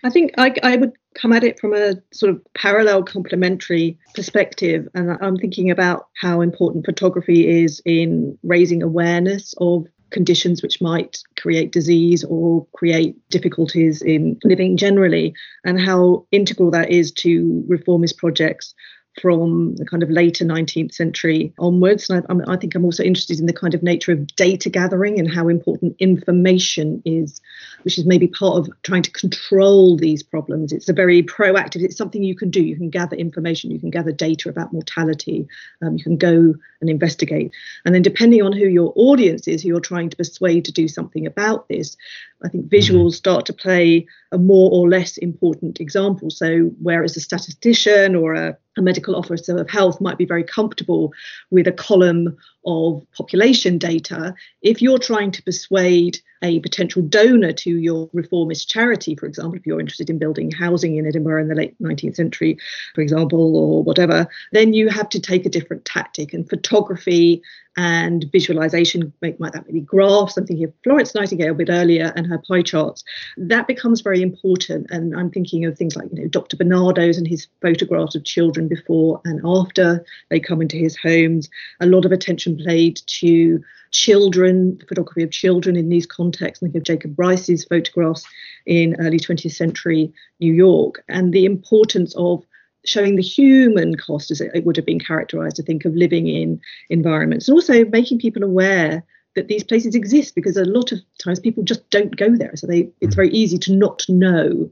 I 0.04 0.10
think 0.10 0.32
I, 0.36 0.54
I, 0.62 0.76
would 0.76 0.92
come 1.14 1.32
at 1.32 1.44
it 1.44 1.58
from 1.58 1.72
a 1.72 1.94
sort 2.12 2.30
of 2.30 2.42
parallel 2.54 3.02
complementary 3.02 3.98
perspective. 4.14 4.86
And 4.94 5.16
I'm 5.22 5.36
thinking 5.38 5.70
about 5.70 6.08
how 6.20 6.42
important 6.42 6.84
photography 6.84 7.62
is 7.62 7.80
in 7.86 8.38
raising 8.42 8.82
awareness 8.82 9.54
of 9.58 9.86
conditions 10.10 10.62
which 10.62 10.80
might 10.82 11.18
create 11.40 11.72
disease 11.72 12.22
or 12.22 12.66
create 12.74 13.16
difficulties 13.30 14.02
in 14.02 14.38
living 14.44 14.76
generally, 14.76 15.34
and 15.64 15.80
how 15.80 16.26
integral 16.30 16.70
that 16.70 16.90
is 16.90 17.10
to 17.10 17.64
reformist 17.66 18.18
projects 18.18 18.74
from 19.20 19.76
the 19.76 19.84
kind 19.84 20.02
of 20.02 20.10
later 20.10 20.44
19th 20.44 20.92
century 20.92 21.52
onwards. 21.58 22.10
And 22.10 22.24
I, 22.28 22.52
I, 22.52 22.56
think 22.56 22.74
I'm 22.74 22.84
also 22.84 23.02
interested 23.02 23.38
in 23.38 23.46
the 23.46 23.52
kind 23.52 23.74
of 23.74 23.82
nature 23.82 24.12
of 24.12 24.26
data 24.34 24.68
gathering 24.68 25.18
and 25.18 25.32
how 25.32 25.48
important 25.48 25.94
information 25.98 27.00
is, 27.04 27.40
which 27.82 27.96
is 27.96 28.04
maybe 28.04 28.26
part 28.26 28.58
of 28.58 28.68
trying 28.82 29.02
to 29.02 29.10
control 29.12 29.96
these 29.96 30.22
problems. 30.22 30.72
It's 30.72 30.88
a 30.88 30.92
very 30.92 31.22
proactive, 31.22 31.82
it's 31.82 31.96
something 31.96 32.24
you 32.24 32.34
can 32.34 32.50
do. 32.50 32.62
You 32.62 32.76
can 32.76 32.90
gather 32.90 33.16
information, 33.16 33.70
you 33.70 33.78
can 33.78 33.90
gather 33.90 34.12
data 34.12 34.48
about 34.48 34.72
mortality, 34.72 35.46
um, 35.82 35.96
you 35.96 36.02
can 36.02 36.16
go 36.16 36.54
and 36.80 36.90
investigate. 36.90 37.52
And 37.84 37.94
then, 37.94 38.02
depending 38.02 38.42
on 38.42 38.52
who 38.52 38.66
your 38.66 38.92
audience 38.96 39.46
is, 39.46 39.62
who 39.62 39.68
you're 39.68 39.80
trying 39.80 40.10
to 40.10 40.16
persuade 40.16 40.64
to 40.64 40.72
do 40.72 40.88
something 40.88 41.26
about 41.26 41.68
this, 41.68 41.96
I 42.44 42.48
think 42.48 42.68
visuals 42.68 42.90
mm-hmm. 42.90 43.10
start 43.10 43.46
to 43.46 43.52
play 43.52 44.06
a 44.32 44.38
more 44.38 44.70
or 44.70 44.88
less 44.88 45.16
important 45.16 45.80
example. 45.80 46.30
So, 46.30 46.70
whereas 46.80 47.16
a 47.16 47.20
statistician 47.20 48.14
or 48.14 48.34
a, 48.34 48.56
a, 48.76 48.82
medical 48.82 49.16
officer 49.16 49.56
of 49.56 49.70
health 49.70 50.00
might 50.00 50.18
be 50.18 50.26
very 50.26 50.44
comfortable 50.44 51.12
with 51.50 51.66
a 51.66 51.72
column 51.72 52.36
of 52.64 53.06
population 53.16 53.78
data, 53.78 54.34
if 54.62 54.80
you're 54.80 54.98
trying 54.98 55.30
to 55.32 55.42
persuade 55.42 56.18
a 56.42 56.60
potential 56.60 57.00
donor 57.00 57.52
to 57.52 57.70
your 57.78 58.10
reformist 58.12 58.68
charity, 58.68 59.14
for 59.14 59.26
example, 59.26 59.54
if 59.54 59.66
you're 59.66 59.80
interested 59.80 60.10
in 60.10 60.18
building 60.18 60.50
housing 60.50 60.96
in 60.96 61.06
Edinburgh 61.06 61.42
in 61.42 61.48
the 61.48 61.54
late 61.54 61.74
19th 61.80 62.16
century, 62.16 62.58
for 62.94 63.00
example, 63.00 63.56
or 63.56 63.82
whatever, 63.82 64.26
then 64.52 64.74
you 64.74 64.88
have 64.88 65.08
to 65.08 65.20
take 65.20 65.46
a 65.46 65.48
different 65.48 65.84
tactic. 65.84 66.34
And 66.34 66.48
photography 66.48 67.42
and 67.76 68.26
visualization 68.30 69.12
might 69.20 69.38
that 69.40 69.66
be 69.72 69.80
graphs. 69.80 70.36
I'm 70.36 70.46
thinking 70.46 70.66
of 70.66 70.72
Florence 70.84 71.14
Nightingale 71.14 71.52
a 71.52 71.54
bit 71.54 71.70
earlier 71.70 72.12
and 72.14 72.26
her 72.26 72.38
pie 72.38 72.62
charts. 72.62 73.02
That 73.36 73.66
becomes 73.66 74.00
very 74.00 74.22
important. 74.22 74.86
And 74.90 75.16
I'm 75.16 75.30
thinking 75.30 75.64
of 75.64 75.76
things 75.76 75.96
like, 75.96 76.08
you 76.12 76.22
know, 76.22 76.28
Dr. 76.28 76.56
Barnardo's 76.56 77.18
and 77.18 77.26
his 77.26 77.48
photographs 77.60 78.14
of 78.14 78.24
children 78.24 78.68
before 78.68 79.20
and 79.24 79.40
after 79.44 80.04
they 80.30 80.38
come 80.38 80.62
into 80.62 80.76
his 80.76 80.96
homes. 80.96 81.48
A 81.80 81.86
lot 81.86 82.04
of 82.04 82.12
attention 82.12 82.53
played 82.56 83.00
to 83.06 83.62
children, 83.90 84.76
the 84.78 84.86
photography 84.86 85.22
of 85.22 85.30
children 85.30 85.76
in 85.76 85.88
these 85.88 86.06
contexts. 86.06 86.60
Think 86.60 86.74
of 86.74 86.82
Jacob 86.82 87.16
Riis's 87.16 87.64
photographs 87.64 88.24
in 88.66 88.96
early 88.98 89.18
20th 89.18 89.54
century 89.54 90.12
New 90.40 90.52
York 90.52 91.04
and 91.08 91.32
the 91.32 91.44
importance 91.44 92.14
of 92.16 92.44
showing 92.84 93.16
the 93.16 93.22
human 93.22 93.96
cost, 93.96 94.30
as 94.30 94.40
it 94.40 94.64
would 94.64 94.76
have 94.76 94.84
been 94.84 95.00
characterized, 95.00 95.56
to 95.56 95.62
think 95.62 95.84
of 95.84 95.94
living 95.94 96.26
in 96.26 96.60
environments, 96.90 97.48
and 97.48 97.54
also 97.54 97.84
making 97.86 98.18
people 98.18 98.42
aware 98.42 99.02
that 99.34 99.48
these 99.48 99.64
places 99.64 99.94
exist 99.94 100.34
because 100.34 100.56
a 100.56 100.64
lot 100.64 100.92
of 100.92 101.00
times 101.22 101.40
people 101.40 101.62
just 101.62 101.88
don't 101.90 102.16
go 102.16 102.36
there. 102.36 102.54
So 102.56 102.66
they, 102.66 102.88
it's 103.00 103.14
mm. 103.14 103.16
very 103.16 103.30
easy 103.30 103.58
to 103.58 103.74
not 103.74 104.04
know. 104.08 104.70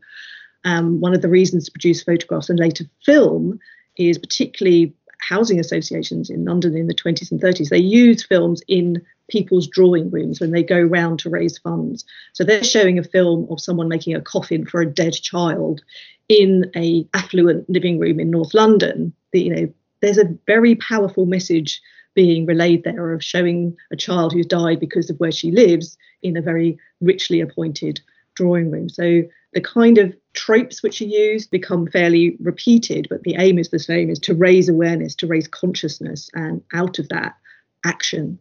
Um, 0.65 1.01
one 1.01 1.15
of 1.15 1.23
the 1.23 1.29
reasons 1.29 1.65
to 1.65 1.73
produce 1.73 2.05
photographs 2.05 2.49
and 2.49 2.59
later 2.59 2.85
film 3.05 3.59
is 3.97 4.19
particularly 4.19 4.95
housing 5.29 5.61
associations 5.61 6.31
in 6.31 6.45
London 6.45 6.77
in 6.77 6.87
the 6.87 6.95
20s 6.95 7.31
and 7.31 7.41
30s. 7.41 7.69
They 7.69 7.79
use 7.79 8.25
films 8.25 8.63
in 8.69 9.03
people's 9.29 9.69
drawing 9.69 10.11
rooms 10.11 10.41
when 10.41 10.51
they 10.51 10.63
go 10.63 10.81
round 10.81 11.21
to 11.21 11.31
raise 11.31 11.59
funds. 11.59 12.05
So 12.33 12.45
they're 12.45 12.65
showing 12.65 12.99
a 12.99 13.05
film 13.05 13.47
of 13.51 13.61
someone 13.61 13.89
making 13.89 14.15
a 14.15 14.21
coffin 14.21 14.67
for 14.67 14.81
a 14.81 14.87
dead 14.87 15.15
child 15.15 15.81
in 16.29 16.71
a 16.77 17.07
affluent 17.15 17.69
living 17.69 17.99
room 17.99 18.21
in 18.21 18.31
North 18.31 18.55
London. 18.55 19.13
You 19.33 19.55
know, 19.55 19.73
there's 20.01 20.19
a 20.19 20.37
very 20.47 20.75
powerful 20.77 21.27
message 21.27 21.81
being 22.15 22.45
relayed 22.45 22.85
there 22.85 23.13
of 23.13 23.25
showing 23.25 23.77
a 23.91 23.97
child 23.97 24.33
who's 24.33 24.47
died 24.47 24.81
because 24.81 25.09
of 25.09 25.19
where 25.19 25.33
she 25.33 25.51
lives 25.51 25.97
in 26.23 26.37
a 26.37 26.43
very 26.43 26.79
richly 27.01 27.41
appointed 27.41 28.01
drawing 28.35 28.71
room. 28.71 28.89
So 28.89 29.23
the 29.53 29.61
kind 29.61 29.99
of 29.99 30.15
tropes 30.33 30.83
which 30.83 31.01
are 31.03 31.07
used 31.07 31.51
become 31.51 31.87
fairly 31.87 32.37
repeated, 32.41 33.07
but 33.11 33.23
the 33.23 33.37
aim 33.39 33.59
is 33.59 33.69
the 33.69 33.79
same 33.79 34.11
is 34.11 34.19
to 34.21 34.35
raise 34.35 34.69
awareness, 34.69 35.15
to 35.17 35.27
raise 35.27 35.47
consciousness, 35.47 36.31
and 36.35 36.63
out 36.73 36.99
of 36.99 37.09
that, 37.11 37.37
action. 37.85 38.39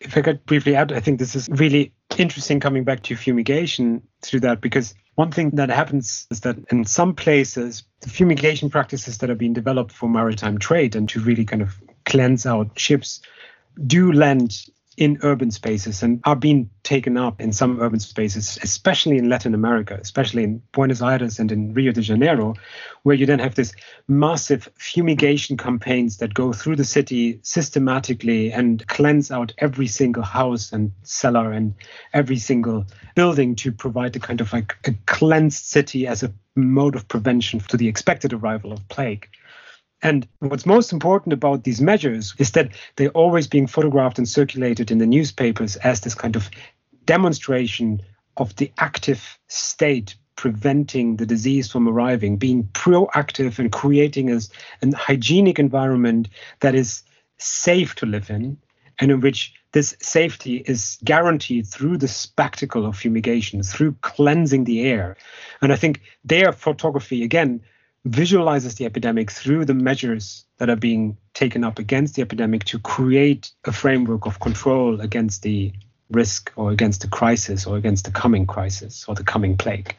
If 0.00 0.16
I 0.16 0.22
could 0.22 0.44
briefly 0.44 0.74
add, 0.74 0.92
I 0.92 1.00
think 1.00 1.18
this 1.18 1.36
is 1.36 1.48
really 1.48 1.92
interesting 2.18 2.60
coming 2.60 2.84
back 2.84 3.02
to 3.04 3.16
fumigation 3.16 4.02
through 4.22 4.40
that 4.40 4.60
because 4.60 4.94
one 5.14 5.30
thing 5.30 5.50
that 5.50 5.70
happens 5.70 6.26
is 6.30 6.40
that 6.40 6.56
in 6.70 6.84
some 6.84 7.14
places, 7.14 7.84
the 8.00 8.10
fumigation 8.10 8.70
practices 8.70 9.18
that 9.18 9.30
are 9.30 9.36
being 9.36 9.52
developed 9.52 9.92
for 9.92 10.08
maritime 10.08 10.58
trade 10.58 10.96
and 10.96 11.08
to 11.10 11.20
really 11.20 11.44
kind 11.44 11.62
of 11.62 11.80
cleanse 12.04 12.44
out 12.44 12.78
ships 12.78 13.20
do 13.86 14.12
lend 14.12 14.66
in 14.96 15.18
urban 15.22 15.50
spaces 15.50 16.02
and 16.02 16.20
are 16.24 16.36
being 16.36 16.70
taken 16.82 17.16
up 17.16 17.40
in 17.40 17.52
some 17.52 17.80
urban 17.80 18.00
spaces, 18.00 18.58
especially 18.62 19.18
in 19.18 19.28
Latin 19.28 19.54
America, 19.54 19.98
especially 20.00 20.44
in 20.44 20.62
Buenos 20.72 21.02
Aires 21.02 21.38
and 21.38 21.50
in 21.50 21.74
Rio 21.74 21.92
de 21.92 22.02
Janeiro, 22.02 22.54
where 23.02 23.16
you 23.16 23.26
then 23.26 23.38
have 23.38 23.54
this 23.54 23.72
massive 24.06 24.68
fumigation 24.76 25.56
campaigns 25.56 26.18
that 26.18 26.34
go 26.34 26.52
through 26.52 26.76
the 26.76 26.84
city 26.84 27.40
systematically 27.42 28.52
and 28.52 28.86
cleanse 28.86 29.30
out 29.30 29.52
every 29.58 29.86
single 29.86 30.22
house 30.22 30.72
and 30.72 30.92
cellar 31.02 31.52
and 31.52 31.74
every 32.12 32.36
single 32.36 32.86
building 33.14 33.54
to 33.56 33.72
provide 33.72 34.14
a 34.16 34.20
kind 34.20 34.40
of 34.40 34.52
like 34.52 34.76
a 34.84 34.92
cleansed 35.06 35.64
city 35.64 36.06
as 36.06 36.22
a 36.22 36.32
mode 36.56 36.94
of 36.94 37.08
prevention 37.08 37.60
to 37.60 37.76
the 37.76 37.88
expected 37.88 38.32
arrival 38.32 38.72
of 38.72 38.88
plague. 38.88 39.28
And 40.04 40.28
what's 40.40 40.66
most 40.66 40.92
important 40.92 41.32
about 41.32 41.64
these 41.64 41.80
measures 41.80 42.34
is 42.38 42.52
that 42.52 42.70
they're 42.96 43.08
always 43.08 43.48
being 43.48 43.66
photographed 43.66 44.18
and 44.18 44.28
circulated 44.28 44.90
in 44.90 44.98
the 44.98 45.06
newspapers 45.06 45.76
as 45.76 46.02
this 46.02 46.14
kind 46.14 46.36
of 46.36 46.50
demonstration 47.06 48.02
of 48.36 48.54
the 48.56 48.70
active 48.78 49.38
state 49.48 50.14
preventing 50.36 51.16
the 51.16 51.24
disease 51.24 51.72
from 51.72 51.88
arriving, 51.88 52.36
being 52.36 52.64
proactive 52.74 53.58
and 53.58 53.72
creating 53.72 54.30
a, 54.30 54.40
a 54.82 54.94
hygienic 54.94 55.58
environment 55.58 56.28
that 56.60 56.74
is 56.74 57.02
safe 57.38 57.94
to 57.94 58.06
live 58.06 58.28
in 58.28 58.58
and 58.98 59.10
in 59.10 59.20
which 59.20 59.54
this 59.72 59.96
safety 60.00 60.62
is 60.66 60.98
guaranteed 61.02 61.66
through 61.66 61.96
the 61.96 62.08
spectacle 62.08 62.84
of 62.84 62.96
fumigation, 62.96 63.62
through 63.62 63.96
cleansing 64.02 64.64
the 64.64 64.82
air. 64.82 65.16
And 65.62 65.72
I 65.72 65.76
think 65.76 66.02
their 66.24 66.52
photography, 66.52 67.24
again, 67.24 67.62
visualizes 68.04 68.74
the 68.74 68.84
epidemic 68.84 69.30
through 69.30 69.64
the 69.64 69.74
measures 69.74 70.44
that 70.58 70.68
are 70.68 70.76
being 70.76 71.16
taken 71.32 71.64
up 71.64 71.78
against 71.78 72.14
the 72.14 72.22
epidemic 72.22 72.64
to 72.64 72.78
create 72.78 73.50
a 73.64 73.72
framework 73.72 74.26
of 74.26 74.40
control 74.40 75.00
against 75.00 75.42
the 75.42 75.72
risk 76.10 76.52
or 76.56 76.70
against 76.70 77.00
the 77.00 77.08
crisis 77.08 77.66
or 77.66 77.76
against 77.76 78.04
the 78.04 78.10
coming 78.10 78.46
crisis 78.46 79.04
or 79.08 79.14
the 79.14 79.24
coming 79.24 79.56
plague. 79.56 79.96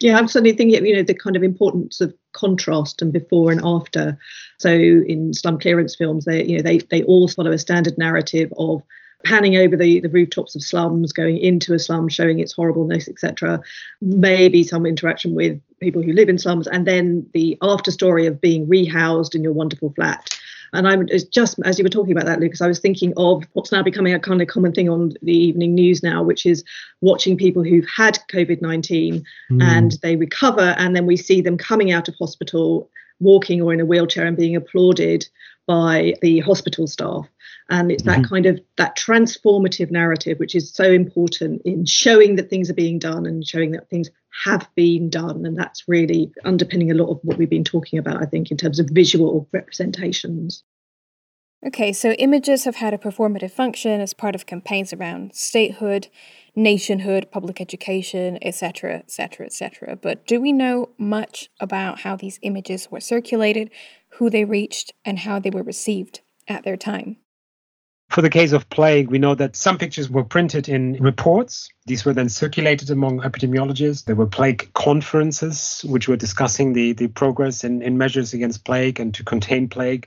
Yeah, 0.00 0.18
I'm 0.18 0.26
certainly 0.28 0.56
thinking, 0.56 0.84
you 0.84 0.96
know, 0.96 1.02
the 1.02 1.14
kind 1.14 1.36
of 1.36 1.42
importance 1.42 2.00
of 2.00 2.14
contrast 2.32 3.00
and 3.00 3.12
before 3.12 3.52
and 3.52 3.60
after. 3.62 4.18
So 4.58 4.70
in 4.70 5.32
slum 5.34 5.58
clearance 5.58 5.94
films, 5.94 6.24
they, 6.24 6.44
you 6.44 6.56
know, 6.56 6.62
they 6.62 6.78
they 6.78 7.02
all 7.04 7.28
follow 7.28 7.52
a 7.52 7.58
standard 7.58 7.96
narrative 7.96 8.52
of 8.58 8.82
panning 9.24 9.56
over 9.56 9.76
the, 9.76 10.00
the 10.00 10.08
rooftops 10.08 10.54
of 10.54 10.62
slums, 10.62 11.12
going 11.12 11.38
into 11.38 11.74
a 11.74 11.78
slum, 11.78 12.08
showing 12.08 12.38
its 12.38 12.52
horribleness, 12.52 13.08
etc. 13.08 13.60
Maybe 14.00 14.62
some 14.62 14.86
interaction 14.86 15.34
with 15.34 15.60
people 15.80 16.02
who 16.02 16.12
live 16.12 16.28
in 16.28 16.38
slums, 16.38 16.66
and 16.66 16.86
then 16.86 17.26
the 17.32 17.58
after 17.62 17.90
story 17.90 18.26
of 18.26 18.40
being 18.40 18.66
rehoused 18.66 19.34
in 19.34 19.42
your 19.42 19.52
wonderful 19.52 19.92
flat. 19.94 20.30
And 20.72 20.88
I'm 20.88 21.06
just 21.30 21.58
as 21.64 21.78
you 21.78 21.84
were 21.84 21.88
talking 21.88 22.12
about 22.12 22.26
that, 22.26 22.40
Lukas, 22.40 22.60
I 22.60 22.66
was 22.66 22.80
thinking 22.80 23.12
of 23.16 23.44
what's 23.52 23.70
now 23.70 23.82
becoming 23.82 24.12
a 24.12 24.18
kind 24.18 24.42
of 24.42 24.48
common 24.48 24.72
thing 24.72 24.88
on 24.88 25.12
the 25.22 25.36
evening 25.36 25.74
news 25.74 26.02
now, 26.02 26.22
which 26.22 26.44
is 26.44 26.64
watching 27.00 27.36
people 27.36 27.62
who've 27.62 27.88
had 27.96 28.18
COVID 28.32 28.60
19 28.60 29.24
mm. 29.50 29.62
and 29.62 29.92
they 30.02 30.16
recover, 30.16 30.74
and 30.78 30.96
then 30.96 31.06
we 31.06 31.16
see 31.16 31.40
them 31.40 31.56
coming 31.56 31.92
out 31.92 32.08
of 32.08 32.16
hospital, 32.16 32.90
walking 33.20 33.62
or 33.62 33.72
in 33.72 33.80
a 33.80 33.86
wheelchair 33.86 34.26
and 34.26 34.36
being 34.36 34.56
applauded 34.56 35.26
by 35.66 36.14
the 36.20 36.40
hospital 36.40 36.86
staff 36.86 37.26
and 37.70 37.90
it's 37.90 38.02
that 38.02 38.18
mm-hmm. 38.18 38.34
kind 38.34 38.46
of 38.46 38.60
that 38.76 38.96
transformative 38.96 39.90
narrative 39.90 40.38
which 40.38 40.54
is 40.54 40.72
so 40.72 40.84
important 40.84 41.62
in 41.64 41.86
showing 41.86 42.36
that 42.36 42.50
things 42.50 42.68
are 42.68 42.74
being 42.74 42.98
done 42.98 43.26
and 43.26 43.46
showing 43.46 43.72
that 43.72 43.88
things 43.88 44.10
have 44.44 44.68
been 44.74 45.08
done. 45.08 45.46
And 45.46 45.56
that's 45.56 45.88
really 45.88 46.32
underpinning 46.44 46.90
a 46.90 46.94
lot 46.94 47.10
of 47.10 47.20
what 47.22 47.38
we've 47.38 47.48
been 47.48 47.64
talking 47.64 47.98
about 47.98 48.22
i 48.22 48.26
think 48.26 48.50
in 48.50 48.56
terms 48.56 48.78
of 48.78 48.88
visual 48.90 49.48
representations. 49.52 50.62
Okay 51.66 51.92
so 51.94 52.12
images 52.12 52.64
have 52.64 52.76
had 52.76 52.92
a 52.92 52.98
performative 52.98 53.50
function 53.50 54.00
as 54.00 54.12
part 54.12 54.34
of 54.34 54.44
campaigns 54.44 54.92
around 54.92 55.34
statehood 55.34 56.08
nationhood 56.54 57.30
public 57.32 57.60
education 57.60 58.38
etc 58.42 58.96
etc 58.96 59.46
etc 59.46 59.96
but 59.96 60.26
do 60.26 60.40
we 60.40 60.52
know 60.52 60.90
much 60.98 61.48
about 61.58 62.00
how 62.00 62.14
these 62.14 62.38
images 62.42 62.90
were 62.90 63.00
circulated 63.00 63.70
who 64.18 64.30
they 64.30 64.44
reached 64.44 64.92
and 65.04 65.20
how 65.20 65.40
they 65.40 65.50
were 65.50 65.64
received 65.64 66.20
at 66.46 66.62
their 66.62 66.76
time 66.76 67.16
for 68.10 68.22
the 68.22 68.30
case 68.30 68.52
of 68.52 68.68
plague, 68.70 69.10
we 69.10 69.18
know 69.18 69.34
that 69.34 69.56
some 69.56 69.78
pictures 69.78 70.08
were 70.08 70.24
printed 70.24 70.68
in 70.68 70.94
reports. 71.00 71.68
These 71.86 72.04
were 72.04 72.12
then 72.12 72.28
circulated 72.28 72.90
among 72.90 73.20
epidemiologists. 73.20 74.04
There 74.04 74.14
were 74.14 74.26
plague 74.26 74.72
conferences, 74.74 75.84
which 75.88 76.06
were 76.06 76.16
discussing 76.16 76.74
the, 76.74 76.92
the 76.92 77.08
progress 77.08 77.64
in, 77.64 77.82
in 77.82 77.98
measures 77.98 78.32
against 78.32 78.64
plague 78.64 79.00
and 79.00 79.12
to 79.14 79.24
contain 79.24 79.68
plague 79.68 80.06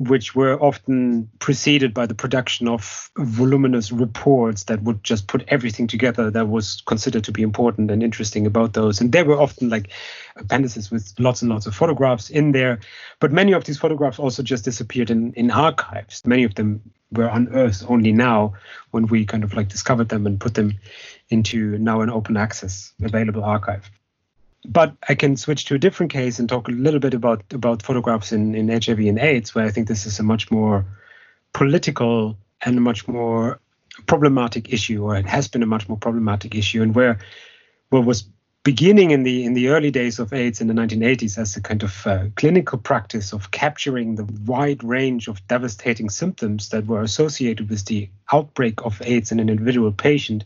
which 0.00 0.34
were 0.34 0.58
often 0.62 1.28
preceded 1.40 1.92
by 1.92 2.06
the 2.06 2.14
production 2.14 2.66
of 2.66 3.10
voluminous 3.18 3.92
reports 3.92 4.64
that 4.64 4.82
would 4.82 5.04
just 5.04 5.26
put 5.26 5.44
everything 5.48 5.86
together 5.86 6.30
that 6.30 6.48
was 6.48 6.82
considered 6.86 7.22
to 7.22 7.32
be 7.32 7.42
important 7.42 7.90
and 7.90 8.02
interesting 8.02 8.46
about 8.46 8.72
those. 8.72 9.02
And 9.02 9.12
there 9.12 9.26
were 9.26 9.38
often 9.38 9.68
like 9.68 9.90
appendices 10.36 10.90
with 10.90 11.12
lots 11.18 11.42
and 11.42 11.50
lots 11.50 11.66
of 11.66 11.74
photographs 11.74 12.30
in 12.30 12.52
there. 12.52 12.80
But 13.18 13.30
many 13.30 13.52
of 13.52 13.64
these 13.64 13.76
photographs 13.76 14.18
also 14.18 14.42
just 14.42 14.64
disappeared 14.64 15.10
in, 15.10 15.34
in 15.34 15.50
archives. 15.50 16.26
Many 16.26 16.44
of 16.44 16.54
them 16.54 16.80
were 17.12 17.28
unearthed 17.28 17.84
only 17.86 18.12
now 18.12 18.54
when 18.92 19.06
we 19.06 19.26
kind 19.26 19.44
of 19.44 19.52
like 19.52 19.68
discovered 19.68 20.08
them 20.08 20.26
and 20.26 20.40
put 20.40 20.54
them 20.54 20.78
into 21.28 21.76
now 21.76 22.00
an 22.00 22.08
open 22.08 22.38
access 22.38 22.94
available 23.02 23.44
archive 23.44 23.90
but 24.64 24.94
I 25.08 25.14
can 25.14 25.36
switch 25.36 25.66
to 25.66 25.74
a 25.74 25.78
different 25.78 26.12
case 26.12 26.38
and 26.38 26.48
talk 26.48 26.68
a 26.68 26.72
little 26.72 27.00
bit 27.00 27.14
about 27.14 27.52
about 27.52 27.82
photographs 27.82 28.32
in, 28.32 28.54
in 28.54 28.68
HIV 28.68 28.98
and 29.00 29.18
AIDS, 29.18 29.54
where 29.54 29.66
I 29.66 29.70
think 29.70 29.88
this 29.88 30.06
is 30.06 30.18
a 30.18 30.22
much 30.22 30.50
more 30.50 30.84
political 31.52 32.36
and 32.64 32.76
a 32.78 32.80
much 32.80 33.08
more 33.08 33.60
problematic 34.06 34.72
issue, 34.72 35.04
or 35.04 35.16
it 35.16 35.26
has 35.26 35.48
been 35.48 35.62
a 35.62 35.66
much 35.66 35.88
more 35.88 35.98
problematic 35.98 36.54
issue, 36.54 36.82
and 36.82 36.94
where 36.94 37.18
what 37.88 38.04
was 38.04 38.24
beginning 38.62 39.10
in 39.10 39.22
the 39.22 39.44
in 39.44 39.54
the 39.54 39.68
early 39.68 39.90
days 39.90 40.18
of 40.18 40.32
AIDS 40.32 40.60
in 40.60 40.66
the 40.66 40.74
1980s 40.74 41.38
as 41.38 41.56
a 41.56 41.62
kind 41.62 41.82
of 41.82 42.06
uh, 42.06 42.26
clinical 42.36 42.78
practice 42.78 43.32
of 43.32 43.50
capturing 43.50 44.16
the 44.16 44.24
wide 44.44 44.84
range 44.84 45.28
of 45.28 45.46
devastating 45.48 46.10
symptoms 46.10 46.68
that 46.68 46.86
were 46.86 47.02
associated 47.02 47.70
with 47.70 47.86
the 47.86 48.10
outbreak 48.32 48.82
of 48.84 49.00
AIDS 49.02 49.32
in 49.32 49.40
an 49.40 49.48
individual 49.48 49.92
patient 49.92 50.44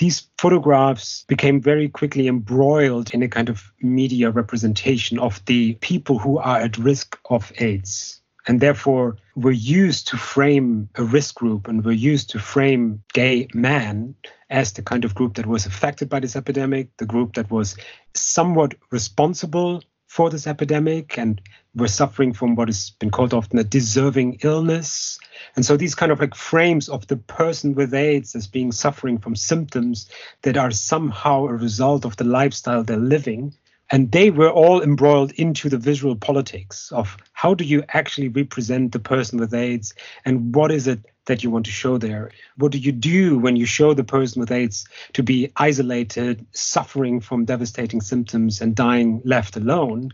these 0.00 0.28
photographs 0.38 1.24
became 1.28 1.60
very 1.60 1.86
quickly 1.86 2.26
embroiled 2.26 3.12
in 3.12 3.22
a 3.22 3.28
kind 3.28 3.50
of 3.50 3.70
media 3.82 4.30
representation 4.30 5.18
of 5.18 5.44
the 5.44 5.74
people 5.74 6.18
who 6.18 6.38
are 6.38 6.58
at 6.58 6.78
risk 6.78 7.18
of 7.28 7.52
AIDS 7.58 8.18
and 8.48 8.60
therefore 8.60 9.18
were 9.36 9.50
used 9.50 10.08
to 10.08 10.16
frame 10.16 10.88
a 10.94 11.04
risk 11.04 11.34
group 11.34 11.68
and 11.68 11.84
were 11.84 11.92
used 11.92 12.30
to 12.30 12.38
frame 12.38 13.02
gay 13.12 13.46
men 13.52 14.14
as 14.48 14.72
the 14.72 14.82
kind 14.82 15.04
of 15.04 15.14
group 15.14 15.34
that 15.34 15.44
was 15.44 15.66
affected 15.66 16.08
by 16.08 16.18
this 16.18 16.34
epidemic, 16.34 16.88
the 16.96 17.04
group 17.04 17.34
that 17.34 17.50
was 17.50 17.76
somewhat 18.14 18.74
responsible 18.90 19.82
for 20.10 20.28
this 20.28 20.48
epidemic 20.48 21.16
and 21.16 21.40
were 21.76 21.86
suffering 21.86 22.32
from 22.32 22.56
what 22.56 22.66
has 22.66 22.90
been 22.98 23.12
called 23.12 23.32
often 23.32 23.60
a 23.60 23.62
deserving 23.62 24.40
illness. 24.42 25.20
And 25.54 25.64
so 25.64 25.76
these 25.76 25.94
kind 25.94 26.10
of 26.10 26.18
like 26.18 26.34
frames 26.34 26.88
of 26.88 27.06
the 27.06 27.16
person 27.16 27.76
with 27.76 27.94
AIDS 27.94 28.34
as 28.34 28.48
being 28.48 28.72
suffering 28.72 29.18
from 29.18 29.36
symptoms 29.36 30.10
that 30.42 30.56
are 30.56 30.72
somehow 30.72 31.44
a 31.44 31.52
result 31.52 32.04
of 32.04 32.16
the 32.16 32.24
lifestyle 32.24 32.82
they're 32.82 32.96
living. 32.96 33.54
And 33.92 34.10
they 34.10 34.30
were 34.32 34.50
all 34.50 34.82
embroiled 34.82 35.30
into 35.34 35.68
the 35.68 35.78
visual 35.78 36.16
politics 36.16 36.90
of 36.90 37.16
how 37.32 37.54
do 37.54 37.62
you 37.62 37.84
actually 37.90 38.28
represent 38.28 38.90
the 38.90 38.98
person 38.98 39.38
with 39.38 39.54
AIDS 39.54 39.94
and 40.24 40.52
what 40.56 40.72
is 40.72 40.88
it 40.88 41.04
that 41.26 41.42
you 41.42 41.50
want 41.50 41.66
to 41.66 41.72
show 41.72 41.98
there? 41.98 42.30
What 42.56 42.72
do 42.72 42.78
you 42.78 42.92
do 42.92 43.38
when 43.38 43.56
you 43.56 43.66
show 43.66 43.94
the 43.94 44.04
person 44.04 44.40
with 44.40 44.50
AIDS 44.50 44.86
to 45.14 45.22
be 45.22 45.52
isolated, 45.56 46.46
suffering 46.52 47.20
from 47.20 47.44
devastating 47.44 48.00
symptoms, 48.00 48.60
and 48.60 48.74
dying 48.74 49.22
left 49.24 49.56
alone? 49.56 50.12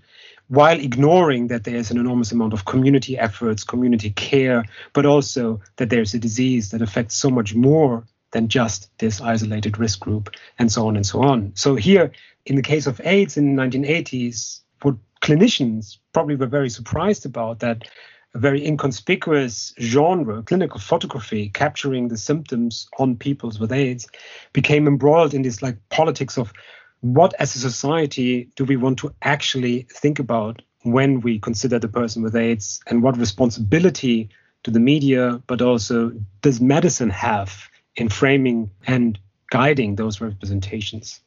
while 0.49 0.79
ignoring 0.79 1.49
that 1.49 1.65
there's 1.65 1.91
an 1.91 1.99
enormous 1.99 2.33
amount 2.33 2.53
of 2.53 2.65
community 2.65 3.19
efforts, 3.19 3.65
community 3.65 4.11
care, 4.11 4.65
but 4.93 5.07
also 5.07 5.61
that 5.77 5.91
there's 5.91 6.15
a 6.15 6.19
disease 6.19 6.71
that 6.71 6.83
affects 6.83 7.17
so 7.17 7.31
much 7.31 7.55
more 7.55 8.05
than 8.31 8.49
just 8.49 8.91
this 8.99 9.21
isolated 9.21 9.79
risk 9.79 10.01
group, 10.01 10.31
and 10.59 10.71
so 10.71 10.87
on 10.87 10.97
and 10.97 11.07
so 11.07 11.23
on. 11.23 11.53
So, 11.55 11.75
here, 11.75 12.13
in 12.45 12.57
the 12.57 12.63
case 12.63 12.87
of 12.87 13.01
AIDS 13.05 13.37
in 13.37 13.57
the 13.57 13.63
1980s, 13.63 14.61
what 14.83 14.97
clinicians 15.21 15.99
probably 16.13 16.37
were 16.37 16.47
very 16.47 16.71
surprised 16.71 17.27
about 17.27 17.61
that 17.61 17.89
a 18.37 18.39
very 18.39 18.65
inconspicuous 18.67 19.73
genre, 19.81 20.43
clinical 20.43 20.79
photography, 20.79 21.49
capturing 21.49 22.09
the 22.09 22.19
symptoms 22.19 22.87
on 22.99 23.17
people 23.17 23.51
with 23.59 23.73
AIDS, 23.73 24.07
became 24.53 24.87
embroiled 24.87 25.33
in 25.33 25.41
this 25.41 25.63
like 25.63 25.79
politics 25.89 26.37
of 26.37 26.53
what 27.01 27.33
as 27.39 27.57
a 27.57 27.59
society 27.59 28.51
do 28.55 28.65
we 28.67 28.77
want 28.77 28.99
to 28.99 29.15
actually 29.23 29.87
think 29.91 30.19
about 30.19 30.61
when 30.83 31.21
we 31.23 31.39
consider 31.39 31.79
the 31.79 31.89
person 31.89 32.23
with 32.23 32.37
AIDS 32.37 32.81
and 32.87 33.03
what 33.03 33.17
responsibility 33.17 34.29
do 34.65 34.71
the 34.71 34.81
media, 34.81 35.43
but 35.47 35.63
also 35.63 36.13
does 36.43 36.61
medicine 36.61 37.11
have 37.11 37.71
in 37.95 38.11
framing 38.11 38.71
and 38.87 39.19
guiding 39.51 39.97
those 39.97 40.21
representations? 40.21 41.21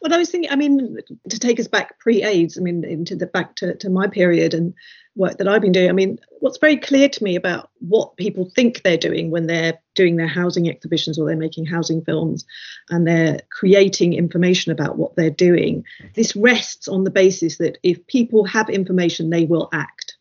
Well, 0.00 0.14
I 0.14 0.16
was 0.16 0.30
thinking, 0.30 0.50
I 0.50 0.56
mean, 0.56 0.96
to 1.28 1.38
take 1.38 1.60
us 1.60 1.68
back 1.68 1.98
pre-AIDS, 1.98 2.56
I 2.56 2.62
mean, 2.62 2.84
into 2.84 3.14
the 3.14 3.26
back 3.26 3.56
to, 3.56 3.76
to 3.76 3.90
my 3.90 4.06
period 4.06 4.54
and 4.54 4.72
work 5.14 5.36
that 5.36 5.48
I've 5.48 5.60
been 5.60 5.72
doing, 5.72 5.90
I 5.90 5.92
mean, 5.92 6.18
what's 6.38 6.56
very 6.56 6.78
clear 6.78 7.08
to 7.10 7.24
me 7.24 7.36
about 7.36 7.70
what 7.80 8.16
people 8.16 8.50
think 8.54 8.82
they're 8.82 8.96
doing 8.96 9.30
when 9.30 9.46
they're 9.46 9.78
doing 9.94 10.16
their 10.16 10.26
housing 10.26 10.70
exhibitions 10.70 11.18
or 11.18 11.26
they're 11.26 11.36
making 11.36 11.66
housing 11.66 12.02
films 12.02 12.46
and 12.88 13.06
they're 13.06 13.40
creating 13.52 14.14
information 14.14 14.72
about 14.72 14.96
what 14.96 15.16
they're 15.16 15.28
doing, 15.28 15.84
this 16.14 16.34
rests 16.34 16.88
on 16.88 17.04
the 17.04 17.10
basis 17.10 17.58
that 17.58 17.76
if 17.82 18.06
people 18.06 18.44
have 18.44 18.70
information, 18.70 19.28
they 19.28 19.44
will 19.44 19.68
act. 19.74 20.16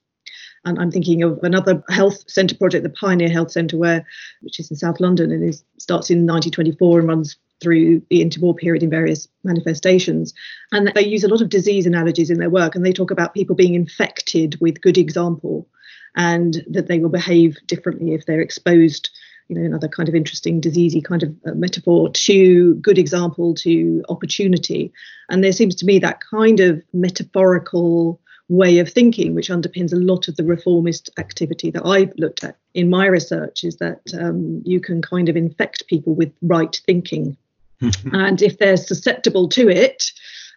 And 0.65 0.77
I'm 0.77 0.91
thinking 0.91 1.23
of 1.23 1.39
another 1.41 1.81
health 1.89 2.29
centre 2.29 2.55
project, 2.55 2.83
the 2.83 2.89
Pioneer 2.89 3.29
Health 3.29 3.51
Centre, 3.51 3.77
where 3.77 4.05
which 4.41 4.59
is 4.59 4.69
in 4.69 4.75
South 4.75 4.99
London 4.99 5.31
and 5.31 5.41
it 5.41 5.55
starts 5.77 6.09
in 6.09 6.27
1924 6.27 6.99
and 6.99 7.07
runs 7.07 7.37
through 7.61 8.01
the 8.09 8.23
interwar 8.23 8.55
period 8.55 8.83
in 8.83 8.89
various 8.89 9.27
manifestations. 9.43 10.33
And 10.71 10.91
they 10.95 11.05
use 11.05 11.23
a 11.23 11.27
lot 11.27 11.41
of 11.41 11.49
disease 11.49 11.85
analogies 11.85 12.29
in 12.29 12.39
their 12.39 12.49
work, 12.49 12.75
and 12.75 12.85
they 12.85 12.93
talk 12.93 13.11
about 13.11 13.33
people 13.33 13.55
being 13.55 13.75
infected 13.75 14.57
with 14.61 14.81
good 14.81 14.97
example 14.97 15.67
and 16.15 16.63
that 16.69 16.87
they 16.87 16.99
will 16.99 17.09
behave 17.09 17.57
differently 17.67 18.13
if 18.13 18.25
they're 18.25 18.41
exposed. 18.41 19.09
You 19.47 19.57
know, 19.57 19.65
another 19.65 19.87
kind 19.87 20.07
of 20.07 20.13
interesting 20.13 20.61
diseasey 20.61 21.03
kind 21.03 21.23
of 21.23 21.35
uh, 21.47 21.53
metaphor 21.55 22.09
to 22.11 22.75
good 22.75 22.99
example 22.99 23.55
to 23.55 24.03
opportunity. 24.07 24.93
And 25.29 25.43
there 25.43 25.51
seems 25.51 25.75
to 25.75 25.87
me 25.87 25.97
that 25.99 26.21
kind 26.21 26.59
of 26.59 26.83
metaphorical 26.93 28.21
way 28.47 28.79
of 28.79 28.91
thinking, 28.91 29.33
which 29.33 29.49
underpins 29.49 29.93
a 29.93 29.95
lot 29.95 30.27
of 30.27 30.35
the 30.35 30.43
reformist 30.43 31.09
activity 31.17 31.71
that 31.71 31.85
I've 31.85 32.13
looked 32.17 32.43
at 32.43 32.57
in 32.73 32.89
my 32.89 33.05
research, 33.05 33.63
is 33.63 33.77
that 33.77 34.01
um, 34.19 34.61
you 34.65 34.79
can 34.79 35.01
kind 35.01 35.29
of 35.29 35.37
infect 35.37 35.87
people 35.87 36.13
with 36.13 36.31
right 36.41 36.79
thinking 36.85 37.37
and 38.13 38.41
if 38.41 38.57
they're 38.57 38.77
susceptible 38.77 39.49
to 39.49 39.69
it, 39.69 40.11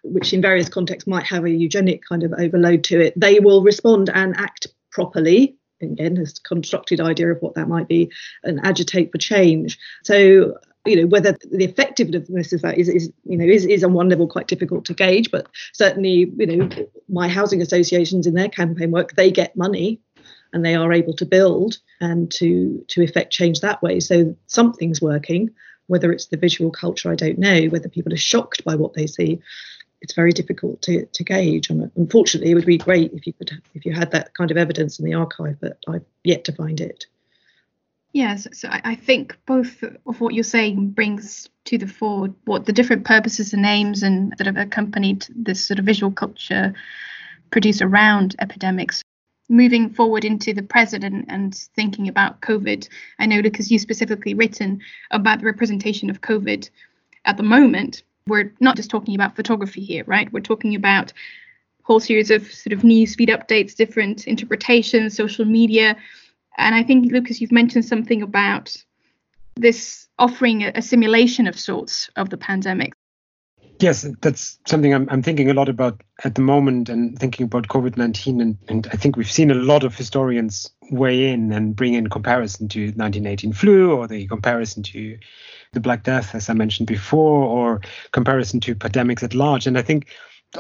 which 0.05 0.33
in 0.33 0.43
various 0.43 0.69
contexts 0.69 1.07
might 1.07 1.27
have 1.27 1.45
a 1.45 1.51
eugenic 1.51 2.03
kind 2.09 2.23
of 2.23 2.33
overload 2.39 2.85
to 2.85 3.01
it, 3.01 3.15
they 3.17 3.41
will 3.41 3.63
respond 3.63 4.11
and 4.13 4.37
act 4.37 4.67
properly. 4.91 5.57
Again, 5.81 6.17
a 6.17 6.27
constructed 6.47 7.01
idea 7.01 7.33
of 7.33 7.39
what 7.41 7.55
that 7.55 7.69
might 7.69 7.89
be, 7.89 8.11
and 8.45 8.65
agitate 8.65 9.11
for 9.11 9.19
change. 9.19 9.79
So, 10.05 10.57
you 10.85 10.97
know, 10.97 11.07
whether 11.07 11.37
the 11.51 11.65
effectiveness 11.65 12.53
of 12.53 12.63
that 12.63 12.79
is, 12.79 12.89
is 12.89 13.13
you 13.25 13.37
know, 13.37 13.45
is, 13.45 13.65
is 13.67 13.83
on 13.83 13.93
one 13.93 14.09
level 14.09 14.29
quite 14.29 14.47
difficult 14.47 14.85
to 14.87 14.95
gauge, 14.95 15.31
but 15.31 15.49
certainly, 15.73 16.33
you 16.37 16.47
know, 16.47 16.69
my 17.09 17.29
housing 17.29 17.61
associations 17.63 18.27
in 18.27 18.35
their 18.35 18.49
campaign 18.49 18.93
work, 18.93 19.15
they 19.15 19.31
get 19.31 19.57
money 19.57 20.01
and 20.53 20.65
they 20.65 20.75
are 20.75 20.93
able 20.93 21.15
to 21.15 21.27
build 21.27 21.79
and 22.01 22.31
to 22.33 22.85
to 22.89 23.03
effect 23.03 23.33
change 23.33 23.61
that 23.61 23.83
way. 23.83 24.01
So 24.01 24.37
something's 24.47 25.01
working. 25.01 25.51
Whether 25.87 26.13
it's 26.13 26.27
the 26.27 26.37
visual 26.37 26.71
culture, 26.71 27.11
I 27.11 27.17
don't 27.17 27.39
know. 27.39 27.67
Whether 27.67 27.89
people 27.89 28.13
are 28.13 28.19
shocked 28.19 28.65
by 28.65 28.75
what 28.75 28.95
they 28.95 29.07
see, 29.07 29.41
it's 30.01 30.15
very 30.15 30.33
difficult 30.33 30.83
to, 30.83 31.07
to 31.07 31.25
gauge. 31.25 31.71
And 31.71 31.91
unfortunately, 31.97 32.51
it 32.51 32.55
would 32.55 32.67
be 32.67 32.79
great 32.79 33.13
if 33.13 33.27
you 33.27 33.33
could 33.33 33.51
if 33.75 33.85
you 33.87 33.93
had 33.93 34.11
that 34.13 34.35
kind 34.35 34.51
of 34.51 34.57
evidence 34.57 34.99
in 34.99 35.05
the 35.05 35.15
archive, 35.15 35.59
but 35.61 35.79
I've 35.89 36.05
yet 36.25 36.45
to 36.45 36.53
find 36.53 36.81
it. 36.81 37.07
Yes, 38.13 38.47
so 38.53 38.69
I 38.71 38.95
think 38.95 39.39
both 39.47 39.83
of 39.83 40.21
what 40.21 40.35
you're 40.35 40.45
saying 40.45 40.91
brings 40.91 41.49
to 41.65 41.79
the 41.79 41.87
fore 41.87 42.29
what 42.45 42.67
the 42.67 42.73
different 42.73 43.05
purposes 43.05 43.55
and 43.55 43.65
aims 43.65 44.03
and 44.03 44.35
that 44.37 44.47
have 44.47 44.59
accompanied 44.59 45.27
this 45.35 45.65
sort 45.65 45.79
of 45.79 45.87
visual 45.87 46.13
culture 46.13 46.75
produced 47.51 47.81
around 47.81 48.37
epidemics 48.39 49.02
moving 49.53 49.91
forward 49.91 50.25
into 50.25 50.55
the 50.55 50.63
present 50.63 51.05
and, 51.05 51.55
thinking 51.77 52.09
about 52.09 52.41
COVID, 52.41 52.89
I 53.19 53.27
know 53.27 53.43
because 53.43 53.71
you 53.71 53.79
specifically 53.79 54.35
written 54.35 54.81
about 55.11 55.41
the 55.41 55.47
representation 55.47 56.11
of 56.11 56.23
COVID 56.23 56.71
at 57.27 57.37
the 57.37 57.43
moment. 57.43 58.03
We're 58.27 58.53
not 58.61 58.77
just 58.77 58.91
talking 58.91 59.15
about 59.15 59.37
photography 59.37 59.83
here, 59.83 60.05
right? 60.07 60.33
We're 60.33 60.41
talking 60.41 60.75
about 60.75 61.13
whole 61.83 62.01
series 62.01 62.31
of 62.31 62.51
sort 62.51 62.73
of 62.73 62.83
news 62.83 63.15
feed 63.15 63.29
updates, 63.29 63.77
different 63.77 64.27
interpretations, 64.27 65.17
social 65.17 65.45
media. 65.45 65.97
And 66.57 66.75
I 66.75 66.83
think, 66.83 67.13
Lukas, 67.13 67.41
you've 67.41 67.53
mentioned 67.53 67.85
something 67.85 68.23
about 68.23 68.75
this 69.57 70.09
offering 70.19 70.63
a, 70.63 70.73
a 70.77 70.83
simulation 70.83 71.47
of 71.47 71.59
sorts 71.59 72.09
of 72.17 72.31
the 72.31 72.39
pandemic. 72.39 72.95
Yes, 73.79 74.07
that's 74.21 74.59
something 74.67 74.95
I'm, 74.95 75.09
I'm 75.11 75.23
thinking 75.23 75.51
a 75.51 75.55
lot 75.55 75.69
about 75.69 76.03
at 76.25 76.37
the 76.37 76.41
moment 76.41 76.89
and 76.89 77.19
thinking 77.19 77.45
about 77.45 77.69
COVID 77.69 77.97
19. 77.97 78.41
And, 78.41 78.59
and 78.69 78.87
I 78.93 78.97
think 78.97 79.17
we've 79.17 79.31
seen 79.31 79.51
a 79.51 79.55
lot 79.55 79.83
of 79.83 79.97
historians 79.97 80.71
weigh 80.91 81.33
in 81.33 81.53
and 81.53 81.75
bring 81.75 81.95
in 81.95 82.09
comparison 82.09 82.69
to 82.69 82.81
1918 82.81 83.53
flu 83.53 83.93
or 83.93 84.07
the 84.07 84.27
comparison 84.29 84.83
to 84.85 85.19
the 85.73 85.81
Black 85.81 86.05
Death, 86.05 86.35
as 86.35 86.49
I 86.49 86.53
mentioned 86.53 86.87
before, 86.87 87.45
or 87.45 87.81
comparison 88.13 88.61
to 88.61 88.75
pandemics 88.75 89.23
at 89.23 89.35
large. 89.35 89.67
And 89.67 89.77
I 89.77 89.83
think 89.83 90.09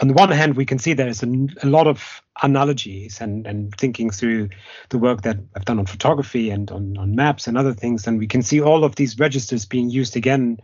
on 0.00 0.08
the 0.08 0.14
one 0.14 0.30
hand, 0.30 0.56
we 0.56 0.64
can 0.64 0.78
see 0.78 0.94
there's 0.94 1.22
a, 1.22 1.26
a, 1.62 1.66
lot 1.66 1.86
of 1.86 2.22
analogies 2.42 3.20
and, 3.20 3.46
and 3.46 3.74
thinking 3.76 4.10
through 4.10 4.48
the 4.88 4.98
work 4.98 5.22
that 5.22 5.38
I've 5.54 5.66
done 5.66 5.78
on 5.78 5.86
photography 5.86 6.50
and 6.50 6.70
on, 6.70 6.96
on 6.96 7.14
maps 7.14 7.46
and 7.46 7.58
other 7.58 7.74
things. 7.74 8.06
And 8.06 8.18
we 8.18 8.26
can 8.26 8.42
see 8.42 8.60
all 8.60 8.84
of 8.84 8.96
these 8.96 9.18
registers 9.18 9.66
being 9.66 9.90
used 9.90 10.16
again. 10.16 10.58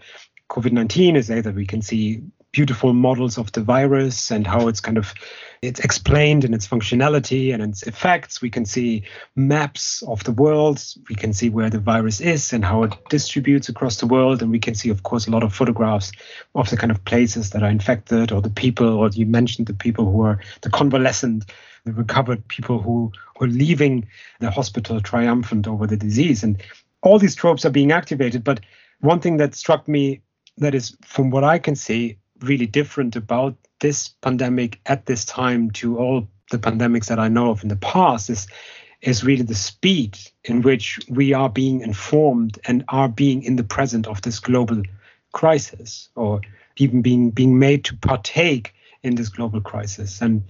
COVID 0.51 0.73
19 0.73 1.15
is 1.15 1.31
either 1.31 1.53
we 1.53 1.67
can 1.67 1.83
see 1.83 2.23
beautiful 2.53 2.93
models 2.93 3.39
of 3.39 3.53
the 3.53 3.63
virus 3.63 4.31
and 4.31 4.47
how 4.47 4.69
it's 4.69 4.81
kind 4.81 4.99
of 4.99 5.15
it's 5.61 5.81
explained 5.81 6.45
in 6.45 6.55
its 6.55 6.69
functionality 6.69 7.53
and 7.53 7.63
its 7.63 7.83
effects. 7.83 8.41
We 8.41 8.51
can 8.51 8.65
see 8.65 9.03
maps 9.35 10.03
of 10.03 10.23
the 10.25 10.33
world. 10.33 10.83
We 11.09 11.17
can 11.17 11.33
see 11.33 11.51
where 11.51 11.69
the 11.69 11.81
virus 11.81 12.21
is 12.21 12.53
and 12.53 12.65
how 12.65 12.85
it 12.85 12.95
distributes 13.09 13.69
across 13.69 13.97
the 13.97 14.07
world. 14.07 14.41
And 14.41 14.53
we 14.53 14.61
can 14.61 14.75
see, 14.75 14.89
of 14.89 15.03
course, 15.03 15.27
a 15.27 15.31
lot 15.31 15.43
of 15.43 15.53
photographs 15.53 16.13
of 16.55 16.71
the 16.71 16.77
kind 16.77 16.93
of 16.93 17.05
places 17.05 17.51
that 17.51 17.63
are 17.63 17.71
infected 17.71 18.31
or 18.31 18.41
the 18.41 18.51
people, 18.51 18.87
or 18.87 19.09
you 19.09 19.27
mentioned 19.27 19.67
the 19.67 19.75
people 19.75 20.11
who 20.11 20.23
are 20.23 20.41
the 20.63 20.71
convalescent, 20.71 21.51
the 21.85 21.93
recovered 21.93 22.47
people 22.47 22.81
who, 22.81 23.11
who 23.37 23.47
are 23.47 23.49
leaving 23.49 24.07
the 24.39 24.51
hospital 24.51 25.01
triumphant 25.01 25.67
over 25.67 25.87
the 25.89 25.97
disease. 25.97 26.45
And 26.45 26.63
all 27.03 27.19
these 27.19 27.35
tropes 27.35 27.65
are 27.65 27.71
being 27.71 27.91
activated. 27.91 28.45
But 28.45 28.61
one 29.01 29.19
thing 29.19 29.39
that 29.39 29.57
struck 29.57 29.89
me 29.89 30.21
that 30.59 30.75
is, 30.75 30.97
from 31.05 31.31
what 31.31 31.45
I 31.45 31.59
can 31.59 31.75
see, 31.75 32.19
really 32.41 32.67
different 32.67 33.17
about 33.17 33.57
this 33.81 34.09
pandemic 34.09 34.81
at 34.87 35.07
this 35.07 35.25
time 35.25 35.71
to 35.71 35.99
all 35.99 36.29
the 36.51 36.59
pandemics 36.59 37.07
that 37.07 37.19
I 37.19 37.29
know 37.29 37.51
of 37.51 37.63
in 37.63 37.69
the 37.69 37.77
past 37.77 38.31
is 38.31 38.47
is 39.01 39.23
really 39.23 39.45
the 39.45 39.55
speed 39.55 40.19
in 40.45 40.63
which 40.63 40.99
we 41.09 41.33
are 41.33 41.49
being 41.49 41.83
informed 41.83 42.59
and 42.65 42.85
are 42.89 43.09
being 43.09 43.45
in 43.45 43.55
the 43.55 43.63
present 43.63 44.09
of 44.09 44.21
this 44.23 44.41
global 44.41 44.83
crisis 45.33 46.09
or 46.17 46.41
even 46.77 47.03
being 47.03 47.31
being 47.31 47.59
made 47.59 47.85
to 47.85 47.97
partake 47.97 48.75
in 49.03 49.15
this 49.15 49.29
global 49.29 49.61
crisis. 49.61 50.21
And 50.21 50.43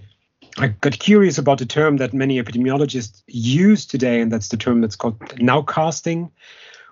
I 0.57 0.67
got 0.67 0.97
curious 0.97 1.37
about 1.37 1.59
the 1.59 1.65
term 1.65 1.97
that 1.97 2.13
many 2.13 2.41
epidemiologists 2.41 3.21
use 3.27 3.85
today, 3.85 4.19
and 4.19 4.31
that's 4.31 4.49
the 4.49 4.57
term 4.57 4.81
that's 4.81 4.95
called 4.95 5.19
nowcasting, 5.19 6.31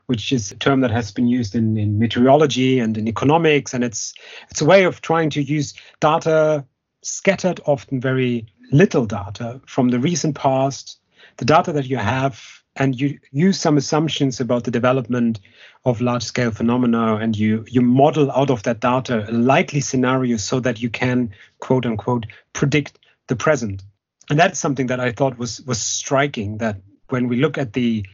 which 0.07 0.31
is 0.31 0.51
a 0.51 0.55
term 0.55 0.79
that 0.81 0.91
has 0.91 1.11
been 1.11 1.27
used 1.27 1.53
in, 1.53 1.77
in 1.77 1.99
meteorology 1.99 2.79
and 2.79 2.97
in 2.97 3.07
economics. 3.07 3.73
And 3.73 3.83
it's 3.83 4.13
it's 4.49 4.61
a 4.61 4.65
way 4.65 4.83
of 4.85 5.01
trying 5.01 5.29
to 5.31 5.41
use 5.41 5.73
data 5.99 6.65
scattered, 7.03 7.59
often 7.65 8.01
very 8.01 8.47
little 8.71 9.05
data 9.05 9.61
from 9.65 9.89
the 9.89 9.99
recent 9.99 10.35
past, 10.35 10.99
the 11.37 11.45
data 11.45 11.71
that 11.73 11.85
you 11.85 11.97
have, 11.97 12.41
and 12.77 12.99
you 12.99 13.19
use 13.31 13.59
some 13.59 13.77
assumptions 13.77 14.39
about 14.39 14.63
the 14.63 14.71
development 14.71 15.39
of 15.85 16.01
large 16.01 16.23
scale 16.23 16.51
phenomena 16.51 17.15
and 17.15 17.37
you 17.37 17.65
you 17.67 17.81
model 17.81 18.31
out 18.31 18.49
of 18.49 18.63
that 18.63 18.79
data 18.79 19.25
a 19.29 19.31
likely 19.31 19.81
scenario 19.81 20.37
so 20.37 20.59
that 20.59 20.81
you 20.81 20.89
can 20.89 21.31
quote 21.59 21.85
unquote 21.85 22.25
predict 22.53 22.99
the 23.27 23.35
present 23.35 23.83
and 24.29 24.39
that's 24.39 24.59
something 24.59 24.87
that 24.87 24.99
i 24.99 25.11
thought 25.11 25.37
was 25.37 25.61
was 25.61 25.81
striking 25.81 26.57
that 26.57 26.77
when 27.09 27.27
we 27.27 27.37
look 27.37 27.57
at 27.57 27.73
the 27.73 28.05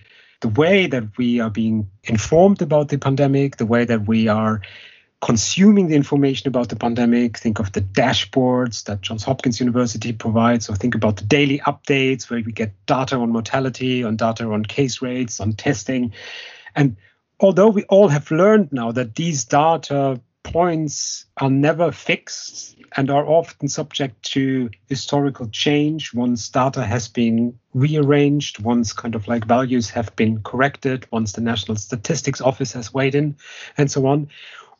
the 0.44 0.50
way 0.50 0.88
that 0.88 1.18
we 1.18 1.40
are 1.40 1.50
being 1.50 1.90
informed 2.04 2.62
about 2.62 2.90
the 2.90 2.98
pandemic 2.98 3.56
the 3.58 3.66
way 3.66 3.86
that 3.86 4.08
we 4.08 4.28
are 4.28 4.62
consuming 5.24 5.88
the 5.88 5.96
information 5.96 6.50
about 6.50 6.68
the 6.68 6.76
pandemic. 6.76 7.38
Think 7.38 7.60
of 7.60 7.72
the 7.72 7.80
dashboards 7.80 8.84
that 8.84 9.00
Johns 9.00 9.24
Hopkins 9.24 9.62
University 9.62 10.12
provides, 10.12 10.70
or 10.70 10.76
think 10.76 10.96
about 10.96 11.16
the 11.16 11.24
daily 11.24 11.60
updates 11.60 12.30
where 12.30 12.42
we 12.46 12.52
get 12.52 12.74
data 12.88 13.16
on 13.16 13.30
mortality, 13.30 14.04
on 14.04 14.18
data 14.18 14.44
on 14.52 14.66
case 14.66 15.02
rates, 15.02 15.40
on 15.40 15.54
testing. 15.54 16.12
And 16.76 16.98
although 17.40 17.70
we 17.70 17.84
all 17.84 18.10
have 18.10 18.32
learned 18.32 18.74
now 18.74 18.92
that 18.92 19.16
these 19.16 19.46
data 19.46 20.20
points 20.54 21.26
are 21.38 21.50
never 21.50 21.92
fixed 21.92 22.78
and 22.96 23.10
are 23.10 23.26
often 23.26 23.68
subject 23.68 24.24
to 24.24 24.70
historical 24.88 25.48
change 25.48 26.14
once 26.14 26.48
data 26.48 26.86
has 26.86 27.08
been 27.08 27.60
rearranged, 27.74 28.60
once 28.60 28.94
kind 28.94 29.16
of 29.16 29.28
like 29.28 29.46
values 29.46 29.90
have 29.90 30.16
been 30.16 30.42
corrected, 30.44 31.06
once 31.12 31.34
the 31.34 31.42
National 31.42 31.76
Statistics 31.76 32.40
Office 32.40 32.72
has 32.74 32.94
weighed 32.94 33.16
in, 33.16 33.36
and 33.78 33.92
so 33.92 34.06
on 34.06 34.30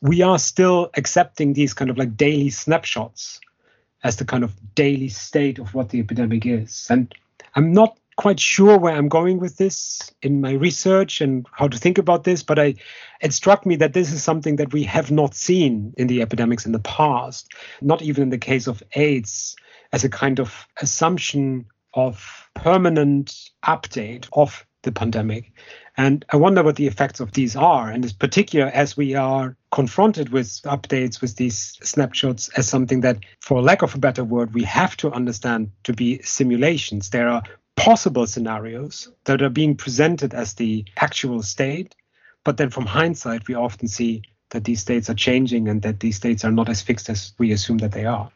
we 0.04 0.20
are 0.20 0.38
still 0.38 0.90
accepting 0.98 1.54
these 1.54 1.72
kind 1.72 1.90
of 1.90 1.96
like 1.96 2.14
daily 2.14 2.50
snapshots 2.50 3.40
as 4.02 4.16
the 4.16 4.24
kind 4.26 4.44
of 4.44 4.52
daily 4.74 5.08
state 5.08 5.58
of 5.58 5.72
what 5.72 5.88
the 5.88 5.98
epidemic 5.98 6.44
is. 6.44 6.86
And 6.90 7.12
I'm 7.54 7.72
not 7.72 7.96
quite 8.16 8.40
sure 8.40 8.78
where 8.78 8.94
I'm 8.94 9.08
going 9.08 9.38
with 9.38 9.56
this 9.56 10.12
in 10.22 10.40
my 10.40 10.52
research 10.52 11.20
and 11.20 11.46
how 11.52 11.68
to 11.68 11.78
think 11.78 11.98
about 11.98 12.24
this, 12.24 12.42
but 12.42 12.58
I 12.58 12.74
it 13.20 13.32
struck 13.32 13.66
me 13.66 13.76
that 13.76 13.92
this 13.92 14.12
is 14.12 14.22
something 14.22 14.56
that 14.56 14.72
we 14.72 14.84
have 14.84 15.10
not 15.10 15.34
seen 15.34 15.94
in 15.96 16.06
the 16.06 16.22
epidemics 16.22 16.66
in 16.66 16.72
the 16.72 16.78
past, 16.78 17.52
not 17.80 18.02
even 18.02 18.24
in 18.24 18.30
the 18.30 18.38
case 18.38 18.66
of 18.66 18.82
AIDS, 18.94 19.56
as 19.92 20.04
a 20.04 20.08
kind 20.08 20.40
of 20.40 20.66
assumption 20.80 21.66
of 21.94 22.48
permanent 22.54 23.50
update 23.64 24.28
of 24.32 24.66
the 24.82 24.92
pandemic. 24.92 25.52
And 25.96 26.24
I 26.30 26.36
wonder 26.36 26.62
what 26.62 26.76
the 26.76 26.86
effects 26.86 27.20
of 27.20 27.32
these 27.32 27.56
are, 27.56 27.88
and 27.88 28.04
in 28.04 28.10
particular 28.18 28.66
as 28.66 28.96
we 28.96 29.14
are 29.14 29.56
confronted 29.70 30.30
with 30.30 30.48
updates 30.64 31.20
with 31.20 31.36
these 31.36 31.78
snapshots 31.82 32.48
as 32.56 32.68
something 32.68 33.00
that, 33.00 33.18
for 33.40 33.62
lack 33.62 33.82
of 33.82 33.94
a 33.94 33.98
better 33.98 34.24
word, 34.24 34.54
we 34.54 34.64
have 34.64 34.96
to 34.98 35.12
understand 35.12 35.70
to 35.84 35.92
be 35.92 36.20
simulations. 36.22 37.10
There 37.10 37.28
are 37.28 37.42
possible 37.76 38.26
scenarios 38.26 39.10
that 39.24 39.42
are 39.42 39.50
being 39.50 39.76
presented 39.76 40.34
as 40.34 40.54
the 40.54 40.84
actual 40.96 41.42
state, 41.42 41.94
but 42.44 42.56
then 42.56 42.70
from 42.70 42.86
hindsight, 42.86 43.48
we 43.48 43.54
often 43.54 43.88
see 43.88 44.22
that 44.50 44.64
these 44.64 44.80
states 44.80 45.10
are 45.10 45.14
changing 45.14 45.68
and 45.68 45.82
that 45.82 46.00
these 46.00 46.16
states 46.16 46.44
are 46.44 46.52
not 46.52 46.68
as 46.68 46.82
fixed 46.82 47.08
as 47.08 47.32
we 47.38 47.52
assume 47.52 47.78
that 47.78 47.92
they 47.92 48.04
are. 48.04 48.30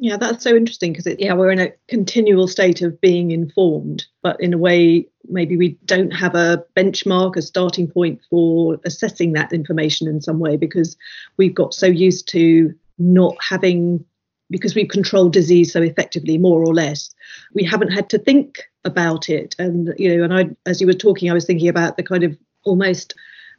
Yeah, 0.00 0.16
that's 0.16 0.44
so 0.44 0.54
interesting 0.54 0.92
because 0.92 1.12
yeah, 1.18 1.34
we're 1.34 1.50
in 1.50 1.58
a 1.58 1.72
continual 1.88 2.46
state 2.46 2.82
of 2.82 3.00
being 3.00 3.32
informed, 3.32 4.06
but 4.22 4.40
in 4.40 4.54
a 4.54 4.58
way, 4.58 5.08
maybe 5.28 5.56
we 5.56 5.70
don't 5.86 6.12
have 6.12 6.36
a 6.36 6.64
benchmark, 6.76 7.36
a 7.36 7.42
starting 7.42 7.88
point 7.88 8.20
for 8.30 8.78
assessing 8.84 9.32
that 9.32 9.52
information 9.52 10.06
in 10.06 10.20
some 10.20 10.38
way 10.38 10.56
because 10.56 10.96
we've 11.36 11.54
got 11.54 11.74
so 11.74 11.86
used 11.86 12.28
to 12.28 12.72
not 12.98 13.36
having 13.40 14.04
because 14.50 14.74
we've 14.74 14.88
controlled 14.88 15.32
disease 15.32 15.72
so 15.72 15.82
effectively, 15.82 16.38
more 16.38 16.64
or 16.64 16.74
less, 16.74 17.10
we 17.54 17.64
haven't 17.64 17.92
had 17.92 18.08
to 18.10 18.18
think 18.18 18.62
about 18.84 19.28
it. 19.28 19.54
And 19.58 19.94
you 19.98 20.16
know, 20.16 20.24
and 20.24 20.34
I, 20.34 20.50
as 20.66 20.80
you 20.80 20.86
were 20.86 20.92
talking, 20.92 21.30
I 21.30 21.34
was 21.34 21.44
thinking 21.44 21.68
about 21.68 21.96
the 21.96 22.02
kind 22.02 22.24
of 22.24 22.36
almost 22.64 23.14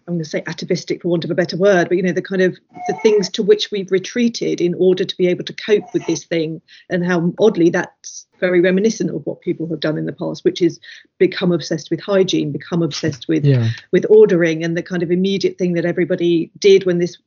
I'm 0.10 0.16
going 0.16 0.24
to 0.24 0.30
say 0.30 0.44
atavistic 0.48 1.04
for 1.04 1.10
want 1.10 1.24
of 1.24 1.30
a 1.30 1.36
better 1.36 1.56
word, 1.56 1.88
but 1.88 1.96
you 1.96 2.04
know 2.04 2.12
the 2.12 2.22
kind 2.22 2.42
of 2.42 2.58
the 2.88 2.96
things 3.04 3.30
to 3.30 3.44
which 3.44 3.70
we've 3.72 3.92
retreated 3.92 4.60
in 4.60 4.74
order 4.74 5.06
to 5.06 5.18
be 5.18 5.28
able 5.28 5.44
to 5.44 5.54
cope 5.54 5.94
with 5.94 6.06
this 6.08 6.26
thing, 6.26 6.62
and 6.90 7.06
how 7.06 7.32
oddly 7.40 7.70
that's 7.70 8.26
very 8.40 8.60
reminiscent 8.60 9.12
of 9.12 9.24
what 9.26 9.42
people 9.42 9.68
have 9.68 9.80
done 9.80 10.00
in 10.00 10.08
the 10.08 10.14
past, 10.14 10.44
which 10.44 10.64
is 10.64 10.80
become 11.20 11.52
obsessed 11.52 11.92
with 11.92 12.02
hygiene, 12.02 12.52
become 12.52 12.82
obsessed 12.82 13.28
with 13.28 13.46
yeah. 13.46 13.70
with 13.92 14.06
ordering, 14.10 14.64
and 14.64 14.76
the 14.76 14.82
kind 14.82 15.04
of 15.04 15.12
immediate 15.12 15.60
thing 15.60 15.74
that 15.74 15.86
everybody 15.86 16.52
did 16.58 16.86
when 16.86 16.98
this 16.98 17.18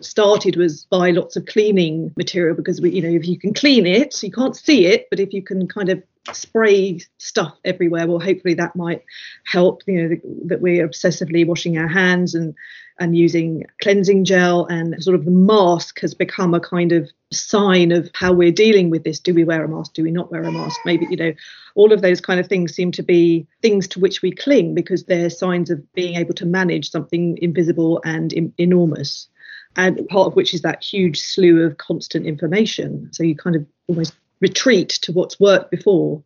started 0.00 0.56
was 0.56 0.84
buy 0.86 1.10
lots 1.10 1.36
of 1.36 1.46
cleaning 1.46 2.12
material 2.16 2.56
because 2.56 2.80
we, 2.80 2.90
you 2.90 3.02
know, 3.02 3.08
if 3.08 3.26
you 3.26 3.38
can 3.38 3.54
clean 3.54 3.86
it, 3.86 4.22
you 4.22 4.30
can't 4.30 4.56
see 4.56 4.86
it, 4.86 5.08
but 5.10 5.20
if 5.20 5.32
you 5.32 5.42
can 5.42 5.68
kind 5.68 5.88
of 5.88 6.02
spray 6.32 7.00
stuff 7.18 7.56
everywhere, 7.64 8.06
well, 8.06 8.18
hopefully 8.18 8.54
that 8.54 8.74
might 8.74 9.04
help. 9.44 9.82
You 9.86 10.08
know, 10.08 10.16
that 10.46 10.60
we're 10.60 10.86
obsessively 10.86 11.46
washing 11.46 11.78
our 11.78 11.88
hands 11.88 12.34
and 12.34 12.54
and 12.98 13.16
using 13.16 13.64
cleansing 13.82 14.24
gel, 14.24 14.64
and 14.66 15.02
sort 15.02 15.14
of 15.14 15.24
the 15.24 15.30
mask 15.30 16.00
has 16.00 16.14
become 16.14 16.54
a 16.54 16.60
kind 16.60 16.92
of 16.92 17.10
sign 17.30 17.92
of 17.92 18.10
how 18.14 18.32
we're 18.32 18.52
dealing 18.52 18.88
with 18.88 19.04
this. 19.04 19.20
Do 19.20 19.34
we 19.34 19.44
wear 19.44 19.64
a 19.64 19.68
mask? 19.68 19.92
Do 19.92 20.02
we 20.02 20.10
not 20.10 20.30
wear 20.30 20.42
a 20.42 20.52
mask? 20.52 20.80
Maybe 20.84 21.06
you 21.10 21.16
know, 21.16 21.32
all 21.74 21.92
of 21.92 22.02
those 22.02 22.20
kind 22.20 22.40
of 22.40 22.48
things 22.48 22.74
seem 22.74 22.92
to 22.92 23.02
be 23.02 23.46
things 23.62 23.86
to 23.88 24.00
which 24.00 24.22
we 24.22 24.32
cling 24.32 24.74
because 24.74 25.04
they're 25.04 25.30
signs 25.30 25.70
of 25.70 25.92
being 25.92 26.16
able 26.16 26.34
to 26.34 26.46
manage 26.46 26.90
something 26.90 27.38
invisible 27.42 28.00
and 28.04 28.32
in, 28.32 28.52
enormous 28.58 29.28
and 29.76 30.08
part 30.08 30.28
of 30.28 30.36
which 30.36 30.54
is 30.54 30.62
that 30.62 30.82
huge 30.82 31.20
slew 31.20 31.62
of 31.64 31.76
constant 31.76 32.26
information. 32.26 33.08
So 33.12 33.22
you 33.22 33.36
kind 33.36 33.56
of 33.56 33.66
almost 33.88 34.14
retreat 34.40 34.90
to 35.02 35.12
what's 35.12 35.38
worked 35.38 35.70
before, 35.70 36.22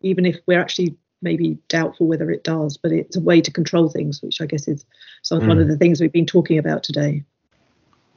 even 0.00 0.24
if 0.26 0.38
we're 0.46 0.60
actually 0.60 0.96
maybe 1.22 1.58
doubtful 1.68 2.06
whether 2.06 2.30
it 2.30 2.44
does. 2.44 2.76
But 2.76 2.92
it's 2.92 3.16
a 3.16 3.20
way 3.20 3.40
to 3.40 3.50
control 3.50 3.88
things, 3.88 4.22
which 4.22 4.40
I 4.40 4.46
guess 4.46 4.68
is 4.68 4.84
some, 5.22 5.40
mm. 5.40 5.48
one 5.48 5.58
of 5.58 5.68
the 5.68 5.76
things 5.76 6.00
we've 6.00 6.12
been 6.12 6.26
talking 6.26 6.58
about 6.58 6.82
today. 6.82 7.24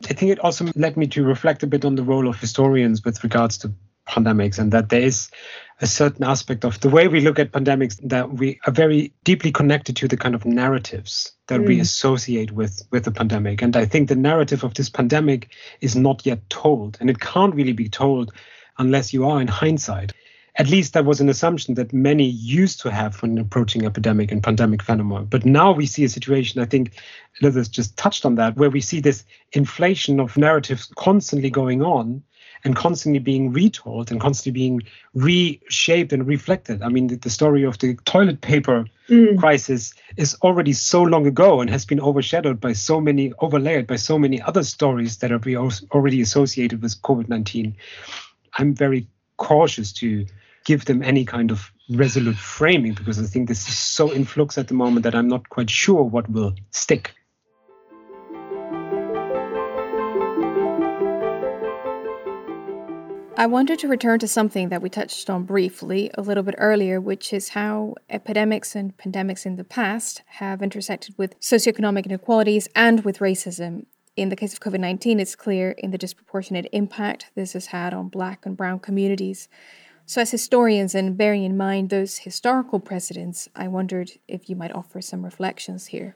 I 0.09 0.13
think 0.13 0.31
it 0.31 0.39
also 0.39 0.67
led 0.75 0.95
me 0.95 1.07
to 1.07 1.23
reflect 1.23 1.63
a 1.63 1.67
bit 1.67 1.83
on 1.83 1.95
the 1.95 2.03
role 2.03 2.27
of 2.27 2.39
historians 2.39 3.03
with 3.03 3.23
regards 3.23 3.57
to 3.59 3.73
pandemics 4.07 4.59
and 4.59 4.71
that 4.71 4.89
there 4.89 5.01
is 5.01 5.29
a 5.79 5.87
certain 5.87 6.23
aspect 6.23 6.65
of 6.65 6.79
the 6.79 6.89
way 6.89 7.07
we 7.07 7.21
look 7.21 7.37
at 7.37 7.51
pandemics 7.51 7.99
that 8.01 8.33
we 8.33 8.59
are 8.65 8.73
very 8.73 9.13
deeply 9.23 9.51
connected 9.51 9.95
to 9.95 10.07
the 10.07 10.17
kind 10.17 10.33
of 10.33 10.45
narratives 10.45 11.33
that 11.47 11.61
mm. 11.61 11.67
we 11.67 11.79
associate 11.79 12.51
with 12.51 12.81
with 12.91 13.03
the 13.03 13.11
pandemic 13.11 13.61
and 13.61 13.77
i 13.77 13.85
think 13.85 14.09
the 14.09 14.15
narrative 14.15 14.63
of 14.63 14.73
this 14.73 14.89
pandemic 14.89 15.49
is 15.81 15.95
not 15.95 16.25
yet 16.25 16.49
told 16.49 16.97
and 16.99 17.09
it 17.09 17.19
can't 17.19 17.55
really 17.55 17.73
be 17.73 17.89
told 17.89 18.31
unless 18.79 19.13
you 19.13 19.25
are 19.27 19.39
in 19.39 19.47
hindsight 19.47 20.13
at 20.57 20.69
least 20.69 20.93
that 20.93 21.05
was 21.05 21.21
an 21.21 21.29
assumption 21.29 21.75
that 21.75 21.93
many 21.93 22.25
used 22.25 22.81
to 22.81 22.89
have 22.89 23.21
when 23.21 23.37
approaching 23.37 23.85
epidemic 23.85 24.31
and 24.31 24.41
pandemic 24.41 24.81
phenomena. 24.81 25.23
But 25.23 25.45
now 25.45 25.71
we 25.71 25.85
see 25.85 26.03
a 26.03 26.09
situation, 26.09 26.59
I 26.61 26.65
think 26.65 26.93
Elizabeth 27.41 27.71
just 27.71 27.95
touched 27.95 28.25
on 28.25 28.35
that, 28.35 28.57
where 28.57 28.71
we 28.71 28.81
see 28.81 28.99
this 28.99 29.23
inflation 29.53 30.19
of 30.19 30.35
narratives 30.35 30.91
constantly 30.95 31.51
going 31.51 31.83
on 31.83 32.23
and 32.63 32.75
constantly 32.75 33.19
being 33.19 33.51
retold 33.51 34.11
and 34.11 34.19
constantly 34.19 34.51
being 34.51 34.81
reshaped 35.13 36.13
and 36.13 36.27
reflected. 36.27 36.81
I 36.81 36.89
mean, 36.89 37.07
the, 37.07 37.15
the 37.15 37.29
story 37.29 37.63
of 37.63 37.77
the 37.79 37.95
toilet 38.05 38.41
paper 38.41 38.85
mm. 39.09 39.37
crisis 39.37 39.93
is 40.15 40.35
already 40.41 40.73
so 40.73 41.01
long 41.03 41.27
ago 41.27 41.61
and 41.61 41.69
has 41.69 41.85
been 41.85 41.99
overshadowed 41.99 42.59
by 42.59 42.73
so 42.73 42.99
many, 42.99 43.33
overlaid 43.39 43.87
by 43.87 43.95
so 43.95 44.17
many 44.19 44.41
other 44.41 44.63
stories 44.63 45.17
that 45.17 45.31
are 45.31 45.41
already 45.91 46.21
associated 46.21 46.81
with 46.81 47.01
COVID 47.01 47.29
19. 47.29 47.75
I'm 48.57 48.73
very 48.73 49.07
cautious 49.37 49.93
to 49.93 50.25
give 50.65 50.85
them 50.85 51.01
any 51.01 51.23
kind 51.23 51.51
of 51.51 51.71
resolute 51.89 52.35
framing 52.35 52.93
because 52.93 53.19
I 53.19 53.23
think 53.23 53.47
this 53.47 53.67
is 53.67 53.79
so 53.79 54.11
in 54.11 54.25
flux 54.25 54.57
at 54.57 54.67
the 54.67 54.73
moment 54.73 55.03
that 55.03 55.15
I'm 55.15 55.27
not 55.27 55.47
quite 55.49 55.69
sure 55.69 56.03
what 56.03 56.29
will 56.29 56.53
stick. 56.71 57.13
I 63.39 63.45
wanted 63.45 63.77
to 63.79 63.87
return 63.87 64.17
to 64.21 64.27
something 64.27 64.69
that 64.69 64.81
we 64.81 64.89
touched 64.89 65.29
on 65.29 65.43
briefly 65.43 66.09
a 66.15 66.23
little 66.23 66.41
bit 66.41 66.55
earlier, 66.57 66.99
which 66.99 67.31
is 67.31 67.49
how 67.49 67.93
epidemics 68.09 68.75
and 68.75 68.97
pandemics 68.97 69.45
in 69.45 69.57
the 69.57 69.63
past 69.63 70.23
have 70.25 70.63
intersected 70.63 71.13
with 71.19 71.39
socioeconomic 71.39 72.07
inequalities 72.07 72.67
and 72.73 73.05
with 73.05 73.19
racism. 73.19 73.85
In 74.15 74.29
the 74.29 74.35
case 74.35 74.53
of 74.53 74.59
COVID 74.59 74.79
19, 74.79 75.19
it's 75.19 75.35
clear 75.35 75.69
in 75.77 75.91
the 75.91 75.99
disproportionate 75.99 76.67
impact 76.71 77.29
this 77.35 77.53
has 77.53 77.67
had 77.67 77.93
on 77.93 78.09
Black 78.09 78.43
and 78.47 78.57
Brown 78.57 78.79
communities. 78.79 79.47
So, 80.07 80.21
as 80.21 80.31
historians 80.31 80.95
and 80.95 81.15
bearing 81.15 81.43
in 81.43 81.55
mind 81.55 81.91
those 81.91 82.17
historical 82.17 82.79
precedents, 82.79 83.47
I 83.55 83.67
wondered 83.67 84.13
if 84.27 84.49
you 84.49 84.55
might 84.55 84.71
offer 84.71 84.99
some 84.99 85.23
reflections 85.23 85.85
here. 85.85 86.15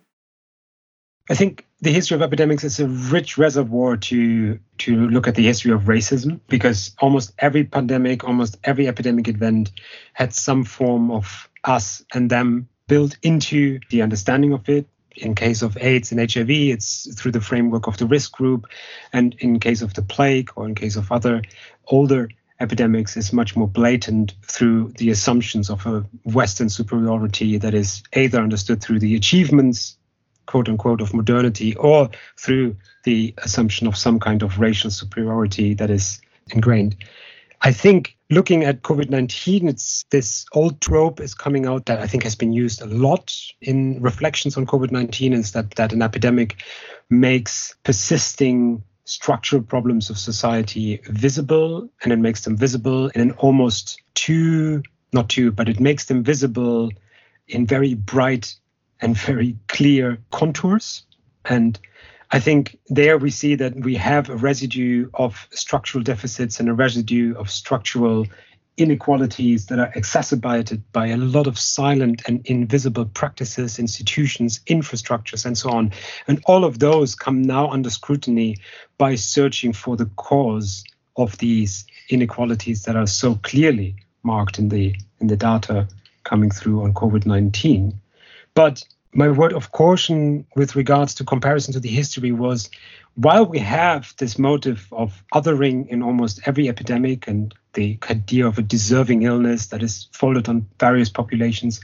I 1.31 1.33
think 1.33 1.65
the 1.79 1.93
history 1.93 2.15
of 2.15 2.21
epidemics 2.21 2.65
is 2.65 2.81
a 2.81 2.87
rich 2.87 3.37
reservoir 3.37 3.95
to 3.95 4.59
to 4.79 5.07
look 5.07 5.29
at 5.29 5.35
the 5.35 5.45
history 5.45 5.71
of 5.71 5.83
racism 5.83 6.41
because 6.49 6.93
almost 6.99 7.31
every 7.39 7.63
pandemic, 7.63 8.25
almost 8.25 8.57
every 8.65 8.85
epidemic 8.89 9.29
event 9.29 9.71
had 10.11 10.33
some 10.33 10.65
form 10.65 11.09
of 11.09 11.49
us 11.63 12.03
and 12.13 12.29
them 12.29 12.67
built 12.89 13.15
into 13.23 13.79
the 13.89 14.01
understanding 14.01 14.51
of 14.51 14.67
it. 14.67 14.87
In 15.15 15.33
case 15.33 15.61
of 15.61 15.77
AIDS 15.77 16.11
and 16.11 16.19
HIV, 16.19 16.49
it's 16.49 17.17
through 17.17 17.31
the 17.31 17.39
framework 17.39 17.87
of 17.87 17.95
the 17.95 18.07
risk 18.07 18.33
group. 18.33 18.67
And 19.13 19.33
in 19.39 19.61
case 19.61 19.81
of 19.81 19.93
the 19.93 20.01
plague 20.01 20.49
or 20.57 20.67
in 20.67 20.75
case 20.75 20.97
of 20.97 21.13
other 21.13 21.43
older 21.87 22.27
epidemics, 22.59 23.15
it's 23.15 23.31
much 23.31 23.55
more 23.55 23.69
blatant 23.69 24.33
through 24.43 24.91
the 24.97 25.11
assumptions 25.11 25.69
of 25.69 25.85
a 25.85 26.05
Western 26.25 26.67
superiority 26.67 27.57
that 27.57 27.73
is 27.73 28.03
either 28.13 28.41
understood 28.41 28.81
through 28.81 28.99
the 28.99 29.15
achievements, 29.15 29.97
quote 30.45 30.69
unquote, 30.69 31.01
of 31.01 31.13
modernity 31.13 31.75
or 31.75 32.09
through 32.37 32.75
the 33.03 33.33
assumption 33.39 33.87
of 33.87 33.97
some 33.97 34.19
kind 34.19 34.43
of 34.43 34.59
racial 34.59 34.91
superiority 34.91 35.73
that 35.75 35.89
is 35.89 36.21
ingrained. 36.51 36.95
I 37.61 37.71
think 37.71 38.17
looking 38.29 38.63
at 38.63 38.81
COVID 38.81 39.09
19, 39.09 39.67
it's 39.67 40.05
this 40.09 40.45
old 40.53 40.81
trope 40.81 41.19
is 41.19 41.35
coming 41.35 41.67
out 41.67 41.85
that 41.85 41.99
I 41.99 42.07
think 42.07 42.23
has 42.23 42.35
been 42.35 42.53
used 42.53 42.81
a 42.81 42.87
lot 42.87 43.35
in 43.61 44.01
reflections 44.01 44.57
on 44.57 44.65
COVID 44.65 44.91
19 44.91 45.33
is 45.33 45.51
that, 45.51 45.75
that 45.75 45.93
an 45.93 46.01
epidemic 46.01 46.63
makes 47.09 47.75
persisting 47.83 48.83
structural 49.05 49.61
problems 49.61 50.09
of 50.09 50.17
society 50.17 51.01
visible 51.05 51.89
and 52.03 52.13
it 52.13 52.19
makes 52.19 52.41
them 52.45 52.55
visible 52.55 53.09
in 53.09 53.21
an 53.21 53.31
almost 53.33 54.01
too, 54.15 54.81
not 55.13 55.29
too, 55.29 55.51
but 55.51 55.69
it 55.69 55.79
makes 55.79 56.05
them 56.05 56.23
visible 56.23 56.89
in 57.47 57.67
very 57.67 57.93
bright 57.93 58.55
and 59.01 59.17
very 59.17 59.57
clear 59.67 60.19
contours. 60.31 61.03
And 61.45 61.79
I 62.31 62.39
think 62.39 62.77
there 62.87 63.17
we 63.17 63.29
see 63.29 63.55
that 63.55 63.75
we 63.75 63.95
have 63.95 64.29
a 64.29 64.35
residue 64.35 65.09
of 65.13 65.47
structural 65.51 66.03
deficits 66.03 66.59
and 66.59 66.69
a 66.69 66.73
residue 66.73 67.35
of 67.35 67.49
structural 67.49 68.25
inequalities 68.77 69.65
that 69.65 69.79
are 69.79 69.91
exacerbated 69.95 70.81
by 70.91 71.07
a 71.07 71.17
lot 71.17 71.45
of 71.45 71.59
silent 71.59 72.21
and 72.27 72.45
invisible 72.45 73.05
practices, 73.05 73.79
institutions, 73.79 74.61
infrastructures, 74.67 75.45
and 75.45 75.57
so 75.57 75.71
on. 75.71 75.91
And 76.27 76.41
all 76.45 76.63
of 76.63 76.79
those 76.79 77.13
come 77.13 77.41
now 77.41 77.69
under 77.69 77.89
scrutiny 77.89 78.57
by 78.97 79.15
searching 79.15 79.73
for 79.73 79.97
the 79.97 80.09
cause 80.15 80.83
of 81.17 81.37
these 81.39 81.85
inequalities 82.09 82.83
that 82.83 82.95
are 82.95 83.07
so 83.07 83.35
clearly 83.43 83.95
marked 84.23 84.57
in 84.57 84.69
the 84.69 84.95
in 85.19 85.27
the 85.27 85.37
data 85.37 85.87
coming 86.23 86.49
through 86.49 86.83
on 86.83 86.93
COVID-19. 86.93 87.93
But 88.53 88.83
my 89.13 89.29
word 89.29 89.53
of 89.53 89.71
caution 89.71 90.45
with 90.55 90.75
regards 90.75 91.15
to 91.15 91.23
comparison 91.23 91.73
to 91.73 91.79
the 91.79 91.89
history 91.89 92.31
was 92.31 92.69
while 93.15 93.45
we 93.45 93.59
have 93.59 94.13
this 94.17 94.39
motive 94.39 94.87
of 94.91 95.23
othering 95.33 95.87
in 95.87 96.01
almost 96.01 96.39
every 96.45 96.69
epidemic 96.69 97.27
and 97.27 97.53
the 97.73 97.97
idea 98.09 98.47
of 98.47 98.57
a 98.57 98.61
deserving 98.61 99.23
illness 99.23 99.67
that 99.67 99.83
is 99.83 100.07
folded 100.13 100.47
on 100.47 100.67
various 100.79 101.09
populations, 101.09 101.81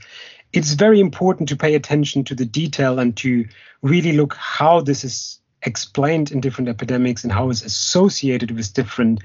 it's 0.54 0.74
very 0.74 1.00
important 1.00 1.50
to 1.50 1.58
pay 1.58 1.76
attention 1.76 2.24
to 2.26 2.36
the 2.36 2.46
detail 2.46 3.00
and 3.00 3.18
to 3.18 3.46
really 3.82 4.14
look 4.14 4.36
how 4.36 4.80
this 4.80 5.04
is 5.04 5.40
explained 5.64 6.32
in 6.32 6.40
different 6.40 6.70
epidemics 6.70 7.24
and 7.24 7.34
how 7.34 7.50
it's 7.50 7.64
associated 7.64 8.52
with 8.52 8.74
different 8.74 9.22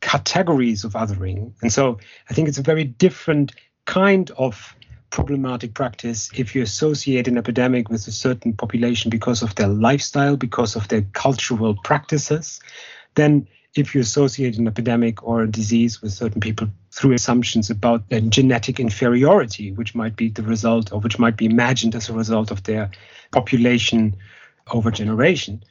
categories 0.00 0.84
of 0.84 0.92
othering. 0.92 1.52
And 1.62 1.72
so 1.72 1.98
I 2.28 2.34
think 2.34 2.48
it's 2.48 2.58
a 2.58 2.62
very 2.62 2.84
different 2.84 3.52
kind 3.86 4.30
of 4.32 4.76
problematic 5.10 5.74
practice 5.74 6.30
if 6.34 6.54
you 6.54 6.62
associate 6.62 7.28
an 7.28 7.36
epidemic 7.36 7.88
with 7.88 8.06
a 8.06 8.12
certain 8.12 8.52
population 8.52 9.10
because 9.10 9.42
of 9.42 9.54
their 9.56 9.68
lifestyle, 9.68 10.36
because 10.36 10.76
of 10.76 10.88
their 10.88 11.02
cultural 11.12 11.74
practices, 11.82 12.60
then 13.16 13.46
if 13.76 13.94
you 13.94 14.00
associate 14.00 14.58
an 14.58 14.66
epidemic 14.66 15.22
or 15.22 15.42
a 15.42 15.50
disease 15.50 16.02
with 16.02 16.12
certain 16.12 16.40
people 16.40 16.68
through 16.92 17.12
assumptions 17.12 17.70
about 17.70 18.08
their 18.08 18.20
genetic 18.20 18.80
inferiority, 18.80 19.72
which 19.72 19.94
might 19.94 20.16
be 20.16 20.28
the 20.28 20.42
result 20.42 20.92
or 20.92 21.00
which 21.00 21.18
might 21.18 21.36
be 21.36 21.46
imagined 21.46 21.94
as 21.94 22.08
a 22.08 22.12
result 22.12 22.50
of 22.50 22.62
their 22.64 22.90
population 23.30 24.16
over 24.72 24.90
generation. 24.90 25.62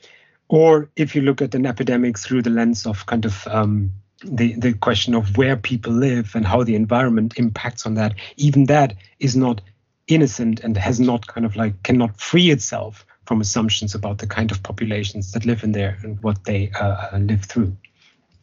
Or 0.48 0.90
if 0.96 1.16
you 1.16 1.22
look 1.22 1.42
at 1.42 1.56
an 1.56 1.66
epidemic 1.66 2.18
through 2.18 2.42
the 2.42 2.50
lens 2.50 2.86
of 2.86 3.06
kind 3.06 3.26
of 3.26 3.46
um, 3.48 3.92
the, 4.24 4.54
the 4.54 4.74
question 4.74 5.16
of 5.16 5.38
where 5.38 5.56
people 5.56 5.94
live 5.94 6.36
and 6.36 6.46
how 6.46 6.64
the 6.64 6.76
environment 6.76 7.34
impacts 7.38 7.86
on 7.86 7.96
that, 7.96 8.16
even 8.38 8.66
that 8.66 8.96
is 9.20 9.36
not 9.36 9.62
innocent 10.08 10.60
and 10.62 10.76
has 10.76 11.00
not 11.00 11.28
kind 11.28 11.46
of 11.46 11.56
like 11.56 11.84
cannot 11.84 12.20
free 12.20 12.50
itself 12.50 13.06
from 13.26 13.42
assumptions 13.42 13.94
about 13.94 14.18
the 14.18 14.28
kind 14.28 14.52
of 14.52 14.64
populations 14.64 15.32
that 15.32 15.46
live 15.46 15.64
in 15.64 15.72
there 15.72 15.98
and 16.04 16.22
what 16.24 16.44
they 16.46 16.72
uh, 16.72 17.18
live 17.18 17.46
through. 17.46 17.76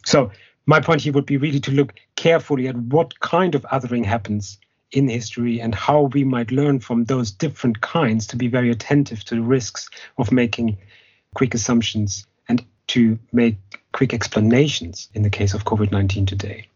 So 0.04 0.30
my 0.66 0.80
point 0.80 1.00
here 1.00 1.12
would 1.12 1.26
be 1.26 1.36
really 1.36 1.60
to 1.60 1.72
look 1.72 1.94
carefully 2.14 2.68
at 2.68 2.76
what 2.76 3.18
kind 3.20 3.54
of 3.54 3.62
othering 3.62 4.04
happens 4.04 4.58
in 4.92 5.08
history 5.08 5.60
and 5.60 5.74
how 5.74 6.02
we 6.02 6.22
might 6.22 6.52
learn 6.52 6.78
from 6.78 7.04
those 7.04 7.32
different 7.32 7.80
kinds 7.80 8.26
to 8.28 8.36
be 8.36 8.48
very 8.48 8.70
attentive 8.70 9.24
to 9.24 9.34
the 9.34 9.42
risks 9.42 9.88
of 10.18 10.30
making 10.30 10.78
quick 11.34 11.54
assumptions 11.54 12.26
to 12.88 13.18
make 13.32 13.56
quick 13.92 14.12
explanations 14.12 15.08
in 15.14 15.22
the 15.22 15.30
case 15.30 15.54
of 15.54 15.64
COVID 15.64 15.90
19 15.92 16.26
today. 16.26 16.68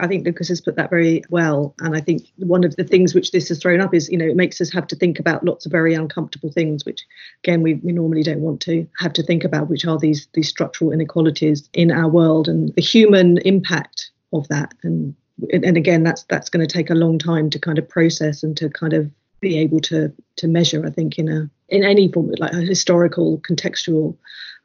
I 0.00 0.08
think 0.08 0.24
Lukas 0.24 0.48
has 0.48 0.60
put 0.60 0.76
that 0.76 0.90
very 0.90 1.22
well. 1.30 1.74
And 1.80 1.94
I 1.94 2.00
think 2.00 2.26
one 2.38 2.64
of 2.64 2.74
the 2.76 2.84
things 2.84 3.14
which 3.14 3.30
this 3.30 3.48
has 3.48 3.60
thrown 3.60 3.80
up 3.80 3.94
is, 3.94 4.08
you 4.08 4.18
know, 4.18 4.26
it 4.26 4.34
makes 4.36 4.60
us 4.60 4.72
have 4.72 4.88
to 4.88 4.96
think 4.96 5.20
about 5.20 5.44
lots 5.44 5.66
of 5.66 5.72
very 5.72 5.94
uncomfortable 5.94 6.50
things, 6.50 6.84
which 6.84 7.02
again 7.44 7.62
we, 7.62 7.74
we 7.74 7.92
normally 7.92 8.22
don't 8.22 8.40
want 8.40 8.60
to 8.62 8.86
have 8.98 9.12
to 9.14 9.22
think 9.22 9.44
about, 9.44 9.68
which 9.68 9.84
are 9.84 9.98
these 9.98 10.26
these 10.34 10.48
structural 10.48 10.90
inequalities 10.90 11.68
in 11.74 11.92
our 11.92 12.08
world 12.08 12.48
and 12.48 12.74
the 12.74 12.82
human 12.82 13.38
impact 13.38 14.10
of 14.32 14.48
that. 14.48 14.74
And 14.82 15.14
and 15.52 15.76
again 15.76 16.02
that's 16.02 16.24
that's 16.24 16.48
going 16.48 16.66
to 16.66 16.72
take 16.72 16.90
a 16.90 16.94
long 16.94 17.18
time 17.18 17.50
to 17.50 17.58
kind 17.58 17.78
of 17.78 17.88
process 17.88 18.42
and 18.42 18.56
to 18.56 18.68
kind 18.68 18.92
of 18.92 19.10
be 19.40 19.58
able 19.58 19.80
to 19.80 20.12
to 20.36 20.48
measure, 20.48 20.84
I 20.84 20.90
think, 20.90 21.18
in 21.18 21.28
a 21.28 21.50
in 21.68 21.84
any 21.84 22.10
form 22.10 22.32
like 22.38 22.52
a 22.52 22.60
historical 22.60 23.38
contextual 23.38 24.16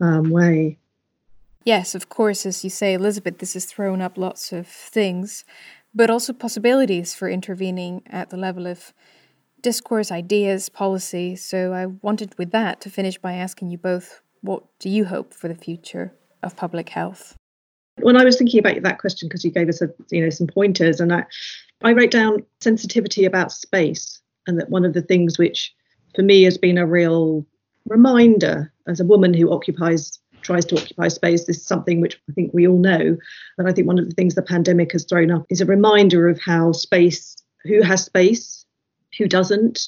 um, 0.02 0.30
way. 0.30 0.78
Yes, 1.66 1.93
of 1.95 2.10
course, 2.10 2.45
as 2.45 2.64
you 2.64 2.70
say, 2.70 2.93
Elizabeth, 2.93 3.39
this 3.39 3.54
has 3.54 3.66
thrown 3.66 4.02
up 4.02 4.18
lots 4.18 4.52
of 4.52 4.68
things, 4.68 5.43
but 5.93 6.10
also 6.10 6.34
possibilities 6.34 7.14
for 7.14 7.30
intervening 7.30 8.02
at 8.08 8.30
the 8.30 8.38
level 8.38 8.66
of 8.66 8.93
discourse, 9.62 10.12
ideas, 10.12 10.70
policy. 10.70 11.36
So 11.36 11.74
I 11.74 11.88
wanted 11.88 12.38
with 12.38 12.52
that 12.52 12.82
to 12.82 12.89
finish 12.89 13.18
by 13.18 13.34
asking 13.34 13.72
you 13.72 13.78
both 13.78 14.22
what 14.41 14.64
do 14.80 14.89
you 14.89 15.06
hope 15.06 15.34
for 15.34 15.47
the 15.47 15.56
future 15.56 16.14
of 16.43 16.56
public 16.56 16.89
health? 16.89 17.36
When 17.97 18.16
I 18.16 18.24
was 18.24 18.38
thinking 18.38 18.60
about 18.60 18.82
that 18.82 19.00
question, 19.00 19.28
because 19.28 19.43
you 19.43 19.52
gave 19.52 19.68
us 19.68 19.82
a, 19.82 19.89
you 20.10 20.24
know 20.24 20.30
some 20.30 20.47
pointers, 20.47 21.02
and 21.02 21.12
I, 21.14 21.26
I 21.84 21.91
wrote 21.91 22.12
down 22.12 22.45
sensitivity 22.62 23.26
about 23.26 23.52
space, 23.52 24.22
and 24.47 24.58
that 24.60 24.70
one 24.70 24.86
of 24.86 24.93
the 24.93 25.02
things 25.02 25.38
which, 25.38 25.74
for 26.20 26.24
me, 26.24 26.43
has 26.43 26.57
been 26.57 26.78
a 26.78 26.86
real 26.86 27.45
reminder 27.86 28.74
as 28.88 28.99
a 28.99 29.05
woman 29.05 29.34
who 29.34 29.53
occupies 29.53 30.20
tries 30.41 30.65
to 30.65 30.76
occupy 30.76 31.07
space. 31.07 31.45
This 31.45 31.59
is 31.59 31.65
something 31.65 32.01
which 32.01 32.20
I 32.30 32.34
think 32.34 32.53
we 32.53 32.67
all 32.67 32.78
know. 32.78 33.15
But 33.55 33.67
I 33.67 33.72
think 33.72 33.88
one 33.88 33.99
of 33.99 34.09
the 34.09 34.15
things 34.15 34.36
the 34.36 34.41
pandemic 34.41 34.91
has 34.91 35.05
thrown 35.05 35.32
up 35.32 35.45
is 35.49 35.61
a 35.61 35.65
reminder 35.65 36.28
of 36.28 36.38
how 36.41 36.74
space, 36.74 37.38
who 37.63 37.82
has 37.84 38.03
space, 38.03 38.65
who 39.17 39.30
doesn't, 39.30 39.88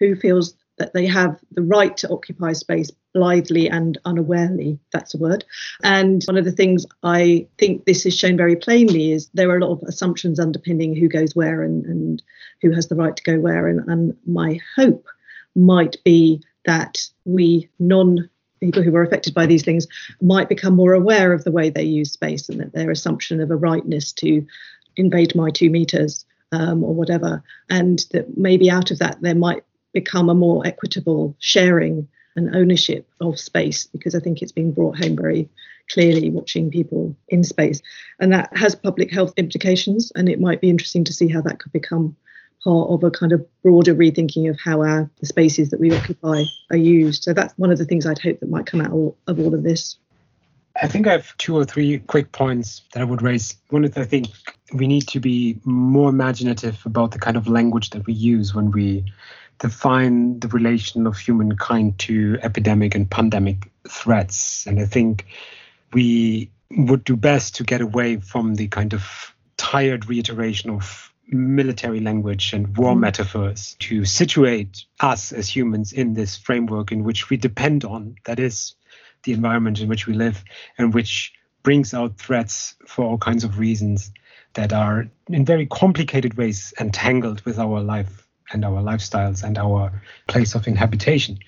who 0.00 0.16
feels 0.16 0.56
that 0.78 0.94
they 0.94 1.06
have 1.06 1.38
the 1.52 1.62
right 1.62 1.96
to 1.98 2.10
occupy 2.10 2.54
space 2.54 2.90
blithely 3.14 3.70
and 3.70 3.98
unawarely. 4.04 4.80
That's 4.92 5.14
a 5.14 5.18
word. 5.18 5.44
And 5.84 6.24
one 6.24 6.36
of 6.36 6.44
the 6.44 6.50
things 6.50 6.86
I 7.04 7.46
think 7.56 7.84
this 7.84 8.04
is 8.04 8.18
shown 8.18 8.36
very 8.36 8.56
plainly 8.56 9.12
is 9.12 9.30
there 9.32 9.50
are 9.50 9.58
a 9.58 9.64
lot 9.64 9.80
of 9.80 9.82
assumptions 9.84 10.40
underpinning 10.40 10.96
who 10.96 11.08
goes 11.08 11.36
where 11.36 11.62
and, 11.62 11.84
and 11.86 12.22
who 12.62 12.72
has 12.72 12.88
the 12.88 12.96
right 12.96 13.14
to 13.14 13.22
go 13.22 13.38
where. 13.38 13.68
And, 13.68 13.88
and 13.88 14.16
my 14.26 14.58
hope 14.74 15.06
might 15.58 15.96
be 16.04 16.42
that 16.64 17.06
we 17.24 17.68
non 17.78 18.28
people 18.60 18.82
who 18.82 18.94
are 18.94 19.02
affected 19.02 19.34
by 19.34 19.46
these 19.46 19.64
things 19.64 19.86
might 20.20 20.48
become 20.48 20.74
more 20.74 20.92
aware 20.92 21.32
of 21.32 21.44
the 21.44 21.52
way 21.52 21.70
they 21.70 21.82
use 21.82 22.12
space 22.12 22.48
and 22.48 22.60
that 22.60 22.72
their 22.72 22.90
assumption 22.90 23.40
of 23.40 23.50
a 23.50 23.56
rightness 23.56 24.12
to 24.12 24.44
invade 24.96 25.34
my 25.34 25.50
two 25.50 25.70
meters 25.70 26.24
um, 26.50 26.82
or 26.82 26.94
whatever, 26.94 27.42
and 27.70 28.06
that 28.12 28.36
maybe 28.36 28.70
out 28.70 28.90
of 28.90 28.98
that 28.98 29.20
there 29.20 29.34
might 29.34 29.64
become 29.92 30.28
a 30.28 30.34
more 30.34 30.66
equitable 30.66 31.36
sharing 31.38 32.08
and 32.36 32.54
ownership 32.54 33.08
of 33.20 33.38
space 33.38 33.86
because 33.86 34.14
I 34.14 34.20
think 34.20 34.40
it's 34.40 34.52
being 34.52 34.72
brought 34.72 34.98
home 34.98 35.16
very 35.16 35.48
clearly 35.90 36.30
watching 36.30 36.70
people 36.70 37.16
in 37.28 37.42
space. 37.42 37.80
And 38.20 38.32
that 38.32 38.54
has 38.56 38.74
public 38.74 39.10
health 39.10 39.32
implications, 39.36 40.12
and 40.14 40.28
it 40.28 40.40
might 40.40 40.60
be 40.60 40.70
interesting 40.70 41.04
to 41.04 41.12
see 41.12 41.28
how 41.28 41.40
that 41.42 41.58
could 41.58 41.72
become 41.72 42.16
part 42.62 42.90
of 42.90 43.04
a 43.04 43.10
kind 43.10 43.32
of 43.32 43.46
broader 43.62 43.94
rethinking 43.94 44.48
of 44.50 44.58
how 44.58 44.82
our 44.82 45.10
the 45.20 45.26
spaces 45.26 45.70
that 45.70 45.80
we 45.80 45.94
occupy 45.94 46.44
are 46.70 46.76
used. 46.76 47.24
So 47.24 47.32
that's 47.32 47.54
one 47.56 47.70
of 47.70 47.78
the 47.78 47.84
things 47.84 48.06
I'd 48.06 48.18
hope 48.18 48.40
that 48.40 48.50
might 48.50 48.66
come 48.66 48.80
out 48.80 48.92
of 49.26 49.38
all 49.38 49.54
of 49.54 49.62
this. 49.62 49.96
I 50.80 50.86
think 50.86 51.06
I 51.06 51.12
have 51.12 51.36
two 51.38 51.56
or 51.56 51.64
three 51.64 51.98
quick 51.98 52.30
points 52.30 52.82
that 52.92 53.00
I 53.00 53.04
would 53.04 53.22
raise. 53.22 53.56
One 53.70 53.84
is 53.84 53.96
I 53.96 54.04
think 54.04 54.28
we 54.72 54.86
need 54.86 55.08
to 55.08 55.20
be 55.20 55.58
more 55.64 56.08
imaginative 56.08 56.80
about 56.84 57.10
the 57.10 57.18
kind 57.18 57.36
of 57.36 57.48
language 57.48 57.90
that 57.90 58.06
we 58.06 58.12
use 58.12 58.54
when 58.54 58.70
we 58.70 59.04
define 59.58 60.38
the 60.38 60.48
relation 60.48 61.06
of 61.06 61.18
humankind 61.18 61.98
to 61.98 62.38
epidemic 62.42 62.94
and 62.94 63.10
pandemic 63.10 63.70
threats. 63.88 64.66
And 64.66 64.78
I 64.78 64.84
think 64.84 65.26
we 65.92 66.50
would 66.70 67.02
do 67.02 67.16
best 67.16 67.56
to 67.56 67.64
get 67.64 67.80
away 67.80 68.18
from 68.18 68.54
the 68.54 68.68
kind 68.68 68.92
of 68.92 69.34
tired 69.56 70.08
reiteration 70.08 70.70
of 70.70 71.07
military 71.28 72.00
language 72.00 72.52
and 72.52 72.76
war 72.76 72.94
mm. 72.94 73.00
metaphors 73.00 73.76
to 73.80 74.04
situate 74.04 74.84
us 75.00 75.32
as 75.32 75.54
humans 75.54 75.92
in 75.92 76.14
this 76.14 76.36
framework 76.36 76.90
in 76.90 77.04
which 77.04 77.30
we 77.30 77.36
depend 77.36 77.84
on, 77.84 78.16
that 78.24 78.38
is, 78.38 78.74
the 79.24 79.32
environment 79.32 79.80
in 79.80 79.88
which 79.88 80.06
we 80.06 80.14
live, 80.14 80.42
and 80.78 80.94
which 80.94 81.32
brings 81.62 81.92
out 81.92 82.16
threats 82.18 82.74
for 82.86 83.04
all 83.04 83.18
kinds 83.18 83.44
of 83.44 83.58
reasons 83.58 84.10
that 84.54 84.72
are 84.72 85.08
in 85.28 85.44
very 85.44 85.66
complicated 85.66 86.34
ways 86.34 86.72
entangled 86.80 87.40
with 87.42 87.58
our 87.58 87.80
life 87.80 88.26
and 88.52 88.64
our 88.64 88.80
lifestyles 88.82 89.44
and 89.44 89.58
our 89.58 90.02
place 90.26 90.54
of 90.54 90.66
inhabitation. 90.66 91.38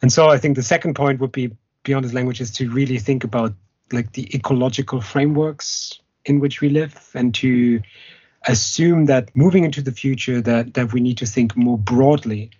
And 0.00 0.10
so 0.12 0.28
I 0.28 0.38
think 0.38 0.56
the 0.56 0.62
second 0.62 0.94
point 0.94 1.20
would 1.20 1.32
be 1.32 1.54
beyond 1.82 2.04
this 2.04 2.14
language 2.14 2.40
is 2.40 2.50
to 2.52 2.70
really 2.70 2.98
think 2.98 3.24
about 3.24 3.52
like 3.92 4.12
the 4.12 4.34
ecological 4.34 5.00
frameworks 5.00 6.00
in 6.24 6.40
which 6.40 6.60
we 6.60 6.68
live 6.68 7.10
and 7.14 7.34
to 7.34 7.82
assume 8.46 9.06
that 9.06 9.34
moving 9.36 9.64
into 9.64 9.82
the 9.82 9.92
future 9.92 10.40
that 10.40 10.74
that 10.74 10.92
we 10.92 11.00
need 11.00 11.18
to 11.18 11.26
think 11.26 11.56
more 11.56 11.76
broadly 11.78 12.50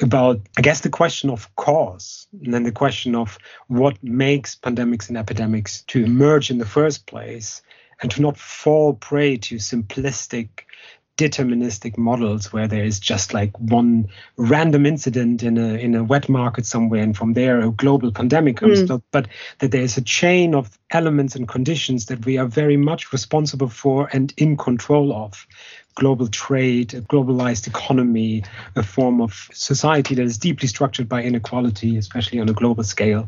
about 0.00 0.40
i 0.56 0.60
guess 0.60 0.80
the 0.80 0.88
question 0.88 1.30
of 1.30 1.54
cause 1.56 2.28
and 2.44 2.54
then 2.54 2.62
the 2.62 2.72
question 2.72 3.14
of 3.14 3.38
what 3.66 4.00
makes 4.02 4.54
pandemics 4.54 5.08
and 5.08 5.16
epidemics 5.16 5.82
to 5.82 6.04
emerge 6.04 6.50
in 6.50 6.58
the 6.58 6.66
first 6.66 7.06
place 7.06 7.62
and 8.02 8.10
to 8.10 8.22
not 8.22 8.36
fall 8.36 8.94
prey 8.94 9.36
to 9.36 9.56
simplistic 9.56 10.48
deterministic 11.16 11.96
models 11.96 12.52
where 12.52 12.68
there 12.68 12.84
is 12.84 13.00
just 13.00 13.32
like 13.32 13.58
one 13.58 14.06
random 14.36 14.84
incident 14.84 15.42
in 15.42 15.56
a 15.56 15.74
in 15.74 15.94
a 15.94 16.04
wet 16.04 16.28
market 16.28 16.66
somewhere 16.66 17.02
and 17.02 17.16
from 17.16 17.32
there 17.32 17.60
a 17.60 17.70
global 17.70 18.12
pandemic 18.12 18.58
comes 18.58 18.82
mm. 18.82 19.02
but 19.12 19.26
that 19.58 19.70
there 19.70 19.80
is 19.80 19.96
a 19.96 20.02
chain 20.02 20.54
of 20.54 20.78
elements 20.90 21.34
and 21.34 21.48
conditions 21.48 22.06
that 22.06 22.24
we 22.26 22.36
are 22.36 22.46
very 22.46 22.76
much 22.76 23.12
responsible 23.12 23.68
for 23.68 24.10
and 24.12 24.34
in 24.36 24.56
control 24.56 25.12
of 25.14 25.46
global 25.96 26.28
trade, 26.28 26.94
a 26.94 27.00
globalized 27.00 27.66
economy, 27.66 28.44
a 28.76 28.82
form 28.82 29.20
of 29.20 29.48
society 29.52 30.14
that 30.14 30.22
is 30.22 30.38
deeply 30.38 30.68
structured 30.68 31.08
by 31.08 31.22
inequality, 31.22 31.96
especially 31.96 32.38
on 32.38 32.48
a 32.48 32.52
global 32.52 32.84
scale, 32.84 33.26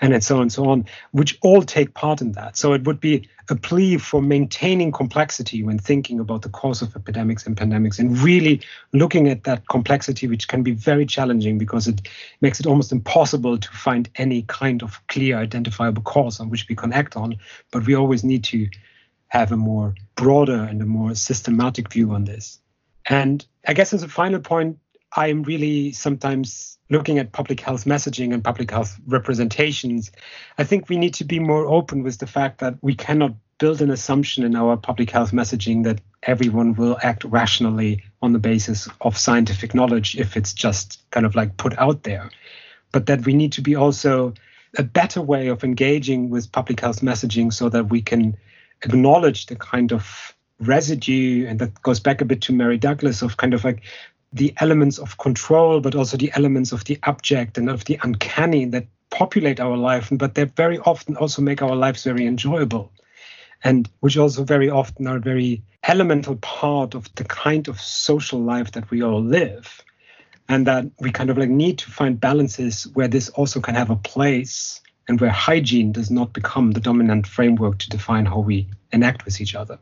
and 0.00 0.24
so 0.24 0.36
on 0.36 0.42
and 0.42 0.52
so 0.52 0.68
on, 0.68 0.84
which 1.12 1.38
all 1.42 1.62
take 1.62 1.94
part 1.94 2.20
in 2.20 2.32
that. 2.32 2.56
So 2.56 2.72
it 2.72 2.84
would 2.84 3.00
be 3.00 3.28
a 3.48 3.54
plea 3.54 3.98
for 3.98 4.20
maintaining 4.20 4.92
complexity 4.92 5.62
when 5.62 5.78
thinking 5.78 6.18
about 6.18 6.42
the 6.42 6.48
cause 6.48 6.82
of 6.82 6.96
epidemics 6.96 7.46
and 7.46 7.56
pandemics 7.56 7.98
and 7.98 8.18
really 8.18 8.60
looking 8.92 9.28
at 9.28 9.44
that 9.44 9.68
complexity, 9.68 10.26
which 10.26 10.48
can 10.48 10.62
be 10.62 10.72
very 10.72 11.06
challenging 11.06 11.58
because 11.58 11.86
it 11.86 12.00
makes 12.40 12.60
it 12.60 12.66
almost 12.66 12.92
impossible 12.92 13.58
to 13.58 13.70
find 13.70 14.08
any 14.16 14.42
kind 14.42 14.82
of 14.82 15.06
clear 15.06 15.36
identifiable 15.36 16.02
cause 16.02 16.40
on 16.40 16.48
which 16.48 16.66
we 16.68 16.74
can 16.74 16.92
act 16.92 17.14
on. 17.14 17.36
But 17.70 17.86
we 17.86 17.94
always 17.94 18.24
need 18.24 18.42
to 18.44 18.68
have 19.28 19.52
a 19.52 19.56
more 19.56 19.94
broader 20.14 20.62
and 20.62 20.80
a 20.80 20.86
more 20.86 21.14
systematic 21.14 21.92
view 21.92 22.12
on 22.12 22.24
this. 22.24 22.60
And 23.08 23.44
I 23.66 23.74
guess 23.74 23.92
as 23.92 24.02
a 24.02 24.08
final 24.08 24.40
point, 24.40 24.78
I'm 25.14 25.42
really 25.42 25.92
sometimes 25.92 26.78
looking 26.90 27.18
at 27.18 27.32
public 27.32 27.60
health 27.60 27.84
messaging 27.84 28.32
and 28.32 28.44
public 28.44 28.70
health 28.70 28.96
representations. 29.06 30.12
I 30.58 30.64
think 30.64 30.88
we 30.88 30.96
need 30.96 31.14
to 31.14 31.24
be 31.24 31.38
more 31.38 31.66
open 31.66 32.02
with 32.02 32.18
the 32.18 32.26
fact 32.26 32.58
that 32.58 32.74
we 32.82 32.94
cannot 32.94 33.34
build 33.58 33.80
an 33.80 33.90
assumption 33.90 34.44
in 34.44 34.54
our 34.54 34.76
public 34.76 35.10
health 35.10 35.32
messaging 35.32 35.84
that 35.84 36.00
everyone 36.22 36.74
will 36.74 36.98
act 37.02 37.24
rationally 37.24 38.02
on 38.20 38.32
the 38.32 38.38
basis 38.38 38.88
of 39.00 39.16
scientific 39.16 39.74
knowledge 39.74 40.16
if 40.16 40.36
it's 40.36 40.52
just 40.52 41.00
kind 41.10 41.24
of 41.24 41.34
like 41.34 41.56
put 41.56 41.76
out 41.78 42.02
there. 42.02 42.30
But 42.92 43.06
that 43.06 43.24
we 43.24 43.34
need 43.34 43.52
to 43.52 43.62
be 43.62 43.74
also 43.74 44.34
a 44.76 44.82
better 44.82 45.22
way 45.22 45.48
of 45.48 45.64
engaging 45.64 46.28
with 46.28 46.52
public 46.52 46.80
health 46.80 47.00
messaging 47.00 47.52
so 47.52 47.68
that 47.70 47.88
we 47.88 48.02
can 48.02 48.36
acknowledge 48.82 49.46
the 49.46 49.56
kind 49.56 49.92
of 49.92 50.34
residue, 50.60 51.46
and 51.46 51.58
that 51.58 51.82
goes 51.82 52.00
back 52.00 52.20
a 52.20 52.24
bit 52.24 52.40
to 52.42 52.52
Mary 52.52 52.78
Douglas, 52.78 53.22
of 53.22 53.36
kind 53.36 53.54
of 53.54 53.64
like 53.64 53.82
the 54.32 54.54
elements 54.58 54.98
of 54.98 55.18
control, 55.18 55.80
but 55.80 55.94
also 55.94 56.16
the 56.16 56.32
elements 56.34 56.72
of 56.72 56.84
the 56.84 56.98
abject 57.04 57.58
and 57.58 57.70
of 57.70 57.84
the 57.84 57.98
uncanny 58.02 58.64
that 58.66 58.86
populate 59.10 59.60
our 59.60 59.76
life, 59.76 60.08
but 60.12 60.34
they 60.34 60.44
very 60.44 60.78
often 60.80 61.16
also 61.16 61.40
make 61.40 61.62
our 61.62 61.76
lives 61.76 62.04
very 62.04 62.26
enjoyable, 62.26 62.92
and 63.64 63.88
which 64.00 64.16
also 64.16 64.44
very 64.44 64.68
often 64.68 65.06
are 65.06 65.16
a 65.16 65.20
very 65.20 65.62
elemental 65.88 66.36
part 66.36 66.94
of 66.94 67.14
the 67.14 67.24
kind 67.24 67.68
of 67.68 67.80
social 67.80 68.40
life 68.40 68.72
that 68.72 68.90
we 68.90 69.02
all 69.02 69.22
live. 69.22 69.82
And 70.48 70.64
that 70.68 70.86
we 71.00 71.10
kind 71.10 71.28
of 71.28 71.38
like 71.38 71.48
need 71.48 71.78
to 71.78 71.90
find 71.90 72.20
balances 72.20 72.86
where 72.94 73.08
this 73.08 73.28
also 73.30 73.60
can 73.60 73.74
have 73.74 73.90
a 73.90 73.96
place 73.96 74.80
and 75.08 75.20
where 75.20 75.30
hygiene 75.30 75.92
does 75.92 76.10
not 76.10 76.32
become 76.32 76.72
the 76.72 76.80
dominant 76.80 77.26
framework 77.26 77.78
to 77.78 77.90
define 77.90 78.26
how 78.26 78.40
we 78.40 78.66
enact 78.92 79.24
with 79.24 79.40
each 79.40 79.54
other. 79.54 79.78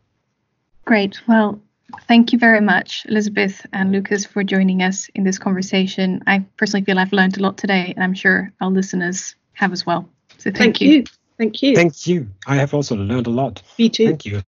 Great. 0.85 1.21
Well, 1.27 1.61
thank 2.07 2.33
you 2.33 2.39
very 2.39 2.61
much, 2.61 3.07
Elizabeth 3.09 3.65
and 3.73 3.93
Lukas, 3.93 4.27
for 4.27 4.45
joining 4.45 4.83
us 4.83 5.09
in 5.15 5.25
this 5.25 5.39
conversation. 5.39 6.23
I 6.27 6.45
personally 6.57 6.85
feel 6.85 6.99
I've 6.99 7.13
learned 7.13 7.39
a 7.39 7.43
lot 7.43 7.57
today, 7.57 7.93
and 7.95 8.05
I'm 8.05 8.15
sure 8.15 8.53
our 8.61 8.71
listeners 8.71 9.35
have 9.55 9.73
as 9.73 9.87
well. 9.87 10.09
So 10.39 10.51
thank, 10.51 10.57
thank 10.57 10.81
you. 10.81 10.91
you. 10.91 11.05
Thank 11.39 11.63
you. 11.63 11.75
Thank 11.75 12.07
you. 12.07 12.29
I 12.47 12.57
have 12.57 12.75
also 12.75 12.95
learned 12.95 13.27
a 13.27 13.31
lot. 13.31 13.63
Me 13.79 13.89
too. 13.89 14.07
Thank 14.07 14.27
you. 14.27 14.43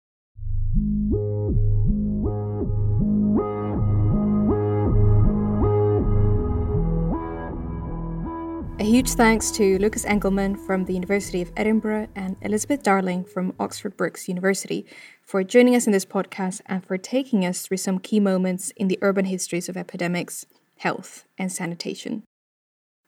A 8.81 8.83
huge 8.83 9.11
thanks 9.11 9.53
to 9.53 9.79
Lukas 9.79 10.05
Engelmann 10.05 10.57
from 10.57 10.85
the 10.85 10.95
University 10.95 11.41
of 11.41 11.53
Edinburgh 11.57 12.09
and 12.17 12.37
Elizabeth 12.43 12.83
Darling 12.83 13.25
from 13.25 13.55
Oxford 13.61 13.97
Brookes 13.97 14.27
University 14.27 14.85
for 15.23 15.45
joining 15.45 15.77
us 15.77 15.87
in 15.87 15.93
this 15.93 16.05
podcast 16.05 16.61
and 16.67 16.85
for 16.85 16.99
taking 16.99 17.47
us 17.47 17.63
through 17.63 17.77
some 17.77 18.01
key 18.01 18.19
moments 18.19 18.73
in 18.73 18.89
the 18.89 18.99
urban 19.01 19.27
histories 19.27 19.69
of 19.69 19.77
epidemics, 19.77 20.45
health, 20.79 21.25
and 21.39 21.53
sanitation. 21.53 22.25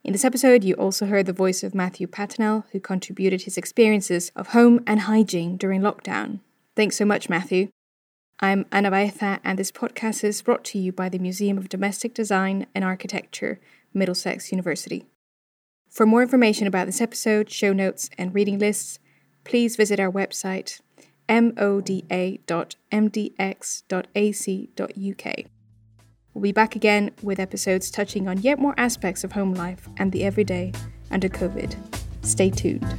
In 0.04 0.12
this 0.12 0.24
episode, 0.24 0.62
you 0.62 0.74
also 0.74 1.06
heard 1.06 1.26
the 1.26 1.32
voice 1.32 1.64
of 1.64 1.74
Matthew 1.74 2.06
Patenell, 2.06 2.62
who 2.70 2.78
contributed 2.78 3.42
his 3.42 3.58
experiences 3.58 4.30
of 4.36 4.48
home 4.48 4.84
and 4.86 5.00
hygiene 5.00 5.56
during 5.56 5.80
lockdown. 5.80 6.38
Thanks 6.76 6.94
so 6.94 7.04
much, 7.04 7.28
Matthew. 7.28 7.70
I'm 8.38 8.66
Ana 8.70 8.92
Baeza, 8.92 9.40
and 9.42 9.58
this 9.58 9.72
podcast 9.72 10.22
is 10.22 10.42
brought 10.42 10.62
to 10.66 10.78
you 10.78 10.92
by 10.92 11.08
the 11.08 11.18
Museum 11.18 11.58
of 11.58 11.68
Domestic 11.68 12.14
Design 12.14 12.66
and 12.72 12.84
Architecture, 12.84 13.58
Middlesex 13.92 14.52
University. 14.52 15.06
For 15.96 16.04
more 16.04 16.20
information 16.20 16.66
about 16.66 16.84
this 16.84 17.00
episode, 17.00 17.48
show 17.48 17.72
notes, 17.72 18.10
and 18.18 18.34
reading 18.34 18.58
lists, 18.58 18.98
please 19.44 19.76
visit 19.76 19.98
our 19.98 20.12
website 20.12 20.82
moda.mdx.ac.uk. 21.26 22.06
We'll 26.34 26.42
be 26.42 26.52
back 26.52 26.76
again 26.76 27.12
with 27.22 27.40
episodes 27.40 27.90
touching 27.90 28.28
on 28.28 28.42
yet 28.42 28.58
more 28.58 28.74
aspects 28.76 29.24
of 29.24 29.32
home 29.32 29.54
life 29.54 29.88
and 29.96 30.12
the 30.12 30.24
everyday 30.24 30.74
under 31.10 31.30
COVID. 31.30 31.74
Stay 32.20 32.50
tuned. 32.50 32.94